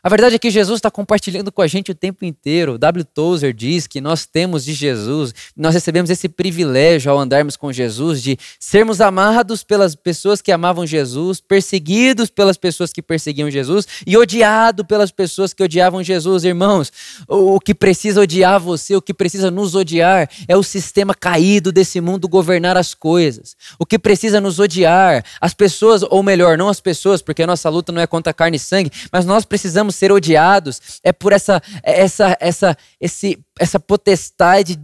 A 0.06 0.08
verdade 0.08 0.36
é 0.36 0.38
que 0.38 0.52
Jesus 0.52 0.78
está 0.78 0.88
compartilhando 0.88 1.50
com 1.50 1.60
a 1.60 1.66
gente 1.66 1.90
o 1.90 1.94
tempo 1.94 2.24
inteiro. 2.24 2.78
W. 2.78 3.04
Tozer 3.04 3.52
diz 3.52 3.88
que 3.88 4.00
nós 4.00 4.24
temos 4.24 4.64
de 4.64 4.72
Jesus, 4.72 5.34
nós 5.56 5.74
recebemos 5.74 6.08
esse 6.10 6.28
privilégio 6.28 7.10
ao 7.10 7.18
andarmos 7.18 7.56
com 7.56 7.72
Jesus 7.72 8.22
de 8.22 8.38
sermos 8.60 9.00
amados 9.00 9.64
pelas 9.64 9.96
pessoas 9.96 10.40
que 10.40 10.52
amavam 10.52 10.86
Jesus, 10.86 11.40
perseguidos 11.40 12.30
pelas 12.30 12.56
pessoas 12.56 12.92
que 12.92 13.02
perseguiam 13.02 13.50
Jesus 13.50 13.88
e 14.06 14.16
odiado 14.16 14.84
pelas 14.84 15.10
pessoas 15.10 15.52
que 15.52 15.64
odiavam 15.64 16.04
Jesus. 16.04 16.44
Irmãos, 16.44 16.92
o 17.26 17.58
que 17.58 17.74
precisa 17.74 18.20
odiar 18.20 18.60
você, 18.60 18.94
o 18.94 19.02
que 19.02 19.12
precisa 19.12 19.50
nos 19.50 19.74
odiar 19.74 20.30
é 20.46 20.56
o 20.56 20.62
sistema 20.62 21.16
caído 21.16 21.72
desse 21.72 22.00
mundo 22.00 22.28
governar 22.28 22.76
as 22.76 22.94
coisas. 22.94 23.56
O 23.76 23.84
que 23.84 23.98
precisa 23.98 24.40
nos 24.40 24.60
odiar, 24.60 25.24
as 25.40 25.52
pessoas, 25.52 26.04
ou 26.04 26.22
melhor, 26.22 26.56
não 26.56 26.68
as 26.68 26.80
pessoas, 26.80 27.20
porque 27.20 27.42
a 27.42 27.46
nossa 27.48 27.68
luta 27.68 27.90
não 27.90 28.00
é 28.00 28.06
contra 28.06 28.32
carne 28.32 28.56
e 28.56 28.60
sangue, 28.60 28.92
mas 29.10 29.26
nós 29.26 29.44
precisamos 29.44 29.95
ser 29.96 30.12
odiados, 30.12 31.00
é 31.02 31.12
por 31.12 31.32
essa, 31.32 31.62
essa, 31.82 32.36
essa, 32.40 32.76
esse, 33.00 33.38
essa 33.58 33.80
potestade 33.80 34.80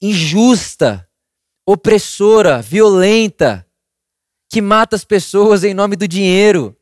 injusta, 0.00 1.06
opressora, 1.66 2.60
violenta, 2.60 3.66
que 4.48 4.60
mata 4.60 4.96
as 4.96 5.04
pessoas 5.04 5.62
em 5.62 5.74
nome 5.74 5.94
do 5.94 6.08
dinheiro, 6.08 6.76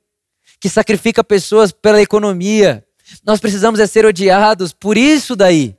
que 0.60 0.68
sacrifica 0.68 1.22
pessoas 1.22 1.70
pela 1.72 2.00
economia. 2.00 2.84
Nós 3.24 3.40
precisamos 3.40 3.80
é 3.80 3.86
ser 3.86 4.06
odiados 4.06 4.72
por 4.72 4.96
isso 4.96 5.36
daí, 5.36 5.76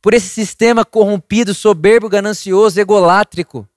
por 0.00 0.14
esse 0.14 0.28
sistema 0.28 0.84
corrompido, 0.84 1.54
soberbo, 1.54 2.08
ganancioso, 2.08 2.80
egolátrico, 2.80 3.68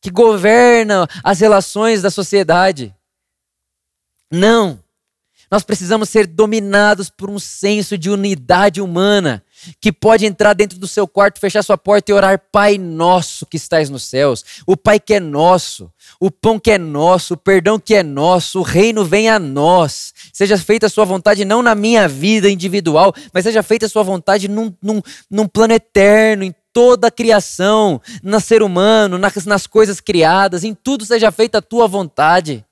que 0.00 0.10
governa 0.10 1.06
as 1.22 1.40
relações 1.40 2.02
da 2.02 2.10
sociedade. 2.10 2.94
Não. 4.30 4.82
Nós 5.50 5.62
precisamos 5.62 6.10
ser 6.10 6.26
dominados 6.26 7.08
por 7.08 7.30
um 7.30 7.38
senso 7.38 7.96
de 7.96 8.10
unidade 8.10 8.82
humana, 8.82 9.42
que 9.80 9.90
pode 9.90 10.26
entrar 10.26 10.52
dentro 10.52 10.78
do 10.78 10.86
seu 10.86 11.08
quarto, 11.08 11.40
fechar 11.40 11.62
sua 11.62 11.78
porta 11.78 12.10
e 12.10 12.14
orar: 12.14 12.38
Pai 12.52 12.76
nosso 12.76 13.46
que 13.46 13.56
estás 13.56 13.88
nos 13.88 14.04
céus, 14.04 14.44
o 14.66 14.76
Pai 14.76 15.00
que 15.00 15.14
é 15.14 15.20
nosso, 15.20 15.90
o 16.20 16.30
pão 16.30 16.58
que 16.60 16.70
é 16.70 16.78
nosso, 16.78 17.34
o 17.34 17.36
perdão 17.36 17.78
que 17.78 17.94
é 17.94 18.02
nosso, 18.02 18.60
o 18.60 18.62
reino 18.62 19.04
vem 19.04 19.30
a 19.30 19.38
nós. 19.38 20.12
Seja 20.34 20.58
feita 20.58 20.86
a 20.86 20.90
sua 20.90 21.06
vontade 21.06 21.46
não 21.46 21.62
na 21.62 21.74
minha 21.74 22.06
vida 22.06 22.50
individual, 22.50 23.14
mas 23.32 23.44
seja 23.44 23.62
feita 23.62 23.86
a 23.86 23.88
sua 23.88 24.02
vontade 24.02 24.48
num, 24.48 24.74
num, 24.82 25.00
num 25.30 25.48
plano 25.48 25.72
eterno, 25.72 26.44
em 26.44 26.54
toda 26.74 27.08
a 27.08 27.10
criação, 27.10 28.00
no 28.22 28.38
ser 28.38 28.62
humano, 28.62 29.16
nas, 29.16 29.46
nas 29.46 29.66
coisas 29.66 29.98
criadas, 29.98 30.62
em 30.62 30.74
tudo 30.74 31.06
seja 31.06 31.32
feita 31.32 31.58
a 31.58 31.62
tua 31.62 31.88
vontade. 31.88 32.64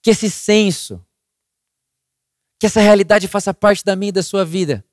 Que 0.00 0.10
esse 0.10 0.30
senso 0.30 1.02
que 2.58 2.66
essa 2.66 2.80
realidade 2.80 3.28
faça 3.28 3.54
parte 3.54 3.84
da 3.84 3.94
minha 3.94 4.08
e 4.08 4.12
da 4.12 4.22
sua 4.22 4.44
vida. 4.44 4.84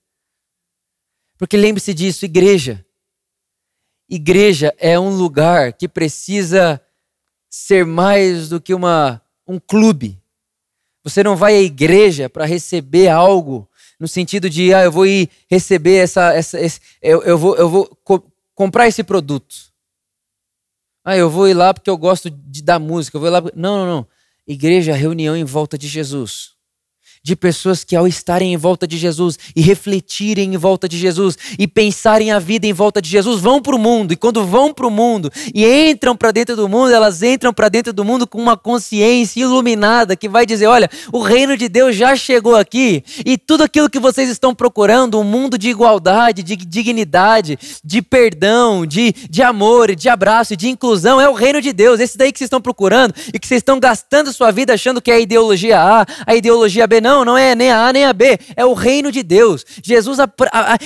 Porque 1.37 1.57
lembre-se 1.57 1.93
disso, 1.93 2.23
igreja. 2.23 2.85
Igreja 4.07 4.73
é 4.77 4.99
um 4.99 5.15
lugar 5.15 5.73
que 5.73 5.87
precisa 5.87 6.79
ser 7.49 7.85
mais 7.85 8.49
do 8.49 8.61
que 8.61 8.73
uma, 8.73 9.21
um 9.47 9.59
clube. 9.59 10.21
Você 11.03 11.23
não 11.23 11.35
vai 11.35 11.55
à 11.55 11.61
igreja 11.61 12.29
para 12.29 12.45
receber 12.45 13.07
algo 13.09 13.67
no 13.99 14.07
sentido 14.07 14.49
de, 14.49 14.73
ah, 14.73 14.83
eu 14.83 14.91
vou 14.91 15.05
ir 15.05 15.29
receber 15.49 15.97
essa, 15.97 16.33
essa 16.33 16.59
esse, 16.59 16.79
eu, 17.01 17.23
eu 17.23 17.37
vou, 17.37 17.55
eu 17.55 17.69
vou 17.69 17.85
co 18.03 18.23
comprar 18.53 18.87
esse 18.87 19.03
produto. 19.03 19.55
Ah, 21.03 21.17
eu 21.17 21.29
vou 21.29 21.47
ir 21.47 21.53
lá 21.53 21.73
porque 21.73 21.89
eu 21.89 21.97
gosto 21.97 22.29
de, 22.29 22.63
da 22.63 22.79
música. 22.79 23.17
Eu 23.17 23.21
vou 23.21 23.29
lá. 23.29 23.41
Não, 23.53 23.79
não, 23.79 23.85
não. 23.85 24.07
Igreja, 24.47 24.93
reunião 24.93 25.35
em 25.35 25.43
volta 25.43 25.77
de 25.77 25.87
Jesus 25.87 26.54
de 27.25 27.35
pessoas 27.35 27.83
que, 27.83 27.95
ao 27.95 28.07
estarem 28.07 28.53
em 28.53 28.57
volta 28.57 28.87
de 28.87 28.99
Jesus 28.99 29.39
e 29.55 29.61
refletirem 29.61 30.53
em 30.53 30.57
volta 30.57 30.87
de 30.87 30.95
Jesus 30.95 31.35
e 31.57 31.67
pensarem 31.67 32.31
a 32.31 32.37
vida 32.37 32.67
em 32.67 32.71
volta 32.71 33.01
de 33.01 33.09
Jesus, 33.09 33.41
vão 33.41 33.59
para 33.59 33.75
o 33.75 33.79
mundo. 33.79 34.13
E 34.13 34.15
quando 34.15 34.45
vão 34.45 34.71
para 34.71 34.85
o 34.85 34.91
mundo 34.91 35.31
e 35.51 35.65
entram 35.89 36.15
para 36.15 36.29
dentro 36.29 36.55
do 36.55 36.69
mundo, 36.69 36.91
elas 36.91 37.23
entram 37.23 37.51
para 37.51 37.67
dentro 37.67 37.91
do 37.91 38.05
mundo 38.05 38.27
com 38.27 38.39
uma 38.39 38.55
consciência 38.55 39.41
iluminada 39.41 40.15
que 40.15 40.29
vai 40.29 40.45
dizer: 40.45 40.67
olha, 40.67 40.87
o 41.11 41.19
reino 41.19 41.57
de 41.57 41.67
Deus 41.67 41.95
já 41.95 42.15
chegou 42.15 42.55
aqui 42.55 43.03
e 43.25 43.39
tudo 43.39 43.63
aquilo 43.63 43.89
que 43.89 43.99
vocês 43.99 44.29
estão 44.29 44.53
procurando 44.53 45.19
um 45.19 45.23
mundo 45.23 45.57
de 45.57 45.67
igualdade, 45.67 46.43
de 46.43 46.55
dignidade, 46.55 47.57
de 47.83 48.03
perdão, 48.03 48.85
de, 48.85 49.11
de 49.27 49.41
amor, 49.41 49.95
de 49.95 50.07
abraço, 50.09 50.55
de 50.55 50.69
inclusão 50.69 51.19
é 51.19 51.27
o 51.27 51.33
reino 51.33 51.59
de 51.59 51.73
Deus. 51.73 51.99
Esse 51.99 52.19
daí 52.19 52.31
que 52.31 52.37
vocês 52.37 52.45
estão 52.45 52.61
procurando 52.61 53.15
e 53.33 53.39
que 53.39 53.47
vocês 53.47 53.61
estão 53.61 53.79
gastando 53.79 54.31
sua 54.31 54.51
vida 54.51 54.75
achando 54.75 55.01
que 55.01 55.09
é 55.09 55.15
a 55.15 55.19
ideologia 55.19 55.79
A, 55.79 56.05
a 56.27 56.35
ideologia 56.35 56.85
B. 56.85 57.01
Não, 57.01 57.14
não, 57.15 57.23
não 57.23 57.37
é 57.37 57.55
nem 57.55 57.71
a 57.71 57.87
A 57.87 57.93
nem 57.93 58.03
a 58.03 58.11
B, 58.11 58.37
é 58.55 58.65
o 58.65 58.73
reino 58.73 59.11
de 59.11 59.23
Deus. 59.23 59.65
Jesus 59.81 60.17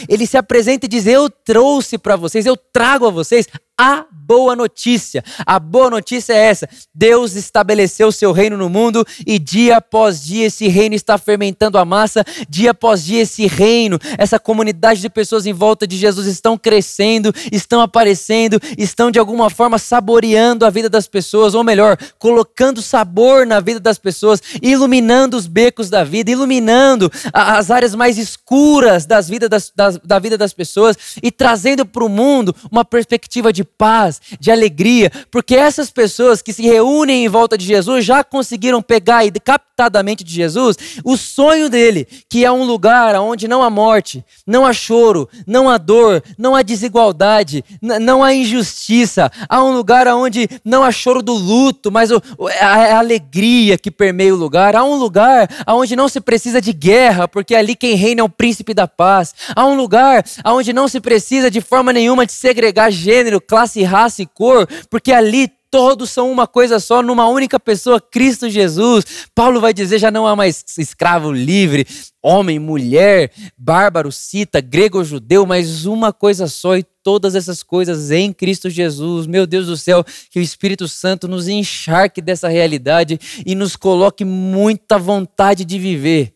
ele 0.08 0.28
se 0.28 0.38
apresenta 0.38 0.86
e 0.86 0.90
diz: 0.90 1.08
Eu 1.08 1.30
trouxe 1.30 1.98
para 1.98 2.16
vocês, 2.16 2.46
eu 2.46 2.56
trago 2.56 3.08
a 3.08 3.10
vocês 3.10 3.48
a 3.80 4.06
boa 4.30 4.56
notícia. 4.56 5.24
A 5.44 5.58
boa 5.58 5.90
notícia 5.90 6.34
é 6.34 6.46
essa: 6.46 6.70
Deus 6.94 7.34
estabeleceu 7.34 8.10
o 8.10 8.12
seu 8.12 8.32
reino 8.32 8.56
no 8.56 8.70
mundo 8.70 9.04
e 9.26 9.40
dia 9.40 9.78
após 9.78 10.24
dia 10.24 10.46
esse 10.46 10.68
reino 10.68 10.94
está 10.94 11.18
fermentando 11.18 11.80
a 11.80 11.84
massa, 11.84 12.24
dia 12.48 12.70
após 12.70 13.04
dia 13.04 13.24
esse 13.24 13.48
reino, 13.48 13.98
essa 14.20 14.38
comunidade 14.38 15.02
de 15.02 15.10
pessoas 15.10 15.48
em 15.48 15.54
volta 15.54 15.88
de 15.88 15.98
Jesus 15.98 16.28
estão 16.28 16.60
crescendo, 16.60 17.34
estão 17.52 17.82
aparecendo, 17.82 18.60
estão 18.78 19.10
de 19.10 19.18
alguma 19.18 19.50
forma 19.50 19.80
saboreando 19.80 20.64
a 20.64 20.70
vida 20.70 20.90
das 20.90 21.08
pessoas, 21.08 21.56
ou 21.56 21.64
melhor, 21.64 21.98
colocando 22.20 22.84
sabor 22.84 23.48
na 23.48 23.60
vida 23.60 23.80
das 23.80 23.98
pessoas, 23.98 24.44
iluminando 24.62 25.38
os 25.38 25.48
becos 25.48 25.90
da 25.90 26.04
vida, 26.04 26.30
iluminando 26.30 27.12
as 27.34 27.72
áreas 27.72 27.96
mais 27.96 28.20
escuras 28.20 29.08
das 29.08 29.28
vidas 29.28 29.50
das, 29.50 29.72
das, 29.76 29.98
da 29.98 30.20
vida 30.20 30.38
das 30.38 30.54
pessoas 30.54 30.96
e 31.24 31.32
trazendo 31.32 31.84
para 31.84 32.04
o 32.04 32.10
mundo 32.10 32.56
uma 32.72 32.86
perspectiva 32.86 33.52
de 33.52 33.64
paz, 33.64 34.19
de 34.40 34.52
alegria, 34.52 35.12
porque 35.32 35.56
essas 35.56 35.90
pessoas 35.90 36.42
que 36.42 36.54
se 36.54 36.62
reúnem 36.62 37.26
em 37.26 37.30
volta 37.30 37.58
de 37.58 37.66
Jesus 37.66 38.04
já 38.04 38.24
conseguiram 38.24 38.82
pegar 38.82 39.26
e 39.26 39.32
de 39.32 40.34
Jesus 40.34 40.76
o 41.06 41.16
sonho 41.16 41.70
dele, 41.70 42.06
que 42.30 42.44
é 42.44 42.52
um 42.52 42.66
lugar 42.66 43.16
onde 43.16 43.48
não 43.48 43.64
há 43.64 43.70
morte, 43.70 44.26
não 44.46 44.66
há 44.66 44.74
choro, 44.74 45.30
não 45.48 45.70
há 45.70 45.78
dor, 45.78 46.22
não 46.38 46.54
há 46.54 46.62
desigualdade, 46.62 47.64
não 47.82 48.22
há 48.22 48.34
injustiça, 48.34 49.32
há 49.48 49.64
um 49.64 49.74
lugar 49.74 50.06
onde 50.10 50.50
não 50.66 50.84
há 50.84 50.92
choro 50.92 51.22
do 51.22 51.32
luto, 51.32 51.90
mas 51.90 52.12
a 52.12 52.98
alegria 52.98 53.78
que 53.78 53.90
permeia 53.90 54.36
o 54.36 54.38
lugar, 54.38 54.76
há 54.76 54.84
um 54.84 54.96
lugar 54.96 55.48
onde 55.66 55.96
não 55.96 56.10
se 56.10 56.20
precisa 56.20 56.60
de 56.62 56.74
guerra, 56.74 57.26
porque 57.26 57.56
ali 57.56 57.74
quem 57.74 57.96
reina 57.96 58.20
é 58.20 58.24
o 58.24 58.28
príncipe 58.28 58.74
da 58.74 58.86
paz, 58.86 59.34
há 59.56 59.66
um 59.66 59.76
lugar 59.76 60.26
onde 60.46 60.74
não 60.74 60.90
se 60.90 61.00
precisa 61.00 61.50
de 61.50 61.62
forma 61.62 61.94
nenhuma 61.94 62.26
de 62.26 62.34
segregar 62.34 62.92
gênero, 62.92 63.40
classe 63.40 63.70
classe, 63.70 63.84
raça 63.84 64.09
e 64.18 64.26
cor, 64.26 64.68
porque 64.90 65.12
ali 65.12 65.52
todos 65.72 66.10
são 66.10 66.32
uma 66.32 66.48
coisa 66.48 66.80
só, 66.80 67.02
numa 67.02 67.28
única 67.28 67.60
pessoa, 67.60 68.02
Cristo 68.02 68.50
Jesus. 68.50 69.28
Paulo 69.36 69.62
vai 69.62 69.74
dizer: 69.74 70.00
já 70.00 70.10
não 70.10 70.26
há 70.26 70.36
mais 70.36 70.64
escravo 70.78 71.32
livre, 71.32 71.86
homem, 72.22 72.60
mulher, 72.60 73.32
bárbaro, 73.58 74.12
cita, 74.12 74.60
grego 74.62 74.98
ou 74.98 75.04
judeu, 75.04 75.46
mas 75.46 75.86
uma 75.86 76.12
coisa 76.12 76.48
só 76.48 76.76
e 76.76 76.84
todas 77.04 77.36
essas 77.36 77.64
coisas 77.64 78.12
em 78.12 78.34
Cristo 78.34 78.70
Jesus. 78.70 79.28
Meu 79.28 79.46
Deus 79.46 79.68
do 79.68 79.78
céu, 79.78 80.04
que 80.30 80.40
o 80.40 80.44
Espírito 80.44 80.88
Santo 80.88 81.28
nos 81.28 81.48
encharque 81.48 82.22
dessa 82.22 82.48
realidade 82.48 83.20
e 83.46 83.56
nos 83.56 83.76
coloque 83.76 84.26
muita 84.26 84.98
vontade 84.98 85.64
de 85.64 85.78
viver, 85.78 86.34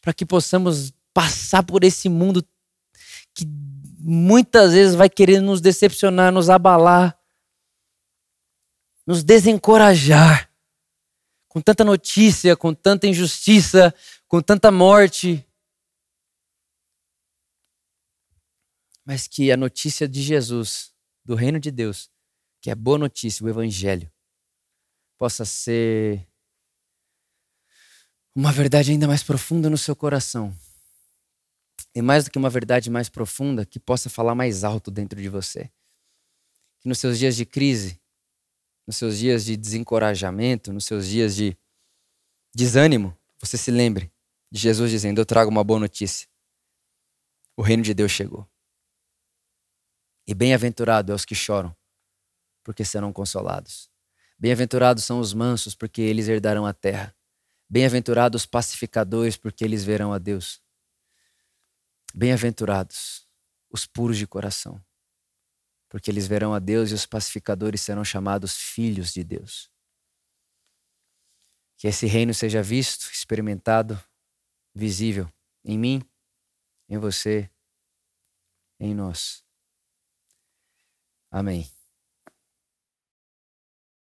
para 0.00 0.12
que 0.12 0.24
possamos 0.24 0.92
passar 1.14 1.62
por 1.62 1.84
esse 1.84 2.08
mundo 2.08 2.42
muitas 4.02 4.72
vezes 4.72 4.94
vai 4.94 5.08
querer 5.08 5.40
nos 5.40 5.60
decepcionar, 5.60 6.32
nos 6.32 6.50
abalar, 6.50 7.18
nos 9.06 9.22
desencorajar 9.22 10.50
com 11.48 11.60
tanta 11.60 11.84
notícia, 11.84 12.56
com 12.56 12.74
tanta 12.74 13.06
injustiça, 13.06 13.94
com 14.26 14.40
tanta 14.40 14.70
morte. 14.70 15.46
Mas 19.04 19.26
que 19.28 19.52
a 19.52 19.56
notícia 19.56 20.08
de 20.08 20.22
Jesus, 20.22 20.92
do 21.24 21.34
reino 21.34 21.60
de 21.60 21.70
Deus, 21.70 22.10
que 22.60 22.70
é 22.70 22.74
boa 22.74 22.98
notícia, 22.98 23.44
o 23.44 23.48
Evangelho, 23.48 24.10
possa 25.18 25.44
ser 25.44 26.26
uma 28.34 28.50
verdade 28.50 28.90
ainda 28.90 29.06
mais 29.06 29.22
profunda 29.22 29.68
no 29.68 29.76
seu 29.76 29.94
coração. 29.94 30.56
E 31.94 32.00
mais 32.00 32.24
do 32.24 32.30
que 32.30 32.38
uma 32.38 32.48
verdade 32.48 32.90
mais 32.90 33.08
profunda, 33.08 33.66
que 33.66 33.78
possa 33.78 34.08
falar 34.08 34.34
mais 34.34 34.64
alto 34.64 34.90
dentro 34.90 35.20
de 35.20 35.28
você. 35.28 35.70
Que 36.80 36.88
nos 36.88 36.98
seus 36.98 37.18
dias 37.18 37.36
de 37.36 37.44
crise, 37.44 38.00
nos 38.86 38.96
seus 38.96 39.18
dias 39.18 39.44
de 39.44 39.56
desencorajamento, 39.56 40.72
nos 40.72 40.84
seus 40.84 41.06
dias 41.06 41.36
de 41.36 41.56
desânimo, 42.54 43.16
você 43.38 43.56
se 43.56 43.70
lembre 43.70 44.10
de 44.50 44.58
Jesus 44.58 44.90
dizendo: 44.90 45.20
Eu 45.20 45.26
trago 45.26 45.50
uma 45.50 45.64
boa 45.64 45.80
notícia. 45.80 46.28
O 47.56 47.62
reino 47.62 47.82
de 47.82 47.92
Deus 47.92 48.10
chegou. 48.10 48.48
E 50.26 50.34
bem-aventurado 50.34 51.12
é 51.12 51.14
os 51.14 51.24
que 51.24 51.34
choram, 51.34 51.76
porque 52.62 52.84
serão 52.84 53.12
consolados. 53.12 53.90
Bem-aventurados 54.38 55.04
são 55.04 55.20
os 55.20 55.34
mansos, 55.34 55.74
porque 55.74 56.00
eles 56.00 56.28
herdarão 56.28 56.64
a 56.64 56.72
terra. 56.72 57.14
Bem-aventurados 57.68 58.42
os 58.42 58.46
pacificadores, 58.46 59.36
porque 59.36 59.64
eles 59.64 59.84
verão 59.84 60.12
a 60.12 60.18
Deus. 60.18 60.61
Bem-aventurados 62.14 63.26
os 63.70 63.86
puros 63.86 64.18
de 64.18 64.26
coração, 64.26 64.84
porque 65.88 66.10
eles 66.10 66.26
verão 66.26 66.52
a 66.52 66.58
Deus 66.58 66.90
e 66.90 66.94
os 66.94 67.06
pacificadores 67.06 67.80
serão 67.80 68.04
chamados 68.04 68.56
filhos 68.56 69.12
de 69.12 69.24
Deus. 69.24 69.70
Que 71.78 71.88
esse 71.88 72.06
reino 72.06 72.34
seja 72.34 72.62
visto, 72.62 73.10
experimentado, 73.10 74.00
visível 74.74 75.30
em 75.64 75.78
mim, 75.78 76.02
em 76.88 76.98
você, 76.98 77.50
em 78.78 78.94
nós. 78.94 79.42
Amém. 81.30 81.81